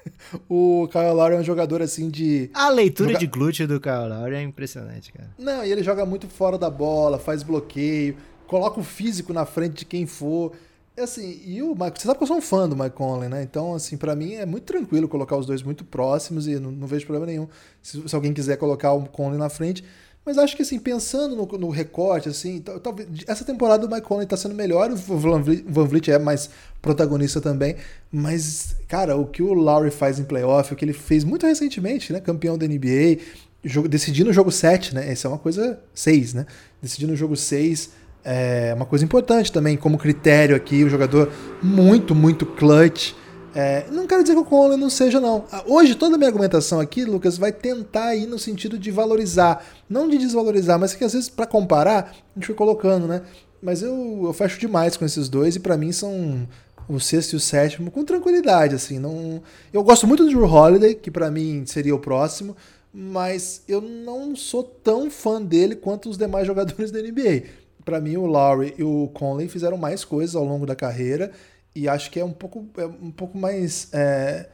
o 0.48 0.88
Kyle 0.90 1.12
Lowry 1.12 1.34
é 1.34 1.38
um 1.38 1.44
jogador 1.44 1.82
assim 1.82 2.08
de... 2.08 2.50
A 2.54 2.68
leitura 2.68 3.10
Joga- 3.10 3.18
de 3.18 3.26
glúteo 3.26 3.68
do 3.68 3.80
Kyle 3.80 4.08
Lowry 4.08 4.36
é 4.36 4.42
impressionante, 4.42 5.12
cara. 5.12 5.30
Não, 5.38 5.64
e 5.64 5.70
ele 5.70 5.82
joga 5.82 6.04
muito 6.04 6.28
fora 6.28 6.58
da 6.58 6.70
bola, 6.70 7.18
faz 7.18 7.42
bloqueio, 7.42 8.16
coloca 8.46 8.80
o 8.80 8.84
físico 8.84 9.32
na 9.32 9.44
frente 9.44 9.80
de 9.80 9.84
quem 9.84 10.06
for. 10.06 10.52
Assim, 10.98 11.40
e 11.46 11.62
o 11.62 11.74
Mike, 11.74 12.00
você 12.00 12.06
sabe 12.06 12.18
que 12.18 12.22
eu 12.22 12.26
sou 12.26 12.36
um 12.36 12.42
fã 12.42 12.68
do 12.68 12.76
Mike 12.76 12.94
Conley, 12.94 13.28
né? 13.28 13.42
Então, 13.42 13.74
assim, 13.74 13.96
para 13.96 14.14
mim 14.14 14.34
é 14.34 14.44
muito 14.44 14.64
tranquilo 14.64 15.08
colocar 15.08 15.36
os 15.36 15.46
dois 15.46 15.62
muito 15.62 15.84
próximos 15.84 16.46
e 16.46 16.58
não, 16.58 16.70
não 16.70 16.86
vejo 16.86 17.06
problema 17.06 17.24
nenhum. 17.24 17.48
Se, 17.80 18.06
se, 18.06 18.14
alguém 18.14 18.34
quiser 18.34 18.56
colocar 18.58 18.92
o 18.92 19.08
Conley 19.08 19.38
na 19.38 19.48
frente. 19.48 19.82
Mas 20.24 20.38
acho 20.38 20.54
que, 20.54 20.62
assim, 20.62 20.78
pensando 20.78 21.34
no, 21.34 21.46
no 21.58 21.68
recorte, 21.68 22.28
assim, 22.28 22.60
talvez 22.60 23.08
essa 23.26 23.44
temporada 23.44 23.86
o 23.86 23.90
Mike 23.90 24.06
Conley 24.06 24.26
tá 24.26 24.36
sendo 24.36 24.54
melhor, 24.54 24.90
o 24.90 24.96
Van 24.96 25.84
Vliet, 25.84 26.10
é 26.10 26.18
mais 26.18 26.48
protagonista 26.80 27.40
também. 27.40 27.74
Mas, 28.10 28.76
cara, 28.86 29.16
o 29.16 29.26
que 29.26 29.42
o 29.42 29.52
Lowry 29.52 29.90
faz 29.90 30.20
em 30.20 30.24
playoff, 30.24 30.72
o 30.72 30.76
que 30.76 30.84
ele 30.84 30.92
fez 30.92 31.24
muito 31.24 31.44
recentemente, 31.44 32.12
né? 32.12 32.20
Campeão 32.20 32.56
da 32.56 32.66
NBA, 32.66 33.18
jogo, 33.64 33.88
decidindo 33.88 34.30
o 34.30 34.32
jogo 34.32 34.52
7, 34.52 34.94
né? 34.94 35.10
Essa 35.10 35.26
é 35.26 35.30
uma 35.30 35.38
coisa 35.38 35.80
6, 35.92 36.34
né? 36.34 36.46
Decidindo 36.80 37.14
o 37.14 37.16
jogo 37.16 37.36
6 37.36 37.90
é 38.24 38.72
uma 38.74 38.86
coisa 38.86 39.04
importante 39.04 39.50
também, 39.50 39.76
como 39.76 39.98
critério 39.98 40.54
aqui, 40.54 40.84
o 40.84 40.88
jogador 40.88 41.32
muito, 41.60 42.14
muito 42.14 42.46
clutch. 42.46 43.14
É, 43.54 43.86
não 43.90 44.06
quero 44.06 44.22
dizer 44.22 44.34
que 44.34 44.40
o 44.40 44.44
Conley 44.44 44.78
não 44.78 44.88
seja, 44.88 45.20
não. 45.20 45.44
Ah, 45.52 45.62
hoje, 45.66 45.94
toda 45.94 46.14
a 46.14 46.18
minha 46.18 46.28
argumentação 46.28 46.80
aqui, 46.80 47.04
Lucas, 47.04 47.36
vai 47.36 47.52
tentar 47.52 48.14
ir 48.16 48.26
no 48.26 48.38
sentido 48.38 48.78
de 48.78 48.90
valorizar, 48.90 49.64
não 49.88 50.08
de 50.08 50.16
desvalorizar, 50.16 50.78
mas 50.78 50.94
que 50.94 51.04
às 51.04 51.12
vezes, 51.12 51.28
para 51.28 51.46
comparar, 51.46 52.14
a 52.34 52.38
gente 52.38 52.46
foi 52.46 52.54
colocando, 52.54 53.06
né? 53.06 53.22
Mas 53.62 53.82
eu, 53.82 54.22
eu 54.24 54.32
fecho 54.32 54.58
demais 54.58 54.96
com 54.96 55.04
esses 55.04 55.28
dois 55.28 55.54
e 55.56 55.60
para 55.60 55.76
mim 55.76 55.92
são 55.92 56.48
o 56.88 56.98
sexto 56.98 57.34
e 57.34 57.36
o 57.36 57.40
sétimo 57.40 57.90
com 57.90 58.04
tranquilidade, 58.04 58.74
assim. 58.74 58.98
Não, 58.98 59.42
eu 59.72 59.82
gosto 59.84 60.06
muito 60.06 60.24
do 60.24 60.30
Drew 60.30 60.44
Holiday, 60.44 60.94
que 60.94 61.10
para 61.10 61.30
mim 61.30 61.64
seria 61.66 61.94
o 61.94 61.98
próximo, 61.98 62.56
mas 62.92 63.62
eu 63.68 63.80
não 63.80 64.34
sou 64.34 64.62
tão 64.62 65.10
fã 65.10 65.40
dele 65.40 65.76
quanto 65.76 66.08
os 66.08 66.16
demais 66.16 66.46
jogadores 66.46 66.90
da 66.90 67.00
NBA 67.00 67.62
para 67.84 68.00
mim 68.00 68.16
o 68.16 68.26
Lowry 68.26 68.74
e 68.78 68.82
o 68.84 69.10
Conley 69.12 69.48
fizeram 69.48 69.76
mais 69.76 70.04
coisas 70.04 70.36
ao 70.36 70.44
longo 70.44 70.64
da 70.64 70.74
carreira 70.74 71.32
e 71.74 71.88
acho 71.88 72.10
que 72.10 72.20
é 72.20 72.24
um 72.24 72.32
pouco, 72.32 72.66
é 72.76 72.86
um 72.86 73.10
pouco 73.10 73.36
mais 73.38 73.88
é, 73.92 74.46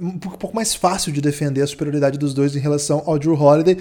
um 0.00 0.18
pouco 0.18 0.54
mais 0.54 0.74
fácil 0.74 1.12
de 1.12 1.20
defender 1.20 1.62
a 1.62 1.66
superioridade 1.66 2.18
dos 2.18 2.34
dois 2.34 2.56
em 2.56 2.60
relação 2.60 3.02
ao 3.06 3.18
Drew 3.18 3.34
Holiday. 3.34 3.78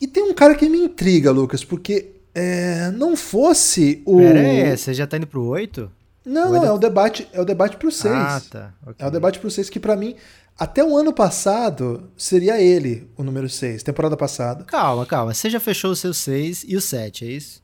E 0.00 0.06
tem 0.06 0.22
um 0.22 0.34
cara 0.34 0.54
que 0.54 0.68
me 0.68 0.78
intriga, 0.78 1.30
Lucas, 1.30 1.64
porque 1.64 2.12
é, 2.34 2.90
não 2.90 3.16
fosse 3.16 4.02
o. 4.04 4.18
Pera 4.18 4.40
aí, 4.40 4.76
você 4.76 4.94
já 4.94 5.06
tá 5.06 5.16
indo 5.16 5.26
pro 5.26 5.44
8? 5.44 5.90
Não, 6.24 6.52
não, 6.52 6.64
é 6.64 6.70
o 6.70 6.78
debate, 6.78 7.28
é 7.32 7.40
o 7.40 7.44
debate 7.44 7.76
pro 7.76 7.90
6. 7.90 8.14
Ah, 8.14 8.42
tá. 8.48 8.74
Okay. 8.82 9.04
É 9.04 9.08
o 9.08 9.10
debate 9.10 9.38
pro 9.38 9.50
6 9.50 9.68
que 9.68 9.80
para 9.80 9.96
mim 9.96 10.14
até 10.58 10.84
o 10.84 10.96
ano 10.96 11.12
passado, 11.12 12.10
seria 12.16 12.60
ele 12.60 13.10
o 13.16 13.22
número 13.22 13.48
6, 13.48 13.82
temporada 13.82 14.16
passada. 14.16 14.64
Calma, 14.64 15.04
calma. 15.04 15.34
Você 15.34 15.50
já 15.50 15.58
fechou 15.58 15.90
o 15.90 15.96
seu 15.96 16.14
6 16.14 16.64
e 16.68 16.76
o 16.76 16.80
7, 16.80 17.24
é 17.24 17.28
isso? 17.28 17.62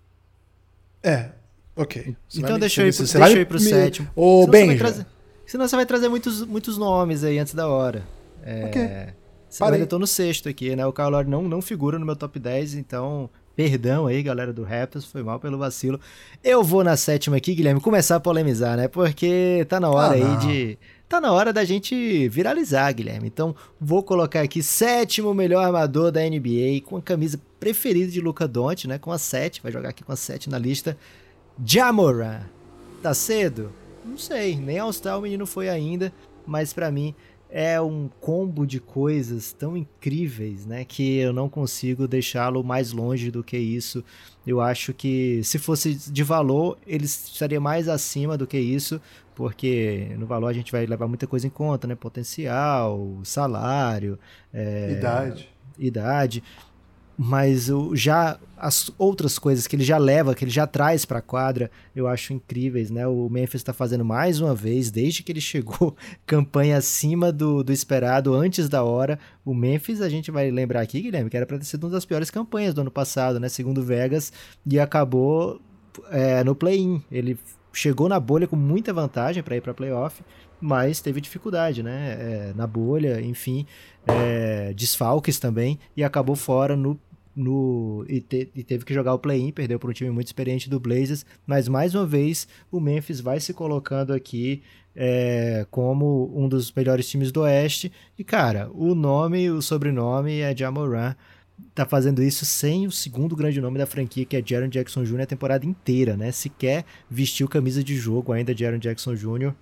É, 1.03 1.31
ok. 1.79 2.17
Você 2.29 2.41
então 2.41 2.59
deixa 2.59 2.83
eu, 2.83 2.89
ir 2.89 2.95
pro, 2.95 3.05
deixa 3.05 3.31
eu 3.31 3.41
ir 3.41 3.47
pro 3.47 3.59
me... 3.59 3.65
sétimo. 3.65 4.09
Ô, 4.15 4.47
Benja. 4.47 4.79
Trazer... 4.79 5.07
Senão 5.47 5.67
você 5.67 5.77
vai 5.77 5.87
trazer 5.87 6.09
muitos, 6.09 6.45
muitos 6.45 6.77
nomes 6.77 7.25
aí 7.25 7.39
antes 7.39 7.55
da 7.55 7.69
hora. 7.69 8.07
É... 8.43 8.65
Ok. 8.67 9.19
Eu 9.61 9.67
ainda 9.67 9.87
tô 9.87 9.99
no 9.99 10.07
sexto 10.07 10.49
aqui, 10.49 10.77
né? 10.77 10.87
O 10.87 10.93
Lowry 10.97 11.29
não, 11.29 11.43
não 11.43 11.63
figura 11.63 11.99
no 11.99 12.05
meu 12.05 12.15
top 12.15 12.39
10, 12.39 12.75
então 12.75 13.31
Perdão 13.59 14.07
aí, 14.07 14.23
galera 14.23 14.53
do 14.53 14.63
Raptors, 14.63 15.05
foi 15.05 15.21
mal 15.21 15.41
pelo 15.41 15.59
vacilo. 15.59 15.99
Eu 16.45 16.63
vou 16.63 16.85
na 16.85 16.97
sétima 16.97 17.39
aqui, 17.39 17.57
Guilherme, 17.57 17.81
começar 17.81 18.15
a 18.15 18.21
polemizar, 18.21 18.77
né? 18.77 18.87
Porque 18.87 19.67
tá 19.69 19.81
na 19.81 19.91
hora 19.91 20.15
ah, 20.15 20.17
aí 20.17 20.37
de. 20.37 20.79
Tá 21.09 21.21
na 21.21 21.33
hora 21.33 21.53
da 21.53 21.65
gente 21.65 22.29
viralizar, 22.29 22.93
Guilherme. 22.93 23.27
Então, 23.27 23.57
vou 23.81 24.01
colocar 24.01 24.43
aqui 24.43 24.63
sétimo 24.63 25.35
melhor 25.35 25.65
armador 25.65 26.13
da 26.13 26.21
NBA, 26.21 26.83
com 26.85 26.99
a 26.99 27.03
camisa 27.03 27.41
preferida 27.59 28.13
de 28.13 28.21
Luca 28.21 28.47
Doncic, 28.47 28.87
né? 28.87 28.97
Com 28.97 29.11
a 29.11 29.19
7, 29.19 29.61
vai 29.61 29.73
jogar 29.73 29.89
aqui 29.89 30.05
com 30.05 30.13
a 30.13 30.17
7 30.17 30.49
na 30.49 30.57
lista. 30.57 30.97
Jamoran. 31.65 32.41
Tá 33.03 33.15
cedo? 33.15 33.71
Não 34.05 34.17
sei, 34.17 34.57
nem 34.57 34.79
All-Star 34.79 35.19
o 35.19 35.23
menino 35.23 35.47
foi 35.47 35.69
ainda, 35.69 36.13
mas 36.47 36.73
para 36.73 36.91
mim 36.91 37.15
é 37.51 37.81
um 37.81 38.11
combo 38.21 38.67
de 38.67 38.79
coisas 38.79 39.53
tão 39.53 39.77
incríveis, 39.77 40.67
né, 40.67 40.85
que 40.85 41.19
eu 41.19 41.33
não 41.33 41.49
consigo 41.49 42.07
deixá-lo 42.07 42.63
mais 42.63 42.93
longe 42.93 43.31
do 43.31 43.43
que 43.43 43.57
isso. 43.57 44.05
Eu 44.47 44.61
acho 44.61 44.93
que 44.93 45.43
se 45.45 45.59
fosse 45.59 45.95
de 45.95 46.23
valor, 46.23 46.79
ele 46.87 47.05
estaria 47.05 47.61
mais 47.61 47.89
acima 47.89 48.37
do 48.37 48.47
que 48.47 48.59
isso, 48.59 49.01
porque 49.35 50.15
no 50.19 50.27
valor 50.27 50.49
a 50.49 50.53
gente 50.53 50.73
vai 50.73 50.85
levar 50.85 51.07
muita 51.07 51.27
coisa 51.27 51.47
em 51.47 51.51
conta, 51.51 51.87
né, 51.87 51.95
potencial, 51.95 53.19
salário, 53.25 54.19
é, 54.53 54.93
idade, 54.93 55.49
idade 55.79 56.43
mas 57.21 57.69
o, 57.69 57.97
já 57.97 58.39
as 58.57 58.93
outras 58.97 59.41
coisas 59.41 59.67
que 59.67 59.75
ele 59.75 59.83
já 59.83 59.99
leva, 59.99 60.37
que 60.37 60.45
ele 60.45 60.51
já 60.53 60.69
traz 60.69 61.05
para 61.05 61.19
a 61.19 61.23
quadra, 61.23 61.69
eu 61.95 62.07
acho 62.07 62.33
incríveis, 62.33 62.91
né? 62.91 63.09
O 63.09 63.29
Memphis 63.29 63.61
está 63.61 63.73
fazendo 63.73 64.05
mais 64.05 64.41
uma 64.41 64.55
vez, 64.55 64.89
desde 64.89 65.25
que 65.25 65.33
ele 65.33 65.41
chegou, 65.41 65.97
campanha 66.25 66.77
acima 66.77 67.33
do, 67.33 67.65
do 67.65 67.73
esperado, 67.73 68.35
antes 68.35 68.69
da 68.69 68.85
hora. 68.85 69.19
O 69.45 69.53
Memphis, 69.53 70.01
a 70.01 70.09
gente 70.09 70.31
vai 70.31 70.49
lembrar 70.51 70.81
aqui, 70.81 71.01
Guilherme, 71.01 71.29
que 71.29 71.37
era 71.37 71.45
para 71.45 71.59
ter 71.59 71.65
sido 71.65 71.85
uma 71.85 71.91
das 71.91 72.05
piores 72.05 72.31
campanhas 72.31 72.73
do 72.73 72.83
ano 72.83 72.91
passado, 72.91 73.41
né? 73.41 73.49
Segundo 73.49 73.83
Vegas, 73.83 74.33
e 74.65 74.79
acabou 74.79 75.61
é, 76.11 76.45
no 76.45 76.55
play-in. 76.55 77.03
Ele 77.11 77.37
chegou 77.73 78.09
na 78.09 78.21
bolha 78.21 78.47
com 78.47 78.57
muita 78.57 78.93
vantagem 78.93 79.43
para 79.43 79.57
ir 79.57 79.61
para 79.61 79.75
playoff, 79.75 80.23
mas 80.61 81.01
teve 81.01 81.21
dificuldade, 81.21 81.83
né? 81.83 82.17
É, 82.21 82.53
na 82.55 82.67
bolha, 82.67 83.21
enfim, 83.21 83.67
é, 84.07 84.73
desfalques 84.73 85.41
também, 85.41 85.79
e 85.97 86.03
acabou 86.03 86.37
fora 86.37 86.77
no 86.77 86.99
no 87.39 88.05
e, 88.09 88.21
te, 88.21 88.51
e 88.55 88.63
teve 88.65 88.85
que 88.85 88.93
jogar 88.93 89.15
o 89.15 89.19
play-in, 89.19 89.53
perdeu 89.53 89.79
para 89.79 89.91
um 89.91 89.93
time 89.93 90.11
muito 90.11 90.27
experiente 90.27 90.69
do 90.69 90.81
Blazers, 90.81 91.25
mas 91.47 91.69
mais 91.69 91.95
uma 91.95 92.05
vez 92.05 92.49
o 92.71 92.81
Memphis 92.81 93.21
vai 93.21 93.39
se 93.41 93.55
colocando 93.55 94.13
aqui 94.13 94.63
é, 94.95 95.65
como 95.71 96.33
um 96.35 96.49
dos 96.49 96.73
melhores 96.73 97.09
times 97.09 97.31
do 97.31 97.43
Oeste. 97.43 97.93
E 98.19 98.25
cara, 98.25 98.69
o 98.75 98.95
nome, 98.95 99.49
o 99.51 99.63
sobrenome 99.63 100.41
é 100.41 100.57
Jamoran. 100.57 101.15
Tá 101.75 101.85
fazendo 101.87 102.23
isso 102.23 102.45
sem 102.45 102.87
o 102.87 102.91
segundo 102.91 103.35
grande 103.35 103.61
nome 103.61 103.79
da 103.79 103.87
franquia, 103.87 104.25
que 104.25 104.37
é 104.37 104.43
Jaron 104.45 104.69
Jackson 104.69 105.05
Jr. 105.05 105.23
a 105.23 105.27
temporada 105.27 105.67
inteira, 105.67 106.17
né? 106.17 106.31
Sequer 106.33 106.85
vestiu 107.11 107.49
camisa 107.49 107.83
de 107.83 107.97
jogo 107.97 108.33
ainda, 108.33 108.57
Jaron 108.57 108.79
Jackson 108.79 109.15
Jr. 109.15 109.53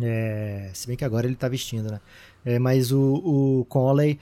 É, 0.00 0.70
se 0.72 0.86
bem 0.86 0.96
que 0.96 1.04
agora 1.04 1.26
ele 1.26 1.34
tá 1.34 1.48
vestindo, 1.48 1.90
né? 1.90 2.00
É, 2.44 2.58
mas 2.58 2.92
o, 2.92 3.00
o 3.00 3.64
Conley, 3.68 4.18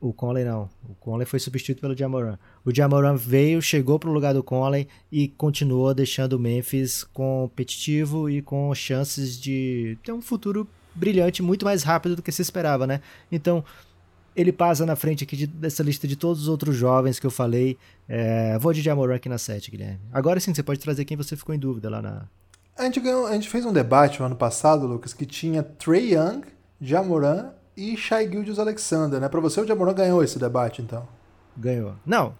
o 0.00 0.12
Conley 0.12 0.44
não, 0.44 0.68
o 0.88 0.94
Conley 0.94 1.26
foi 1.26 1.40
substituído 1.40 1.80
pelo 1.80 1.96
Jamoran. 1.96 2.38
O 2.64 2.72
Jamoran 2.72 3.16
veio, 3.16 3.60
chegou 3.60 3.98
para 3.98 4.08
o 4.08 4.12
lugar 4.12 4.32
do 4.32 4.42
Conley 4.42 4.86
e 5.10 5.28
continuou 5.28 5.92
deixando 5.92 6.34
o 6.34 6.38
Memphis 6.38 7.02
competitivo 7.02 8.30
e 8.30 8.40
com 8.40 8.72
chances 8.74 9.38
de 9.38 9.98
ter 10.04 10.12
um 10.12 10.22
futuro 10.22 10.66
brilhante 10.94 11.42
muito 11.42 11.64
mais 11.64 11.82
rápido 11.82 12.14
do 12.14 12.22
que 12.22 12.30
se 12.30 12.40
esperava, 12.40 12.86
né? 12.86 13.00
Então, 13.32 13.64
ele 14.36 14.52
passa 14.52 14.86
na 14.86 14.94
frente 14.94 15.24
aqui 15.24 15.36
de, 15.36 15.46
dessa 15.46 15.82
lista 15.82 16.06
de 16.06 16.14
todos 16.14 16.42
os 16.42 16.48
outros 16.48 16.76
jovens 16.76 17.18
que 17.18 17.26
eu 17.26 17.30
falei. 17.30 17.76
É, 18.08 18.56
vou 18.58 18.72
de 18.72 18.80
Jamoran 18.80 19.16
aqui 19.16 19.28
na 19.28 19.38
7, 19.38 19.70
Guilherme. 19.72 20.00
Agora 20.12 20.38
sim, 20.38 20.54
você 20.54 20.62
pode 20.62 20.78
trazer 20.78 21.04
quem 21.04 21.16
você 21.16 21.36
ficou 21.36 21.54
em 21.54 21.58
dúvida 21.58 21.90
lá 21.90 22.00
na... 22.00 22.28
A 22.76 22.84
gente, 22.84 23.00
ganhou, 23.00 23.26
a 23.26 23.32
gente 23.32 23.48
fez 23.48 23.64
um 23.64 23.72
debate 23.72 24.18
no 24.18 24.26
ano 24.26 24.36
passado, 24.36 24.86
Lucas, 24.86 25.12
que 25.12 25.24
tinha 25.24 25.62
Trey 25.62 26.14
Young 26.14 26.42
Jamoran 26.80 27.50
e 27.76 27.96
Shai 27.96 28.30
Gildius 28.30 28.58
Alexander, 28.58 29.20
né? 29.20 29.28
Para 29.28 29.40
você 29.40 29.60
o 29.60 29.66
Jamoran 29.66 29.94
ganhou 29.94 30.22
esse 30.22 30.38
debate, 30.38 30.82
então? 30.82 31.06
Ganhou. 31.56 31.94
Não, 32.04 32.34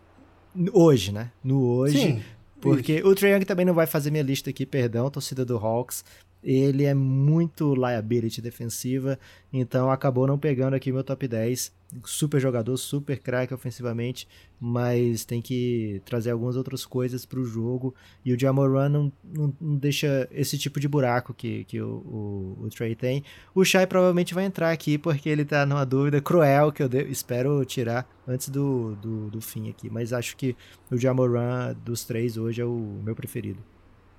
hoje, 0.72 1.12
né? 1.12 1.30
No 1.42 1.64
hoje. 1.66 1.98
Sim. 1.98 2.22
Porque 2.60 2.94
isso. 2.94 3.08
o 3.08 3.14
Trae 3.14 3.32
Young 3.32 3.44
também 3.44 3.66
não 3.66 3.74
vai 3.74 3.86
fazer 3.86 4.10
minha 4.10 4.22
lista 4.22 4.48
aqui, 4.48 4.64
perdão, 4.64 5.10
torcida 5.10 5.44
do 5.44 5.56
Hawks 5.56 6.04
ele 6.44 6.84
é 6.84 6.92
muito 6.92 7.74
liability 7.74 8.42
defensiva, 8.42 9.18
então 9.50 9.90
acabou 9.90 10.26
não 10.26 10.38
pegando 10.38 10.74
aqui 10.74 10.92
meu 10.92 11.02
top 11.02 11.26
10. 11.26 11.72
Super 12.04 12.40
jogador, 12.40 12.76
super 12.76 13.18
craque 13.18 13.54
ofensivamente, 13.54 14.28
mas 14.60 15.24
tem 15.24 15.40
que 15.40 16.02
trazer 16.04 16.32
algumas 16.32 16.56
outras 16.56 16.84
coisas 16.84 17.24
para 17.24 17.38
o 17.38 17.44
jogo. 17.44 17.94
E 18.24 18.34
o 18.34 18.38
Jamoran 18.38 18.88
não, 18.88 19.12
não, 19.22 19.54
não, 19.60 19.76
deixa 19.76 20.28
esse 20.32 20.58
tipo 20.58 20.78
de 20.80 20.88
buraco 20.88 21.32
que, 21.32 21.64
que 21.64 21.80
o, 21.80 21.88
o, 21.88 22.64
o 22.64 22.68
Trey 22.68 22.94
tem. 22.94 23.22
O 23.54 23.64
Shai 23.64 23.86
provavelmente 23.86 24.34
vai 24.34 24.44
entrar 24.44 24.70
aqui 24.70 24.98
porque 24.98 25.28
ele 25.28 25.42
está 25.42 25.64
numa 25.64 25.86
dúvida 25.86 26.20
cruel 26.20 26.72
que 26.72 26.82
eu 26.82 26.88
de, 26.88 27.04
espero 27.04 27.64
tirar 27.64 28.06
antes 28.26 28.48
do, 28.48 28.96
do, 28.96 29.30
do, 29.30 29.40
fim 29.40 29.70
aqui. 29.70 29.88
Mas 29.88 30.12
acho 30.12 30.36
que 30.36 30.56
o 30.90 30.98
Jamoran 30.98 31.74
dos 31.84 32.04
três 32.04 32.36
hoje 32.36 32.60
é 32.60 32.64
o 32.64 33.00
meu 33.04 33.14
preferido. 33.14 33.60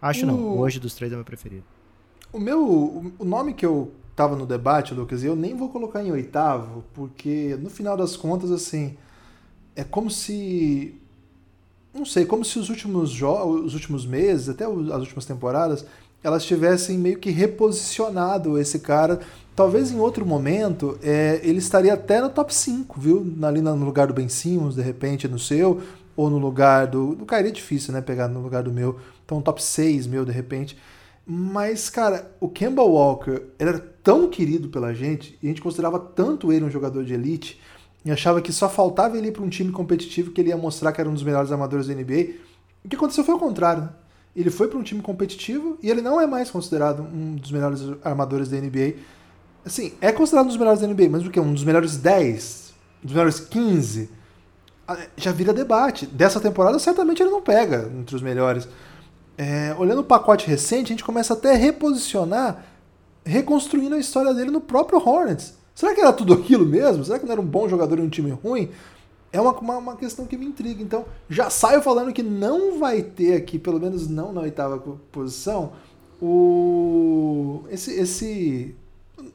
Acho 0.02 0.26
não, 0.26 0.58
hoje 0.58 0.80
dos 0.80 0.96
três 0.96 1.12
é 1.12 1.16
o 1.16 1.18
meu 1.18 1.26
preferido. 1.26 1.75
O 2.32 2.40
meu. 2.40 3.14
O 3.18 3.26
nome 3.26 3.54
que 3.54 3.66
eu 3.66 3.92
tava 4.16 4.36
no 4.36 4.46
debate, 4.46 4.94
Lucas, 4.94 5.24
eu 5.24 5.36
nem 5.36 5.56
vou 5.56 5.70
colocar 5.70 6.04
em 6.04 6.12
oitavo, 6.12 6.84
porque 6.94 7.58
no 7.62 7.70
final 7.70 7.98
das 7.98 8.16
contas, 8.16 8.52
assim. 8.52 8.98
É 9.76 9.84
como 9.84 10.10
se. 10.10 10.96
Não 11.94 12.06
sei, 12.06 12.26
como 12.26 12.44
se 12.44 12.60
os 12.60 12.70
últimos, 12.70 13.22
os 13.22 13.74
últimos 13.74 14.06
meses, 14.06 14.50
até 14.50 14.66
as 14.66 15.00
últimas 15.00 15.26
temporadas, 15.26 15.86
elas 16.26 16.44
tivessem 16.44 16.98
meio 16.98 17.20
que 17.20 17.30
reposicionado 17.30 18.58
esse 18.58 18.80
cara. 18.80 19.20
Talvez 19.56 19.92
em 19.92 20.00
outro 20.00 20.26
momento 20.26 20.98
é, 21.02 21.40
ele 21.44 21.60
estaria 21.60 21.94
até 21.94 22.20
no 22.20 22.30
top 22.30 22.54
5, 22.54 23.00
viu? 23.00 23.36
Ali 23.44 23.62
no 23.62 23.76
lugar 23.76 24.08
do 24.08 24.14
Ben 24.14 24.28
Simmons, 24.28 24.76
de 24.76 24.82
repente, 24.82 25.28
no 25.28 25.38
seu, 25.38 25.82
ou 26.16 26.30
no 26.30 26.38
lugar 26.38 26.88
do. 26.88 27.16
Do 27.16 27.26
Kyrie 27.26 27.50
é 27.50 27.52
difícil, 27.52 27.94
né? 27.94 28.02
Pegar 28.02 28.28
no 28.28 28.42
lugar 28.42 28.64
do 28.64 28.72
meu. 28.72 29.00
Então, 29.24 29.42
top 29.42 29.62
6 29.62 30.08
meu, 30.08 30.26
de 30.26 30.32
repente. 30.32 30.78
Mas, 31.26 31.90
cara, 31.90 32.32
o 32.40 32.48
Kemba 32.48 32.84
Walker 32.84 33.42
era 33.58 33.80
tão 33.80 34.30
querido 34.30 34.70
pela 34.70 34.94
gente, 34.94 35.38
e 35.42 35.48
a 35.48 35.50
gente 35.50 35.62
considerava 35.62 36.00
tanto 36.00 36.54
ele 36.54 36.64
um 36.64 36.70
jogador 36.70 37.04
de 37.04 37.14
elite, 37.14 37.60
e 38.06 38.12
achava 38.12 38.40
que 38.40 38.54
só 38.54 38.70
faltava 38.70 39.18
ele 39.18 39.30
ir 39.30 39.32
para 39.32 39.42
um 39.42 39.50
time 39.50 39.72
competitivo 39.72 40.32
que 40.32 40.40
ele 40.40 40.50
ia 40.50 40.58
mostrar 40.58 40.92
que 40.92 41.02
era 41.02 41.10
um 41.10 41.14
dos 41.14 41.24
melhores 41.24 41.52
armadores 41.52 41.88
da 41.88 41.96
NBA. 41.96 42.36
O 42.84 42.88
que 42.88 42.96
aconteceu 42.96 43.24
foi 43.24 43.34
o 43.34 43.40
contrário. 43.40 43.82
Né? 43.84 43.90
Ele 44.36 44.52
foi 44.52 44.68
para 44.68 44.78
um 44.78 44.84
time 44.84 45.02
competitivo 45.02 45.80
e 45.82 45.90
ele 45.90 46.02
não 46.02 46.22
é 46.22 46.28
mais 46.28 46.52
considerado 46.52 47.02
um 47.02 47.36
dos 47.36 47.52
melhores 47.52 47.82
armadores 48.04 48.48
da 48.48 48.58
NBA. 48.58 48.94
Assim, 49.66 49.94
é 50.00 50.12
considerado 50.12 50.46
um 50.46 50.50
dos 50.50 50.58
melhores 50.58 50.82
da 50.82 50.88
NBA, 50.88 51.10
mas 51.10 51.26
o 51.26 51.32
que? 51.32 51.40
Um 51.40 51.52
dos 51.52 51.64
melhores 51.64 51.98
10? 51.98 52.74
Um 53.04 53.08
dos 53.08 53.16
melhores 53.16 53.40
15? 53.40 54.10
Ah, 54.88 54.98
já 55.18 55.32
vira 55.32 55.52
debate. 55.52 56.06
Dessa 56.06 56.40
temporada, 56.40 56.78
certamente 56.78 57.24
ele 57.24 57.32
não 57.32 57.42
pega 57.42 57.92
entre 57.98 58.16
os 58.16 58.22
melhores. 58.22 58.68
É, 59.38 59.76
olhando 59.78 60.02
o 60.02 60.06
pacote 60.06 60.48
recente, 60.48 60.86
a 60.86 60.96
gente 60.96 61.04
começa 61.04 61.34
até 61.34 61.52
a 61.52 61.58
reposicionar, 61.58 62.66
reconstruindo 63.26 63.96
a 63.96 64.00
história 64.00 64.34
dele 64.34 64.52
no 64.52 64.62
próprio 64.62 65.00
Hornets. 65.00 65.56
Será 65.74 65.94
que 65.94 66.00
era 66.00 66.14
tudo 66.14 66.34
aquilo 66.34 66.66
mesmo? 66.66 67.04
Será 67.04 67.20
que 67.20 67.26
não 67.26 67.34
era 67.34 67.42
um 67.42 67.46
bom 67.46 67.68
jogador 67.68 68.00
em 68.00 68.04
um 68.04 68.10
time 68.10 68.32
ruim? 68.32 68.70
É 69.34 69.42
uma, 69.42 69.52
uma, 69.52 69.78
uma, 69.78 69.96
questão 69.98 70.26
que 70.26 70.38
me 70.38 70.46
intriga. 70.46 70.82
Então, 70.82 71.06
já 71.30 71.50
saio 71.50 71.82
falando 71.82 72.14
que 72.14 72.24
não 72.24 72.80
vai 72.80 73.02
ter 73.02 73.36
aqui, 73.36 73.60
pelo 73.60 73.80
menos 73.80 74.08
não 74.08 74.32
na 74.32 74.42
oitava 74.42 74.80
posição, 75.12 75.74
o 76.22 77.66
esse, 77.70 77.92
esse 77.94 78.76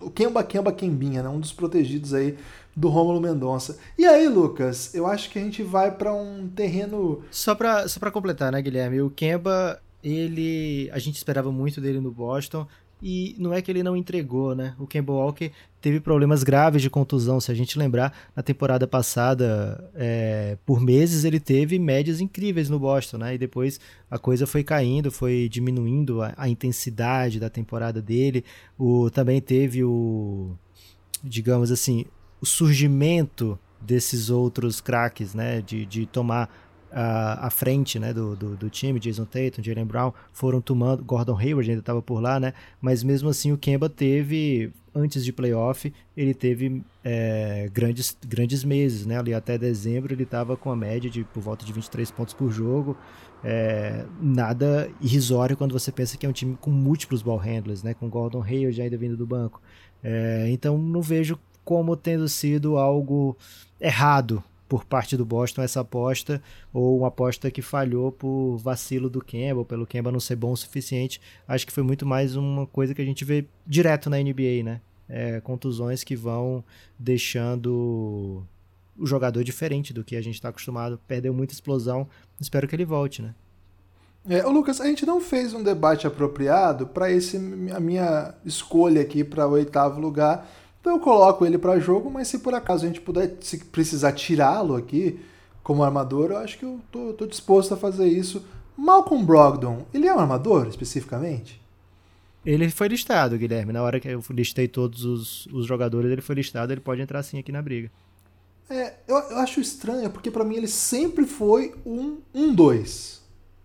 o 0.00 0.10
Kemba 0.10 0.42
Kemba 0.42 0.72
Kembinha, 0.72 1.22
né? 1.22 1.28
um 1.28 1.38
dos 1.38 1.52
protegidos 1.52 2.14
aí 2.14 2.38
do 2.74 2.88
Rômulo 2.88 3.20
Mendonça. 3.20 3.78
E 3.98 4.06
aí, 4.06 4.26
Lucas, 4.26 4.94
eu 4.94 5.06
acho 5.06 5.28
que 5.30 5.38
a 5.38 5.42
gente 5.42 5.62
vai 5.62 5.90
para 5.90 6.14
um 6.14 6.48
terreno 6.48 7.22
só 7.30 7.54
para 7.54 7.86
só 7.86 8.00
para 8.00 8.10
completar, 8.10 8.50
né, 8.52 8.62
Guilherme? 8.62 9.02
O 9.02 9.10
Kemba, 9.10 9.80
ele 10.02 10.90
a 10.92 10.98
gente 10.98 11.16
esperava 11.16 11.50
muito 11.52 11.80
dele 11.80 12.00
no 12.00 12.10
Boston. 12.10 12.66
E 13.02 13.34
não 13.38 13.52
é 13.52 13.62
que 13.62 13.70
ele 13.70 13.82
não 13.82 13.96
entregou, 13.96 14.54
né? 14.54 14.74
O 14.78 14.86
Kemba 14.86 15.12
Walker 15.12 15.50
teve 15.80 16.00
problemas 16.00 16.42
graves 16.42 16.82
de 16.82 16.90
contusão. 16.90 17.40
Se 17.40 17.50
a 17.50 17.54
gente 17.54 17.78
lembrar, 17.78 18.12
na 18.36 18.42
temporada 18.42 18.86
passada, 18.86 19.90
é, 19.94 20.58
por 20.66 20.80
meses 20.80 21.24
ele 21.24 21.40
teve 21.40 21.78
médias 21.78 22.20
incríveis 22.20 22.68
no 22.68 22.78
Boston, 22.78 23.18
né? 23.18 23.34
E 23.34 23.38
depois 23.38 23.80
a 24.10 24.18
coisa 24.18 24.46
foi 24.46 24.62
caindo, 24.62 25.10
foi 25.10 25.48
diminuindo 25.48 26.20
a, 26.20 26.34
a 26.36 26.48
intensidade 26.48 27.40
da 27.40 27.48
temporada 27.48 28.02
dele. 28.02 28.44
O, 28.78 29.08
também 29.08 29.40
teve 29.40 29.82
o, 29.82 30.50
digamos 31.24 31.70
assim, 31.70 32.04
o 32.38 32.44
surgimento 32.44 33.58
desses 33.80 34.28
outros 34.28 34.78
craques, 34.78 35.32
né? 35.32 35.62
De, 35.62 35.86
de 35.86 36.04
tomar 36.04 36.50
à, 36.92 37.46
à 37.46 37.50
frente 37.50 37.98
né, 37.98 38.12
do, 38.12 38.34
do, 38.34 38.56
do, 38.56 38.70
time, 38.70 38.98
Jason 38.98 39.24
Tatum, 39.24 39.62
Jalen 39.62 39.84
Brown, 39.84 40.12
foram 40.32 40.60
tomando, 40.60 41.04
Gordon 41.04 41.36
Hayward 41.36 41.70
ainda 41.70 41.80
estava 41.80 42.02
por 42.02 42.20
lá, 42.20 42.40
né? 42.40 42.52
Mas 42.80 43.02
mesmo 43.02 43.28
assim 43.28 43.52
o 43.52 43.58
Kemba 43.58 43.88
teve, 43.88 44.72
antes 44.94 45.24
de 45.24 45.32
playoff, 45.32 45.92
ele 46.16 46.34
teve 46.34 46.82
é, 47.04 47.68
grandes, 47.72 48.16
grandes 48.26 48.64
meses, 48.64 49.06
né? 49.06 49.18
Ali 49.18 49.32
até 49.32 49.56
dezembro 49.56 50.12
ele 50.12 50.24
estava 50.24 50.56
com 50.56 50.70
a 50.70 50.76
média 50.76 51.08
de 51.08 51.24
por 51.24 51.42
volta 51.42 51.64
de 51.64 51.72
23 51.72 52.10
pontos 52.10 52.34
por 52.34 52.50
jogo. 52.50 52.96
É, 53.42 54.04
nada 54.20 54.90
irrisório 55.00 55.56
quando 55.56 55.72
você 55.72 55.90
pensa 55.90 56.18
que 56.18 56.26
é 56.26 56.28
um 56.28 56.32
time 56.32 56.56
com 56.60 56.70
múltiplos 56.70 57.22
ball 57.22 57.38
handlers, 57.38 57.82
né? 57.82 57.94
Com 57.94 58.08
Gordon 58.08 58.42
Hayward 58.42 58.82
ainda 58.82 58.96
vindo 58.96 59.16
do 59.16 59.26
banco. 59.26 59.60
É, 60.02 60.46
então 60.50 60.76
não 60.76 61.00
vejo 61.00 61.38
como 61.64 61.96
tendo 61.96 62.28
sido 62.28 62.76
algo 62.76 63.36
errado 63.80 64.42
por 64.70 64.84
parte 64.84 65.16
do 65.16 65.24
Boston 65.24 65.62
essa 65.62 65.80
aposta, 65.80 66.40
ou 66.72 66.96
uma 66.98 67.08
aposta 67.08 67.50
que 67.50 67.60
falhou 67.60 68.12
por 68.12 68.56
vacilo 68.58 69.10
do 69.10 69.20
Kemba, 69.20 69.64
pelo 69.64 69.84
Kemba 69.84 70.12
não 70.12 70.20
ser 70.20 70.36
bom 70.36 70.52
o 70.52 70.56
suficiente. 70.56 71.20
Acho 71.48 71.66
que 71.66 71.72
foi 71.72 71.82
muito 71.82 72.06
mais 72.06 72.36
uma 72.36 72.68
coisa 72.68 72.94
que 72.94 73.02
a 73.02 73.04
gente 73.04 73.24
vê 73.24 73.44
direto 73.66 74.08
na 74.08 74.16
NBA, 74.18 74.62
né? 74.62 74.80
É, 75.08 75.40
contusões 75.40 76.04
que 76.04 76.14
vão 76.14 76.62
deixando 76.96 78.46
o 78.96 79.04
jogador 79.04 79.42
diferente 79.42 79.92
do 79.92 80.04
que 80.04 80.14
a 80.14 80.22
gente 80.22 80.36
está 80.36 80.50
acostumado. 80.50 81.00
Perdeu 81.08 81.34
muita 81.34 81.52
explosão, 81.52 82.06
espero 82.40 82.68
que 82.68 82.76
ele 82.76 82.84
volte, 82.84 83.22
né? 83.22 83.34
É, 84.28 84.40
Lucas, 84.44 84.80
a 84.80 84.86
gente 84.86 85.04
não 85.04 85.20
fez 85.20 85.52
um 85.52 85.64
debate 85.64 86.06
apropriado 86.06 86.86
para 86.86 87.10
esse 87.10 87.36
a 87.74 87.80
minha 87.80 88.34
escolha 88.44 89.02
aqui 89.02 89.24
para 89.24 89.48
o 89.48 89.52
oitavo 89.52 90.00
lugar 90.00 90.48
então 90.80 90.94
eu 90.94 91.00
coloco 91.00 91.44
ele 91.44 91.58
para 91.58 91.78
jogo, 91.78 92.10
mas 92.10 92.28
se 92.28 92.38
por 92.38 92.54
acaso 92.54 92.84
a 92.84 92.88
gente 92.88 93.00
puder, 93.00 93.36
se 93.40 93.58
precisar 93.58 94.12
tirá-lo 94.12 94.74
aqui 94.74 95.20
como 95.62 95.84
armador, 95.84 96.30
eu 96.30 96.38
acho 96.38 96.58
que 96.58 96.64
eu 96.64 96.80
tô, 96.90 97.12
tô, 97.12 97.26
disposto 97.26 97.74
a 97.74 97.76
fazer 97.76 98.08
isso. 98.08 98.44
Malcolm 98.76 99.24
Brogdon, 99.24 99.84
ele 99.92 100.06
é 100.06 100.14
um 100.14 100.18
armador 100.18 100.66
especificamente? 100.66 101.60
Ele 102.44 102.70
foi 102.70 102.88
listado, 102.88 103.36
Guilherme. 103.36 103.72
Na 103.72 103.82
hora 103.82 104.00
que 104.00 104.08
eu 104.08 104.22
listei 104.30 104.66
todos 104.66 105.04
os, 105.04 105.46
os 105.46 105.66
jogadores, 105.66 106.10
ele 106.10 106.22
foi 106.22 106.36
listado, 106.36 106.72
ele 106.72 106.80
pode 106.80 107.02
entrar 107.02 107.22
sim 107.22 107.38
aqui 107.38 107.52
na 107.52 107.60
briga. 107.60 107.90
É, 108.70 108.94
eu, 109.06 109.16
eu 109.16 109.38
acho 109.38 109.60
estranho, 109.60 110.08
porque 110.08 110.30
para 110.30 110.44
mim 110.44 110.56
ele 110.56 110.68
sempre 110.68 111.26
foi 111.26 111.74
um 111.84 112.18
1-2. 112.34 113.18
Um, 113.18 113.20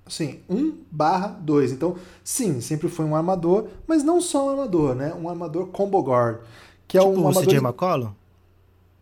assim, 0.05 0.39
1 0.49 0.79
barra 0.91 1.27
2. 1.27 1.71
Então, 1.71 1.95
sim, 2.23 2.59
sempre 2.59 2.89
foi 2.89 3.05
um 3.05 3.15
armador, 3.15 3.69
mas 3.87 4.03
não 4.03 4.19
só 4.19 4.47
um 4.47 4.49
armador, 4.49 4.95
né? 4.95 5.13
Um 5.13 5.29
armador 5.29 5.67
combo 5.67 6.01
guard. 6.01 6.39
Que 6.87 6.97
é 6.97 7.01
tipo 7.01 7.11
um 7.13 7.27
o 7.27 7.33
CJ 7.33 7.57
McCollum? 7.57 8.11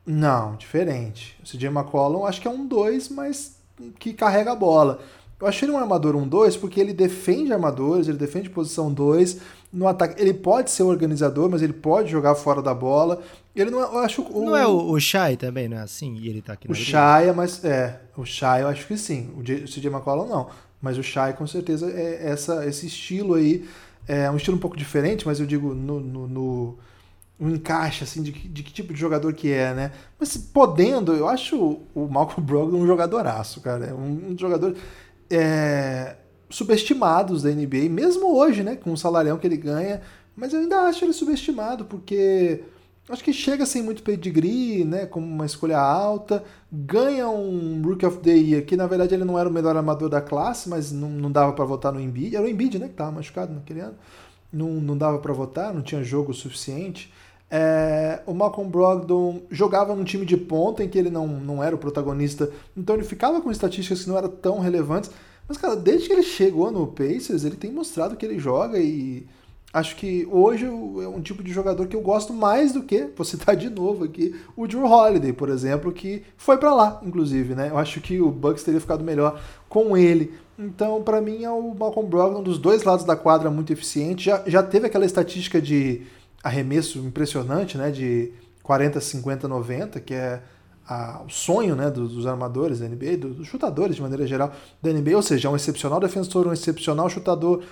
Não, 0.06 0.56
diferente. 0.56 1.38
O 1.44 1.46
CJ 1.46 1.68
McCollum 1.68 2.26
acho 2.26 2.42
que 2.42 2.48
é 2.48 2.52
um 2.52 2.66
2, 2.66 3.10
mas 3.10 3.58
que 4.00 4.14
carrega 4.14 4.52
a 4.52 4.56
bola. 4.56 5.00
Eu 5.40 5.48
achei 5.48 5.68
ele 5.68 5.76
um 5.76 5.78
armador 5.78 6.16
1-2 6.16 6.58
porque 6.58 6.80
ele 6.80 6.94
defende 6.94 7.52
armadores, 7.52 8.08
ele 8.08 8.18
defende 8.18 8.50
posição 8.50 8.94
2 8.94 9.42
no 9.74 9.88
ataque. 9.88 10.22
Ele 10.22 10.34
pode 10.34 10.72
ser 10.72 10.84
organizador, 10.84 11.50
mas 11.50 11.62
ele 11.62 11.74
pode 11.74 12.10
jogar 12.10 12.36
fora 12.36 12.62
da 12.62 12.74
bola. 12.74 13.22
Ele 13.56 13.70
não 13.70 13.82
é, 13.82 13.84
eu 13.84 14.00
acho 14.00 14.22
o, 14.22 14.46
Não 14.46 14.56
é 14.56 14.66
o, 14.66 14.92
o 14.92 15.00
Shai 15.00 15.36
também, 15.36 15.68
não 15.68 15.78
é 15.78 15.82
assim? 15.82 16.16
E 16.16 16.30
ele 16.30 16.42
tá 16.42 16.54
aqui 16.54 16.72
O 16.72 16.74
Shai 16.74 17.28
é 17.28 17.34
mais 17.34 17.64
é, 17.66 18.00
o 18.16 18.24
Shai 18.24 18.62
eu 18.62 18.68
acho 18.68 18.88
que 18.88 18.98
sim. 18.98 19.32
O 19.38 19.44
CJ 19.44 19.88
McCollum 19.88 20.28
não, 20.28 20.48
mas 20.82 20.98
o 20.98 21.04
Shai 21.04 21.34
com 21.34 21.46
certeza 21.46 21.92
é 21.92 22.30
essa 22.30 22.66
esse 22.66 22.88
estilo 22.88 23.34
aí, 23.34 23.68
é 24.08 24.32
um 24.32 24.38
estilo 24.38 24.56
um 24.56 24.60
pouco 24.60 24.78
diferente, 24.78 25.26
mas 25.26 25.40
eu 25.40 25.46
digo 25.46 25.74
no, 25.74 26.00
no, 26.00 26.28
no 26.28 26.78
um 27.44 27.50
encaixe 27.50 28.06
assim 28.06 28.24
de, 28.24 28.32
de, 28.32 28.64
que 28.64 28.72
tipo 28.72 28.94
de 28.94 29.00
jogador 29.00 29.34
que 29.34 29.52
é, 29.52 29.74
né? 29.74 29.92
Mas 30.18 30.38
podendo, 30.38 31.14
eu 31.14 31.28
acho 31.28 31.82
o 31.94 32.08
Malcolm 32.08 32.46
Brogdon 32.46 32.78
um 32.78 32.88
jogadoraço, 32.88 33.60
cara. 33.60 33.88
É 33.88 33.94
um, 33.94 34.32
um 34.32 34.38
jogador 34.38 34.74
é, 35.30 36.16
subestimados 36.50 37.44
da 37.44 37.50
NBA, 37.50 37.90
mesmo 37.90 38.34
hoje, 38.34 38.64
né? 38.64 38.78
Com 38.78 38.94
o 38.94 38.98
salarião 38.98 39.38
que 39.38 39.46
ele 39.46 39.58
ganha. 39.58 40.02
Mas 40.36 40.54
eu 40.54 40.62
ainda 40.62 40.84
acho 40.84 41.04
ele 41.04 41.12
subestimado, 41.12 41.84
porque 41.84 42.64
acho 43.10 43.24
que 43.24 43.34
chega 43.34 43.66
sem 43.66 43.84
muito 43.84 44.04
pedigree, 44.04 44.86
né? 44.86 45.06
Como 45.06 45.28
uma 45.28 45.46
escolha 45.46 45.78
alta, 45.78 46.44
ganha 46.72 47.28
um 47.28 47.82
Rookie 47.84 48.06
of 48.06 48.20
the 48.20 48.32
Year, 48.32 48.66
que 48.66 48.78
na 48.78 48.88
verdade 48.88 49.14
ele 49.14 49.26
não 49.26 49.38
era 49.38 49.50
o 49.50 49.54
melhor 49.54 49.76
armador 49.76 50.08
da 50.08 50.22
classe, 50.22 50.70
mas 50.70 50.94
não, 50.94 51.10
não 51.10 51.30
dava 51.30 51.52
para 51.52 51.66
votar 51.66 51.92
no 51.92 52.00
Embiid. 52.00 52.38
Era 52.38 52.46
o 52.46 52.50
Embiid, 52.50 52.80
né? 52.80 52.88
Que 52.88 52.94
tava 52.94 53.12
machucado 53.12 53.54
naquele 53.54 53.82
ano. 53.82 53.96
Não, 54.52 54.70
não 54.70 54.98
dava 54.98 55.20
para 55.20 55.34
votar, 55.34 55.74
não 55.74 55.82
tinha 55.82 56.04
jogo 56.04 56.34
suficiente. 56.34 57.12
É, 57.56 58.20
o 58.26 58.34
Malcolm 58.34 58.68
Brogdon 58.68 59.44
jogava 59.52 59.96
num 59.96 60.04
time 60.04 60.26
de 60.26 60.36
ponta 60.36 60.84
em 60.84 60.90
que 60.90 60.98
ele 60.98 61.12
não, 61.12 61.28
não 61.28 61.64
era 61.64 61.76
o 61.76 61.78
protagonista, 61.78 62.50
então 62.76 62.96
ele 62.96 63.04
ficava 63.04 63.40
com 63.42 63.52
estatísticas 63.52 64.02
que 64.02 64.10
não 64.10 64.18
eram 64.18 64.30
tão 64.30 64.60
relevantes. 64.60 65.12
Mas, 65.48 65.60
cara, 65.60 65.76
desde 65.76 66.08
que 66.08 66.14
ele 66.14 66.24
chegou 66.24 66.72
no 66.72 66.88
Pacers, 66.88 67.44
ele 67.44 67.56
tem 67.56 67.72
mostrado 67.72 68.16
que 68.16 68.26
ele 68.26 68.40
joga 68.40 68.80
e 68.80 69.28
acho 69.72 69.96
que 69.98 70.28
hoje 70.32 70.66
é 70.66 71.08
um 71.08 71.22
tipo 71.22 71.44
de 71.44 71.54
jogador 71.54 71.86
que 71.86 71.96
eu 71.96 72.02
gosto 72.02 72.34
mais 72.34 72.74
do 72.74 72.82
que, 72.82 73.08
vou 73.16 73.24
citar 73.24 73.56
de 73.56 73.70
novo 73.70 74.06
aqui, 74.06 74.34
o 74.56 74.66
Drew 74.66 74.86
Holiday, 74.86 75.32
por 75.32 75.50
exemplo, 75.50 75.92
que 75.92 76.24
foi 76.36 76.58
para 76.58 76.74
lá, 76.74 77.02
inclusive, 77.06 77.54
né? 77.54 77.70
Eu 77.70 77.78
acho 77.78 78.02
que 78.02 78.20
o 78.20 78.32
Bucks 78.32 78.64
teria 78.64 78.82
ficado 78.82 79.04
melhor 79.04 79.40
com 79.70 79.96
ele. 79.96 80.34
Então, 80.58 81.04
para 81.04 81.22
mim, 81.22 81.44
é 81.44 81.52
o 81.52 81.76
Malcolm 81.76 82.10
Brogdon 82.10 82.42
dos 82.42 82.58
dois 82.58 82.84
lados 82.84 83.06
da 83.06 83.16
quadra 83.16 83.52
muito 83.52 83.72
eficiente. 83.72 84.26
Já, 84.26 84.44
já 84.48 84.64
teve 84.64 84.88
aquela 84.88 85.06
estatística 85.06 85.62
de 85.62 86.02
arremesso 86.44 87.00
impressionante, 87.00 87.78
né, 87.78 87.90
de 87.90 88.32
40, 88.62 89.00
50, 89.00 89.48
90, 89.48 90.00
que 90.02 90.14
é 90.14 90.42
a, 90.88 91.22
o 91.26 91.30
sonho 91.30 91.76
né, 91.76 91.90
dos, 91.90 92.14
dos 92.14 92.28
armadores 92.28 92.80
da 92.80 92.88
NBA, 92.88 93.18
dos, 93.18 93.36
dos, 93.38 93.48
chutadores 93.48 93.96
de 93.96 94.02
maneira 94.02 94.28
geral 94.28 94.52
da 94.82 94.92
NBA, 94.92 95.16
ou 95.16 95.22
seja, 95.22 95.48
é 95.48 95.52
um 95.52 95.56
excepcional 95.56 96.00
defensor, 96.00 96.46
um 96.48 96.54
excepcional 96.54 97.10
chutador, 97.10 97.64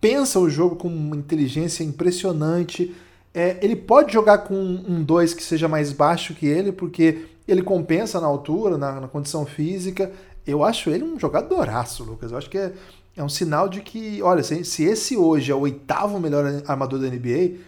pensa 0.00 0.38
o 0.38 0.48
jogo 0.48 0.76
com 0.76 0.88
uma 0.88 1.16
inteligência 1.16 1.82
impressionante. 1.82 2.94
É, 3.34 3.56
ele 3.62 3.74
pode 3.74 4.12
jogar 4.12 4.38
com 4.38 4.54
um 4.54 5.02
2 5.02 5.34
que 5.34 5.42
seja 5.42 5.66
mais 5.66 5.92
baixo 5.92 6.34
que 6.34 6.46
ele, 6.46 6.72
porque 6.72 7.26
ele 7.46 7.62
compensa 7.62 8.20
na 8.20 8.26
altura, 8.26 8.76
na, 8.76 9.00
na 9.00 9.08
condição 9.08 9.46
física. 9.46 10.12
Eu 10.46 10.62
acho 10.62 10.90
ele 10.90 11.04
um 11.04 11.18
jogadoraço, 11.18 12.04
Lucas. 12.04 12.30
Eu 12.30 12.38
acho 12.38 12.50
que 12.50 12.58
é, 12.58 12.72
é 13.16 13.24
um 13.24 13.28
sinal 13.28 13.68
de 13.68 13.80
que, 13.80 14.22
olha, 14.22 14.42
se, 14.42 14.64
se 14.64 14.84
esse 14.84 15.16
hoje 15.16 15.50
é 15.50 15.54
o 15.54 15.60
oitavo 15.60 16.20
melhor 16.20 16.62
armador 16.66 16.98
da 16.98 17.08
NBA, 17.08 17.58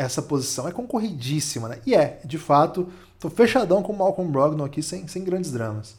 essa 0.00 0.22
posição 0.22 0.66
é 0.66 0.72
concorridíssima, 0.72 1.68
né? 1.68 1.78
E 1.86 1.94
é, 1.94 2.20
de 2.24 2.38
fato, 2.38 2.88
tô 3.18 3.28
fechadão 3.28 3.82
com 3.82 3.92
o 3.92 3.98
Malcolm 3.98 4.30
Brogdon 4.30 4.64
aqui 4.64 4.82
sem, 4.82 5.06
sem 5.06 5.22
grandes 5.22 5.52
dramas. 5.52 5.98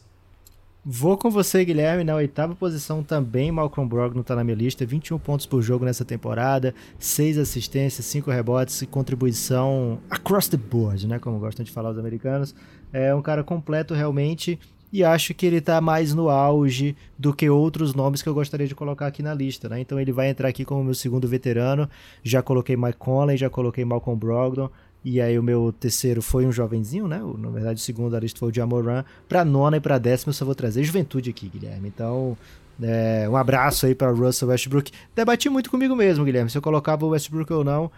Vou 0.84 1.16
com 1.16 1.30
você, 1.30 1.64
Guilherme, 1.64 2.02
na 2.02 2.16
oitava 2.16 2.56
posição 2.56 3.04
também, 3.04 3.52
Malcolm 3.52 3.88
Brogdon 3.88 4.24
tá 4.24 4.34
na 4.34 4.42
minha 4.42 4.56
lista, 4.56 4.84
21 4.84 5.16
pontos 5.20 5.46
por 5.46 5.62
jogo 5.62 5.84
nessa 5.84 6.04
temporada, 6.04 6.74
6 6.98 7.38
assistências, 7.38 8.04
5 8.06 8.28
rebotes 8.28 8.82
e 8.82 8.86
contribuição 8.88 10.00
across 10.10 10.48
the 10.48 10.56
board, 10.56 11.06
né, 11.06 11.20
como 11.20 11.38
gostam 11.38 11.64
de 11.64 11.70
falar 11.70 11.90
os 11.90 11.98
americanos. 11.98 12.52
É 12.92 13.14
um 13.14 13.22
cara 13.22 13.44
completo 13.44 13.94
realmente 13.94 14.58
e 14.92 15.02
acho 15.02 15.32
que 15.32 15.46
ele 15.46 15.60
tá 15.60 15.80
mais 15.80 16.12
no 16.12 16.28
auge 16.28 16.94
do 17.18 17.32
que 17.32 17.48
outros 17.48 17.94
nomes 17.94 18.20
que 18.20 18.28
eu 18.28 18.34
gostaria 18.34 18.66
de 18.66 18.74
colocar 18.74 19.06
aqui 19.06 19.22
na 19.22 19.32
lista, 19.32 19.68
né? 19.68 19.80
Então 19.80 19.98
ele 19.98 20.12
vai 20.12 20.28
entrar 20.28 20.48
aqui 20.48 20.64
como 20.64 20.84
meu 20.84 20.94
segundo 20.94 21.26
veterano, 21.26 21.88
já 22.22 22.42
coloquei 22.42 22.76
Mike 22.76 22.98
Conley, 22.98 23.36
já 23.36 23.48
coloquei 23.48 23.84
Malcolm 23.84 24.18
Brogdon, 24.18 24.70
e 25.04 25.20
aí 25.20 25.38
o 25.38 25.42
meu 25.42 25.72
terceiro 25.72 26.20
foi 26.20 26.46
um 26.46 26.52
jovenzinho, 26.52 27.08
né? 27.08 27.20
Na 27.38 27.48
verdade, 27.48 27.80
o 27.80 27.82
segundo 27.82 28.10
da 28.10 28.20
lista 28.20 28.38
foi 28.38 28.50
o 28.50 28.54
Jamoran. 28.54 29.04
Para 29.28 29.44
nona 29.44 29.78
e 29.78 29.80
para 29.80 29.98
décima 29.98 30.30
eu 30.30 30.34
só 30.34 30.44
vou 30.44 30.54
trazer 30.54 30.84
juventude 30.84 31.30
aqui, 31.30 31.48
Guilherme. 31.48 31.88
Então, 31.88 32.36
é, 32.80 33.28
um 33.28 33.36
abraço 33.36 33.86
aí 33.86 33.94
para 33.94 34.12
Russell 34.12 34.48
Westbrook. 34.48 34.92
Debati 35.14 35.48
muito 35.48 35.70
comigo 35.70 35.96
mesmo, 35.96 36.24
Guilherme, 36.24 36.50
se 36.50 36.56
eu 36.56 36.62
colocava 36.62 37.04
o 37.04 37.08
Westbrook 37.08 37.52
ou 37.52 37.64
não. 37.64 37.90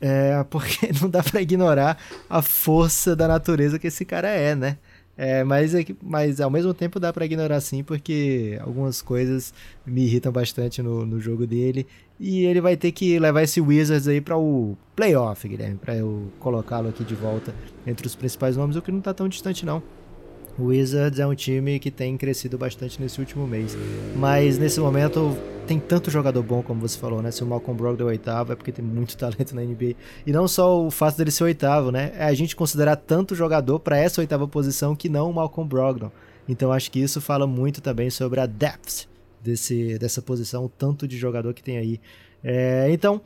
É, 0.00 0.44
porque 0.50 0.90
não 1.00 1.08
dá 1.08 1.22
para 1.22 1.40
ignorar 1.40 1.96
a 2.28 2.42
força 2.42 3.16
da 3.16 3.26
natureza 3.26 3.78
que 3.78 3.86
esse 3.86 4.04
cara 4.04 4.28
é, 4.28 4.54
né? 4.54 4.78
É, 5.16 5.44
mas, 5.44 5.74
é 5.74 5.84
mas 6.02 6.40
ao 6.40 6.50
mesmo 6.50 6.74
tempo 6.74 6.98
dá 6.98 7.12
para 7.12 7.24
ignorar 7.24 7.60
sim, 7.60 7.84
porque 7.84 8.58
algumas 8.60 9.00
coisas 9.00 9.54
me 9.86 10.04
irritam 10.04 10.32
bastante 10.32 10.82
no, 10.82 11.06
no 11.06 11.20
jogo 11.20 11.46
dele. 11.46 11.86
E 12.18 12.44
ele 12.44 12.60
vai 12.60 12.76
ter 12.76 12.92
que 12.92 13.18
levar 13.18 13.42
esse 13.42 13.60
Wizards 13.60 14.06
aí 14.06 14.20
para 14.20 14.36
o 14.36 14.76
playoff, 14.94 15.48
Guilherme, 15.48 15.76
para 15.76 15.96
eu 15.96 16.30
colocá-lo 16.38 16.88
aqui 16.88 17.04
de 17.04 17.14
volta 17.14 17.54
entre 17.86 18.06
os 18.06 18.14
principais 18.14 18.56
nomes, 18.56 18.76
o 18.76 18.82
que 18.82 18.92
não 18.92 19.00
tá 19.00 19.12
tão 19.12 19.28
distante 19.28 19.66
não. 19.66 19.82
O 20.58 20.66
Wizards 20.66 21.18
é 21.18 21.26
um 21.26 21.34
time 21.34 21.78
que 21.80 21.90
tem 21.90 22.16
crescido 22.16 22.56
bastante 22.56 23.00
nesse 23.00 23.18
último 23.18 23.46
mês. 23.46 23.76
Mas 24.14 24.56
nesse 24.56 24.78
momento 24.78 25.36
tem 25.66 25.80
tanto 25.80 26.10
jogador 26.10 26.42
bom, 26.42 26.62
como 26.62 26.80
você 26.80 26.98
falou, 26.98 27.20
né? 27.20 27.30
Se 27.30 27.42
o 27.42 27.46
Malcolm 27.46 27.76
Brogdon 27.76 28.04
é 28.04 28.08
oitavo, 28.08 28.52
é 28.52 28.56
porque 28.56 28.70
tem 28.70 28.84
muito 28.84 29.16
talento 29.18 29.54
na 29.54 29.62
NBA. 29.62 29.94
E 30.26 30.32
não 30.32 30.46
só 30.46 30.84
o 30.84 30.90
fato 30.90 31.16
dele 31.16 31.30
ser 31.30 31.44
oitavo, 31.44 31.90
né? 31.90 32.12
É 32.16 32.24
a 32.24 32.34
gente 32.34 32.54
considerar 32.54 32.96
tanto 32.96 33.34
jogador 33.34 33.80
para 33.80 33.98
essa 33.98 34.20
oitava 34.20 34.46
posição 34.46 34.94
que 34.94 35.08
não 35.08 35.30
o 35.30 35.34
Malcolm 35.34 35.68
Brogdon. 35.68 36.10
Então 36.48 36.70
acho 36.70 36.90
que 36.90 37.00
isso 37.00 37.20
fala 37.20 37.46
muito 37.46 37.80
também 37.80 38.10
sobre 38.10 38.38
a 38.38 38.46
depth 38.46 39.08
desse, 39.42 39.98
dessa 39.98 40.22
posição, 40.22 40.66
o 40.66 40.68
tanto 40.68 41.08
de 41.08 41.16
jogador 41.16 41.52
que 41.52 41.62
tem 41.62 41.78
aí. 41.78 42.00
É, 42.42 42.88
então, 42.90 43.20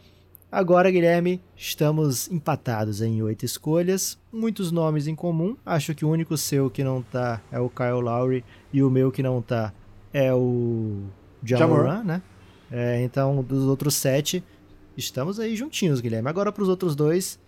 Agora, 0.51 0.91
Guilherme, 0.91 1.43
estamos 1.55 2.31
empatados 2.31 3.03
em 3.03 3.23
oito 3.23 3.45
escolhas, 3.45 4.19
muitos 4.33 4.73
nomes 4.73 5.07
em 5.07 5.15
comum. 5.15 5.55
Acho 5.65 5.95
que 5.95 6.07
o 6.07 6.09
único 6.09 6.39
seu 6.39 6.71
que 6.71 6.83
não 6.83 7.03
tá 7.03 7.43
é 7.53 7.61
o 7.61 7.69
Kyle 7.69 8.01
Lowry 8.01 8.43
e 8.73 8.83
o 8.83 8.89
meu 8.89 9.13
que 9.13 9.23
não 9.23 9.43
tá 9.43 9.75
é 10.11 10.33
o 10.33 11.03
Jamoran, 11.45 12.03
né? 12.03 12.23
É, 12.71 13.03
então, 13.03 13.43
dos 13.43 13.65
outros 13.65 13.95
sete, 13.95 14.43
estamos 14.97 15.39
aí 15.39 15.55
juntinhos, 15.55 16.01
Guilherme. 16.01 16.31
Agora, 16.31 16.51
para 16.51 16.63
os 16.63 16.69
outros 16.71 16.97
dois, 16.97 17.39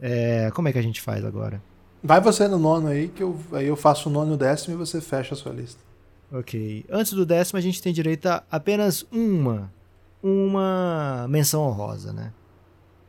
é, 0.00 0.50
como 0.54 0.66
é 0.66 0.72
que 0.72 0.78
a 0.78 0.82
gente 0.82 1.02
faz 1.02 1.22
agora? 1.26 1.62
Vai 2.02 2.22
você 2.22 2.48
no 2.48 2.58
nono 2.58 2.88
aí, 2.88 3.08
que 3.08 3.22
eu, 3.22 3.38
aí 3.52 3.66
eu 3.66 3.76
faço 3.76 4.08
o 4.08 4.12
nono 4.12 4.32
e 4.32 4.34
o 4.34 4.38
décimo 4.38 4.74
e 4.74 4.78
você 4.78 4.98
fecha 5.02 5.34
a 5.34 5.36
sua 5.36 5.52
lista. 5.52 5.80
Ok. 6.32 6.86
Antes 6.88 7.12
do 7.12 7.26
décimo, 7.26 7.58
a 7.58 7.62
gente 7.62 7.82
tem 7.82 7.92
direito 7.92 8.26
a 8.26 8.42
apenas 8.50 9.04
uma 9.12 9.70
uma 10.22 11.26
menção 11.28 11.62
honrosa, 11.62 12.12
né? 12.12 12.32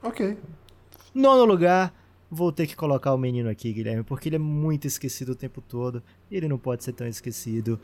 Ok. 0.03 0.37
Nono 1.13 1.45
lugar, 1.45 1.93
vou 2.29 2.51
ter 2.51 2.65
que 2.67 2.75
colocar 2.75 3.13
o 3.13 3.17
menino 3.17 3.49
aqui, 3.49 3.71
Guilherme, 3.73 4.03
porque 4.03 4.29
ele 4.29 4.37
é 4.37 4.39
muito 4.39 4.87
esquecido 4.87 5.33
o 5.33 5.35
tempo 5.35 5.61
todo. 5.61 6.01
E 6.29 6.35
ele 6.37 6.47
não 6.47 6.57
pode 6.57 6.83
ser 6.83 6.93
tão 6.93 7.07
esquecido. 7.07 7.79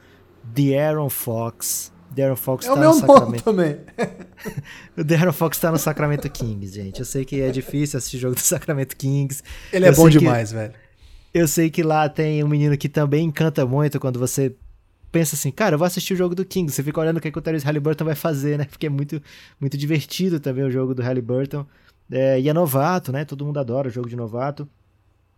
The 0.56 0.80
Aaron 0.88 1.10
Fox. 1.10 1.92
The 2.16 2.24
Aaron 2.24 2.36
Fox 2.38 2.66
é 2.66 2.70
tá 2.70 2.74
o 2.76 2.80
meu 2.80 2.90
no 2.92 2.96
Sacramento. 2.96 3.44
também. 3.44 3.78
o 4.98 5.04
The 5.04 5.16
Aaron 5.18 5.34
Fox 5.34 5.60
tá 5.60 5.72
no 5.72 5.78
Sacramento 5.78 6.30
Kings, 6.30 6.74
gente. 6.74 7.00
Eu 7.00 7.06
sei 7.06 7.26
que 7.26 7.42
é 7.42 7.50
difícil 7.52 7.98
assistir 7.98 8.18
jogo 8.18 8.36
do 8.36 8.40
Sacramento 8.42 8.96
Kings. 8.96 9.44
Ele 9.74 9.86
é 9.86 9.90
Eu 9.90 9.94
bom 9.96 10.04
sei 10.04 10.12
que- 10.14 10.20
demais, 10.20 10.52
velho. 10.54 10.74
Eu 11.34 11.48
sei 11.48 11.70
que 11.70 11.84
lá 11.84 12.08
tem 12.08 12.42
um 12.44 12.48
menino 12.48 12.78
que 12.78 12.88
também 12.88 13.26
encanta 13.26 13.66
muito 13.66 14.00
quando 14.00 14.18
você 14.18 14.56
pensa 15.12 15.36
assim, 15.36 15.52
cara, 15.52 15.76
eu 15.76 15.80
vou 15.80 15.86
assistir 15.86 16.14
o 16.14 16.18
jogo 16.18 16.36
do 16.36 16.46
Kings. 16.46 16.74
Você 16.74 16.84
fica 16.84 17.00
olhando 17.00 17.18
o 17.18 17.22
que, 17.22 17.32
que 17.32 17.38
o 17.38 17.42
Tyrese 17.42 17.66
Halliburton 17.66 18.06
vai 18.06 18.16
fazer, 18.16 18.58
né? 18.58 18.66
Porque 18.66 18.88
é 18.88 18.90
muito, 18.90 19.22
muito 19.60 19.78
divertido 19.78 20.40
também 20.40 20.64
o 20.64 20.72
jogo 20.72 20.94
do 20.94 21.02
Halliburton. 21.02 21.66
É, 22.10 22.40
e 22.40 22.50
é 22.50 22.54
novato, 22.54 23.12
né? 23.12 23.26
Todo 23.26 23.46
mundo 23.46 23.60
adora 23.60 23.88
o 23.88 23.92
jogo 23.92 24.10
de 24.10 24.16
novato. 24.16 24.68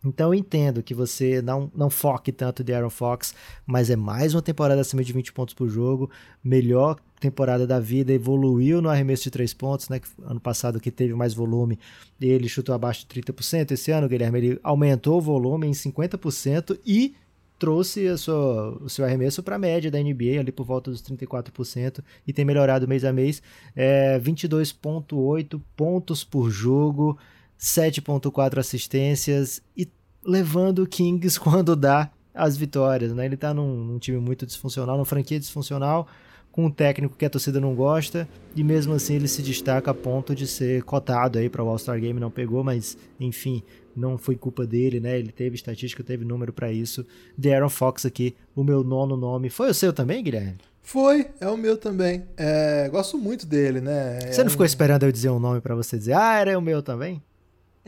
Então 0.04 0.34
eu 0.34 0.40
entendo 0.40 0.82
que 0.82 0.94
você 0.94 1.42
não, 1.42 1.70
não 1.76 1.90
foque 1.90 2.32
tanto 2.32 2.64
de 2.64 2.74
Aaron 2.74 2.90
Fox, 2.90 3.36
mas 3.66 3.90
é 3.90 3.98
mais 3.98 4.34
uma 4.34 4.42
temporada 4.42 4.80
acima 4.80 5.04
de 5.04 5.12
20 5.12 5.34
pontos 5.34 5.54
por 5.54 5.68
jogo, 5.68 6.10
melhor 6.42 6.98
temporada 7.20 7.68
da 7.68 7.82
vida, 7.82 8.14
evoluiu 8.14 8.82
no 8.82 8.88
arremesso 8.88 9.24
de 9.24 9.32
3 9.32 9.54
pontos, 9.54 9.90
né? 9.90 10.00
Ano 10.24 10.40
passado 10.40 10.80
que 10.80 10.90
teve 10.90 11.14
mais 11.14 11.34
volume, 11.34 11.78
ele 12.20 12.48
chutou 12.48 12.74
abaixo 12.74 13.06
de 13.06 13.22
30%. 13.22 13.72
Esse 13.72 13.92
ano, 13.92 14.08
Guilherme, 14.08 14.40
ele 14.40 14.60
aumentou 14.64 15.18
o 15.18 15.22
volume 15.22 15.68
em 15.68 15.72
50% 15.72 16.80
e 16.86 17.14
trouxe 17.60 18.08
a 18.08 18.18
sua, 18.18 18.78
o 18.82 18.90
seu 18.90 19.04
arremesso 19.04 19.44
para 19.44 19.58
a 19.58 19.60
média 19.60 19.92
da 19.92 20.00
NBA, 20.00 20.40
ali 20.40 20.52
por 20.52 20.66
volta 20.66 20.90
dos 20.90 21.04
34%, 21.04 22.02
e 22.26 22.32
tem 22.32 22.46
melhorado 22.46 22.88
mês 22.88 23.04
a 23.04 23.12
mês. 23.12 23.44
É, 23.76 24.18
22,8 24.20 25.62
pontos 25.76 26.24
por 26.24 26.50
jogo, 26.50 27.20
7,4 27.60 28.58
assistências 28.58 29.62
e 29.76 29.88
levando 30.24 30.84
o 30.84 30.88
Kings 30.88 31.38
quando 31.40 31.76
dá 31.76 32.10
as 32.34 32.56
vitórias. 32.56 33.14
Né? 33.14 33.26
Ele 33.26 33.36
está 33.36 33.54
num, 33.54 33.84
num 33.84 34.00
time 34.00 34.18
muito 34.18 34.46
disfuncional, 34.46 34.96
numa 34.96 35.06
franquia 35.06 35.40
disfuncional, 35.40 36.08
com 36.60 36.66
um 36.66 36.72
técnico 36.72 37.16
que 37.16 37.26
a 37.26 37.30
torcida 37.30 37.60
não 37.60 37.74
gosta, 37.74 38.28
e 38.56 38.64
mesmo 38.64 38.94
assim 38.94 39.16
ele 39.16 39.28
se 39.30 39.42
destaca 39.42 39.92
a 39.92 39.94
ponto 39.94 40.36
de 40.36 40.46
ser 40.46 40.84
cotado 40.84 41.40
aí 41.40 41.50
para 41.50 41.64
o 41.64 41.70
All-Star 41.70 42.00
Game, 42.00 42.20
não 42.20 42.30
pegou, 42.30 42.64
mas 42.64 42.98
enfim, 43.20 43.64
não 43.96 44.18
foi 44.18 44.36
culpa 44.36 44.66
dele, 44.68 45.00
né? 45.00 45.18
Ele 45.18 45.32
teve 45.32 45.56
estatística, 45.56 46.04
teve 46.04 46.26
número 46.26 46.52
para 46.52 46.70
isso. 46.72 47.06
The 47.42 47.56
Aaron 47.56 47.70
Fox 47.70 48.06
aqui, 48.06 48.36
o 48.56 48.64
meu 48.64 48.84
nono 48.84 49.16
nome. 49.16 49.50
Foi 49.50 49.70
o 49.70 49.74
seu 49.74 49.94
também, 49.94 50.22
Guilherme? 50.24 50.58
Foi, 50.82 51.28
é 51.40 51.48
o 51.48 51.56
meu 51.58 51.78
também. 51.78 52.24
É, 52.36 52.90
gosto 52.90 53.18
muito 53.18 53.46
dele, 53.46 53.80
né? 53.80 54.20
Você 54.32 54.42
É 54.42 54.44
não 54.44 54.52
ficou 54.52 54.64
um- 54.64 54.68
esperando 54.68 55.04
eu 55.04 55.12
dizer 55.12 55.30
um 55.30 55.40
nome 55.40 55.62
para 55.62 55.76
você 55.76 55.98
dizer, 55.98 56.14
ah, 56.14 56.40
era 56.40 56.58
o 56.58 56.62
meu 56.62 56.82
também? 56.82 57.22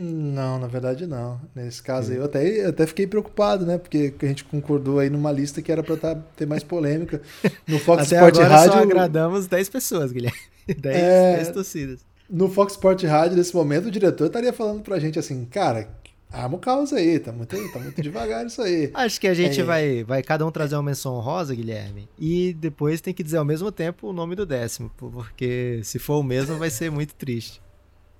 Não, 0.03 0.57
na 0.57 0.67
verdade 0.67 1.05
não. 1.05 1.39
Nesse 1.55 1.81
caso 1.83 2.11
aí, 2.11 2.17
eu 2.17 2.25
até, 2.25 2.65
eu 2.65 2.69
até 2.69 2.87
fiquei 2.87 3.05
preocupado, 3.05 3.65
né? 3.65 3.77
Porque 3.77 4.13
a 4.21 4.25
gente 4.25 4.43
concordou 4.43 4.97
aí 4.99 5.09
numa 5.09 5.31
lista 5.31 5.61
que 5.61 5.71
era 5.71 5.83
pra 5.83 5.95
tá, 5.95 6.15
ter 6.35 6.47
mais 6.47 6.63
polêmica. 6.63 7.21
No 7.67 7.77
Fox 7.77 8.07
Até 8.07 8.15
Sport 8.15 8.35
agora 8.35 8.49
Rádio. 8.55 8.73
só 8.73 8.79
agradamos 8.79 9.47
10 9.47 9.69
pessoas, 9.69 10.11
Guilherme. 10.11 10.37
10, 10.67 10.95
É. 10.97 11.35
10 11.37 11.49
torcidas. 11.51 11.99
No 12.29 12.49
Fox 12.49 12.73
Sport 12.73 13.03
Rádio, 13.03 13.37
nesse 13.37 13.53
momento, 13.53 13.87
o 13.87 13.91
diretor 13.91 14.25
estaria 14.27 14.53
falando 14.53 14.81
pra 14.81 14.97
gente 14.99 15.19
assim, 15.19 15.43
cara, 15.45 15.89
arma 16.31 16.55
o 16.55 16.59
caos 16.59 16.93
aí, 16.93 17.19
tá 17.19 17.31
muito, 17.31 17.55
tá 17.73 17.79
muito 17.79 18.01
devagar 18.01 18.45
isso 18.45 18.61
aí. 18.61 18.89
Acho 18.95 19.19
que 19.19 19.27
a 19.27 19.33
gente 19.33 19.59
É. 19.59 19.63
vai, 19.63 20.03
vai 20.05 20.23
cada 20.23 20.45
um 20.47 20.51
trazer 20.51 20.75
uma 20.75 20.83
menção 20.83 21.13
honrosa, 21.15 21.53
Guilherme, 21.53 22.07
e 22.17 22.53
depois 22.53 23.01
tem 23.01 23.13
que 23.13 23.21
dizer 23.21 23.37
ao 23.37 23.43
mesmo 23.45 23.69
tempo 23.71 24.07
o 24.07 24.13
nome 24.13 24.33
do 24.35 24.45
décimo, 24.45 24.89
porque 24.97 25.81
se 25.83 25.99
for 25.99 26.19
o 26.19 26.23
mesmo 26.23 26.55
vai 26.57 26.69
ser 26.69 26.89
muito 26.89 27.13
triste. 27.15 27.61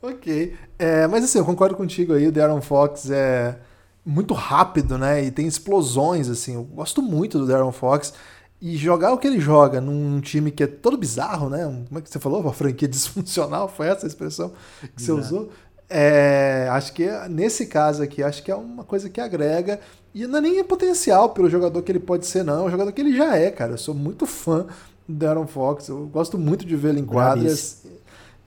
Ok. 0.02 0.56
É, 0.80 1.08
mas 1.08 1.24
assim, 1.24 1.38
eu 1.38 1.46
concordo 1.46 1.76
contigo 1.76 2.14
aí, 2.14 2.28
o 2.28 2.32
Darren 2.32 2.62
Fox 2.62 3.10
é 3.12 3.60
muito 4.06 4.34
rápido, 4.34 4.98
né? 4.98 5.24
E 5.24 5.32
tem 5.32 5.46
explosões, 5.46 6.28
assim. 6.28 6.56
Eu 6.56 6.64
gosto 6.64 7.02
muito 7.02 7.38
do 7.38 7.46
Darren 7.46 7.72
Fox. 7.72 8.14
E 8.60 8.78
jogar 8.78 9.12
o 9.14 9.18
que 9.18 9.26
ele 9.28 9.40
joga 9.40 9.82
num 9.82 10.20
time 10.22 10.52
que 10.52 10.64
é 10.64 10.68
todo 10.68 10.96
bizarro, 10.98 11.50
né? 11.50 11.66
Um- 11.66 11.86
Como 11.86 12.00
é 12.00 12.02
que 12.02 12.10
você 12.10 12.20
falou? 12.20 12.42
Uma 12.42 12.54
franquia 12.54 12.88
disfuncional, 12.90 13.68
foi 13.68 13.88
essa 13.88 14.06
a 14.06 14.08
expressão 14.08 14.54
que 14.96 15.02
você 15.02 15.12
Exato. 15.12 15.26
usou? 15.28 15.50
É, 15.90 16.68
acho 16.72 16.94
que 16.94 17.08
nesse 17.30 17.66
caso 17.66 18.02
aqui, 18.02 18.24
acho 18.24 18.42
que 18.44 18.52
é 18.52 18.56
uma 18.56 18.84
coisa 18.84 19.10
que 19.10 19.20
agrega. 19.20 19.80
E 20.14 20.26
não 20.28 20.38
é 20.40 20.42
nem 20.42 20.64
potencial 20.64 21.30
pelo 21.30 21.50
jogador 21.50 21.82
que 21.82 21.92
ele 21.92 22.00
pode 22.00 22.26
ser, 22.26 22.44
não. 22.44 22.64
É 22.64 22.68
um 22.68 22.70
jogador 22.72 22.92
que 22.92 23.02
ele 23.02 23.16
já 23.16 23.36
é, 23.36 23.50
cara. 23.52 23.74
Eu 23.74 23.78
sou 23.78 23.94
muito 23.96 24.26
fã 24.26 24.66
do 25.08 25.16
Darren 25.16 25.48
Fox. 25.48 25.88
Eu 25.90 26.06
gosto 26.08 26.38
muito 26.38 26.66
de 26.66 26.76
vê-lo 26.76 27.00
em 27.00 27.06
quadras. 27.06 27.84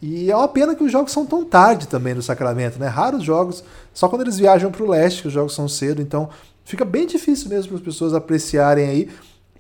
E 0.07 0.31
é 0.31 0.37
uma 0.37 0.47
pena 0.47 0.75
que 0.75 0.85
os 0.85 0.93
jogos 0.93 1.13
são 1.13 1.25
tão 1.25 1.43
tarde 1.47 1.89
também 1.89 2.13
no 2.13 2.21
Sacramento, 2.21 2.79
né? 2.79 2.89
Raros 2.89 3.25
jogos, 3.25 3.65
só 3.95 4.07
quando 4.07 4.21
eles 4.21 4.37
viajam 4.37 4.71
para 4.71 4.83
o 4.83 4.87
leste 4.87 5.23
que 5.23 5.29
os 5.29 5.33
jogos 5.33 5.55
são 5.55 5.67
cedo, 5.67 6.03
então 6.03 6.29
fica 6.63 6.85
bem 6.85 7.07
difícil 7.07 7.49
mesmo 7.49 7.69
para 7.69 7.79
as 7.79 7.83
pessoas 7.83 8.13
apreciarem 8.13 8.87
aí, 8.87 9.09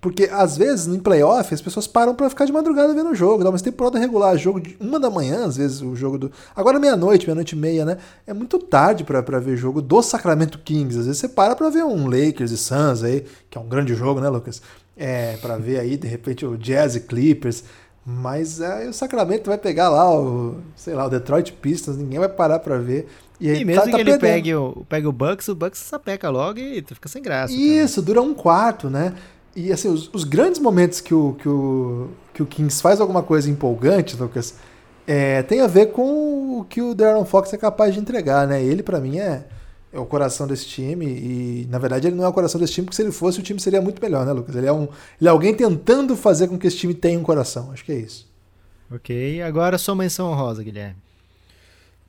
porque 0.02 0.28
às 0.30 0.58
vezes 0.58 0.86
em 0.86 1.00
playoff 1.00 1.54
as 1.54 1.62
pessoas 1.62 1.86
param 1.86 2.14
para 2.14 2.28
ficar 2.28 2.44
de 2.44 2.52
madrugada 2.52 2.92
vendo 2.92 3.08
o 3.08 3.14
jogo, 3.14 3.42
dá 3.42 3.48
uma 3.48 3.58
temporada 3.58 3.98
regular, 3.98 4.36
jogo 4.36 4.60
de 4.60 4.76
uma 4.78 5.00
da 5.00 5.08
manhã, 5.08 5.46
às 5.46 5.56
vezes 5.56 5.80
o 5.80 5.96
jogo 5.96 6.18
do. 6.18 6.30
Agora 6.54 6.78
meia-noite, 6.78 7.24
meia-noite 7.24 7.54
e 7.54 7.58
meia, 7.58 7.86
né? 7.86 7.96
É 8.26 8.34
muito 8.34 8.58
tarde 8.58 9.02
para 9.02 9.40
ver 9.40 9.56
jogo 9.56 9.80
do 9.80 10.02
Sacramento 10.02 10.58
Kings. 10.58 10.98
Às 10.98 11.06
vezes 11.06 11.22
você 11.22 11.28
para 11.28 11.56
para 11.56 11.70
ver 11.70 11.84
um 11.84 12.04
Lakers 12.04 12.50
e 12.50 12.58
Suns 12.58 13.02
aí, 13.02 13.24
que 13.48 13.56
é 13.56 13.60
um 13.62 13.66
grande 13.66 13.94
jogo, 13.94 14.20
né, 14.20 14.28
Lucas? 14.28 14.60
É, 14.94 15.38
para 15.38 15.56
ver 15.56 15.80
aí, 15.80 15.96
de 15.96 16.06
repente, 16.06 16.44
o 16.44 16.54
Jazz 16.58 16.96
e 16.96 17.00
Clippers. 17.00 17.64
Mas 18.06 18.60
aí 18.60 18.86
o 18.88 18.92
Sacramento 18.92 19.46
vai 19.46 19.56
pegar 19.56 19.88
lá 19.88 20.14
o, 20.14 20.56
sei 20.76 20.94
lá, 20.94 21.06
o 21.06 21.10
Detroit 21.10 21.52
Pistons, 21.52 21.96
ninguém 21.96 22.18
vai 22.18 22.28
parar 22.28 22.58
pra 22.58 22.76
ver. 22.76 23.08
E, 23.40 23.48
E 23.48 23.64
mesmo 23.64 23.82
tá- 23.82 23.90
tá 23.90 23.96
que 23.96 24.00
ele 24.02 24.10
perdendo. 24.10 24.20
pegue 24.20 24.54
o, 24.54 24.84
pegue 24.88 25.06
o 25.06 25.12
Bucks, 25.12 25.48
o 25.48 25.54
Bucks 25.54 25.80
sapeca 25.80 26.28
logo 26.28 26.58
e 26.58 26.82
tu 26.82 26.94
fica 26.94 27.08
sem 27.08 27.22
graça. 27.22 27.52
cara. 27.54 27.64
Isso, 27.66 28.02
dura 28.02 28.20
um 28.20 28.34
quarto, 28.34 28.90
né? 28.90 29.14
e 29.56 29.72
assim, 29.72 29.88
os, 29.88 30.10
os, 30.12 30.24
grandes 30.24 30.58
momentos 30.58 31.00
que 31.00 31.14
o, 31.14 31.34
que, 31.34 31.48
o, 31.48 32.08
que 32.32 32.42
o 32.42 32.46
Kings 32.46 32.82
faz 32.82 33.00
alguma 33.00 33.22
coisa 33.22 33.48
empolgante, 33.48 34.16
Lucas, 34.16 34.54
é, 35.06 35.42
tem 35.44 35.60
a 35.60 35.68
ver 35.68 35.92
com 35.92 36.58
o 36.58 36.64
que 36.68 36.82
o 36.82 36.92
Darren 36.92 37.24
Fox 37.24 37.52
é 37.52 37.56
capaz 37.56 37.94
de 37.94 38.00
entregar, 38.00 38.48
né? 38.48 38.60
Ele, 38.62 38.82
para 38.82 38.98
mim, 38.98 39.18
é, 39.18 39.44
é 39.94 39.98
o 39.98 40.04
coração 40.04 40.46
desse 40.46 40.66
time. 40.66 41.06
E, 41.06 41.66
na 41.70 41.78
verdade, 41.78 42.08
ele 42.08 42.16
não 42.16 42.24
é 42.24 42.28
o 42.28 42.32
coração 42.32 42.60
desse 42.60 42.72
time, 42.74 42.84
porque 42.86 42.96
se 42.96 43.02
ele 43.02 43.12
fosse, 43.12 43.38
o 43.38 43.42
time 43.42 43.60
seria 43.60 43.80
muito 43.80 44.02
melhor, 44.02 44.26
né, 44.26 44.32
Lucas? 44.32 44.54
Ele 44.56 44.66
é, 44.66 44.72
um, 44.72 44.88
ele 45.20 45.28
é 45.28 45.28
alguém 45.28 45.54
tentando 45.54 46.16
fazer 46.16 46.48
com 46.48 46.58
que 46.58 46.66
esse 46.66 46.76
time 46.76 46.92
tenha 46.92 47.18
um 47.18 47.22
coração. 47.22 47.70
Acho 47.72 47.84
que 47.84 47.92
é 47.92 47.96
isso. 47.96 48.28
Ok, 48.92 49.40
agora 49.42 49.78
sua 49.78 49.94
menção 49.94 50.30
honrosa, 50.30 50.62
Guilherme. 50.62 50.96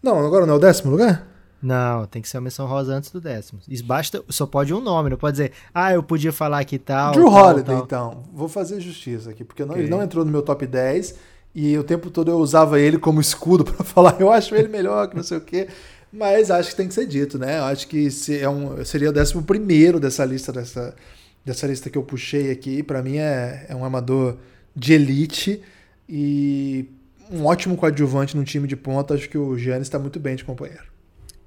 Não, 0.01 0.25
agora 0.25 0.45
não 0.45 0.55
é 0.55 0.57
o 0.57 0.59
décimo 0.59 0.91
lugar? 0.91 1.27
Não, 1.61 2.05
tem 2.05 2.21
que 2.21 2.29
ser 2.29 2.38
uma 2.38 2.43
menção 2.43 2.67
rosa 2.67 2.93
antes 2.93 3.09
do 3.09 3.19
décimo. 3.19 3.59
Isso 3.67 3.83
basta, 3.83 4.23
só 4.29 4.45
pode 4.45 4.71
um 4.73 4.79
nome, 4.79 5.09
não 5.09 5.17
pode 5.17 5.33
dizer, 5.38 5.51
ah, 5.73 5.93
eu 5.93 6.03
podia 6.03 6.31
falar 6.31 6.59
aqui 6.59 6.77
tal. 6.77 7.11
Drew 7.13 7.25
tal, 7.25 7.33
Holiday, 7.33 7.75
tal. 7.75 7.83
então. 7.83 8.23
Vou 8.31 8.47
fazer 8.47 8.79
justiça 8.79 9.31
aqui, 9.31 9.43
porque 9.43 9.63
não, 9.63 9.71
Ok. 9.71 9.81
ele 9.81 9.89
não 9.89 10.03
entrou 10.03 10.23
no 10.23 10.31
meu 10.31 10.43
top 10.43 10.67
10 10.67 11.15
e 11.55 11.75
o 11.77 11.83
tempo 11.83 12.11
todo 12.11 12.29
eu 12.29 12.38
usava 12.38 12.79
ele 12.79 12.99
como 12.99 13.19
escudo 13.19 13.63
para 13.65 13.83
falar, 13.83 14.17
eu 14.19 14.31
acho 14.31 14.53
ele 14.53 14.67
melhor 14.67 15.07
que 15.07 15.15
não 15.15 15.23
sei 15.23 15.38
o 15.38 15.41
quê. 15.41 15.67
Mas 16.16 16.49
acho 16.49 16.70
que 16.70 16.76
tem 16.78 16.88
que 16.88 16.93
ser 16.93 17.05
dito, 17.05 17.38
né? 17.38 17.59
Acho 17.59 17.88
que 17.88 18.09
se 18.09 18.39
é 18.39 18.49
um, 18.49 18.84
seria 18.86 19.09
o 19.09 19.13
décimo 19.13 19.43
primeiro 19.43 19.99
dessa 19.99 20.24
lista, 20.24 20.51
dessa, 20.51 20.95
dessa 21.43 21.68
lista 21.68 21.89
que 21.89 21.97
eu 21.97 22.03
puxei 22.03 22.51
aqui. 22.51 22.82
Para 22.82 23.03
mim 23.03 23.18
é, 23.18 23.66
é 23.68 23.76
um 23.76 23.84
armador 23.84 24.38
de 24.74 24.93
elite 24.93 25.61
e 26.07 26.89
um 27.30 27.45
ótimo 27.45 27.76
coadjuvante 27.76 28.38
no 28.38 28.45
time 28.45 28.66
de 28.66 28.78
ponta. 28.78 29.13
Acho 29.13 29.28
que 29.28 29.38
o 29.38 29.57
Giannis 29.57 29.88
está 29.88 29.99
muito 29.99 30.18
bem 30.18 30.38
de 30.38 30.45
companheiro. 30.45 30.84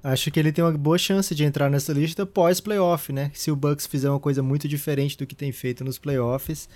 Acho 0.03 0.29
que 0.29 0.39
ele 0.39 0.51
tem 0.51 0.63
uma 0.63 0.71
boa 0.71 0.99
chance 0.99 1.33
de 1.33 1.43
entrar 1.43 1.69
nessa 1.69 1.91
lista 1.91 2.23
pós-playoff, 2.25 3.11
né? 3.11 3.31
Se 3.33 3.49
o 3.49 3.55
Bucks 3.55 3.87
fizer 3.87 4.09
uma 4.09 4.19
coisa 4.19 4.43
muito 4.43 4.67
diferente 4.67 5.17
do 5.17 5.25
que 5.25 5.35
tem 5.35 5.51
feito 5.51 5.83
nos 5.83 5.97
playoffs 5.97 6.69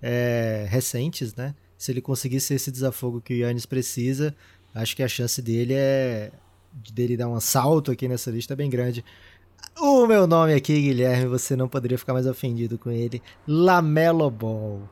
é, 0.00 0.66
recentes, 0.68 1.34
né? 1.34 1.54
Se 1.76 1.90
ele 1.90 2.00
conseguir 2.00 2.40
ser 2.40 2.54
esse 2.54 2.70
desafogo 2.70 3.20
que 3.20 3.34
o 3.34 3.36
Yannis 3.36 3.66
precisa, 3.66 4.34
acho 4.72 4.94
que 4.94 5.02
a 5.02 5.08
chance 5.08 5.42
dele 5.42 5.74
é 5.74 6.30
dele 6.72 7.16
dar 7.16 7.28
um 7.28 7.40
salto 7.40 7.90
aqui 7.90 8.08
nessa 8.08 8.30
lista 8.30 8.52
é 8.54 8.56
bem 8.56 8.70
grande. 8.70 9.04
O 9.78 10.06
meu 10.06 10.26
nome 10.26 10.54
aqui, 10.54 10.80
Guilherme, 10.80 11.26
você 11.26 11.56
não 11.56 11.68
poderia 11.68 11.96
ficar 11.98 12.12
mais 12.12 12.26
ofendido 12.26 12.78
com 12.78 12.90
ele. 12.90 13.22
Lamelo 13.46 14.30
Ball. 14.30 14.82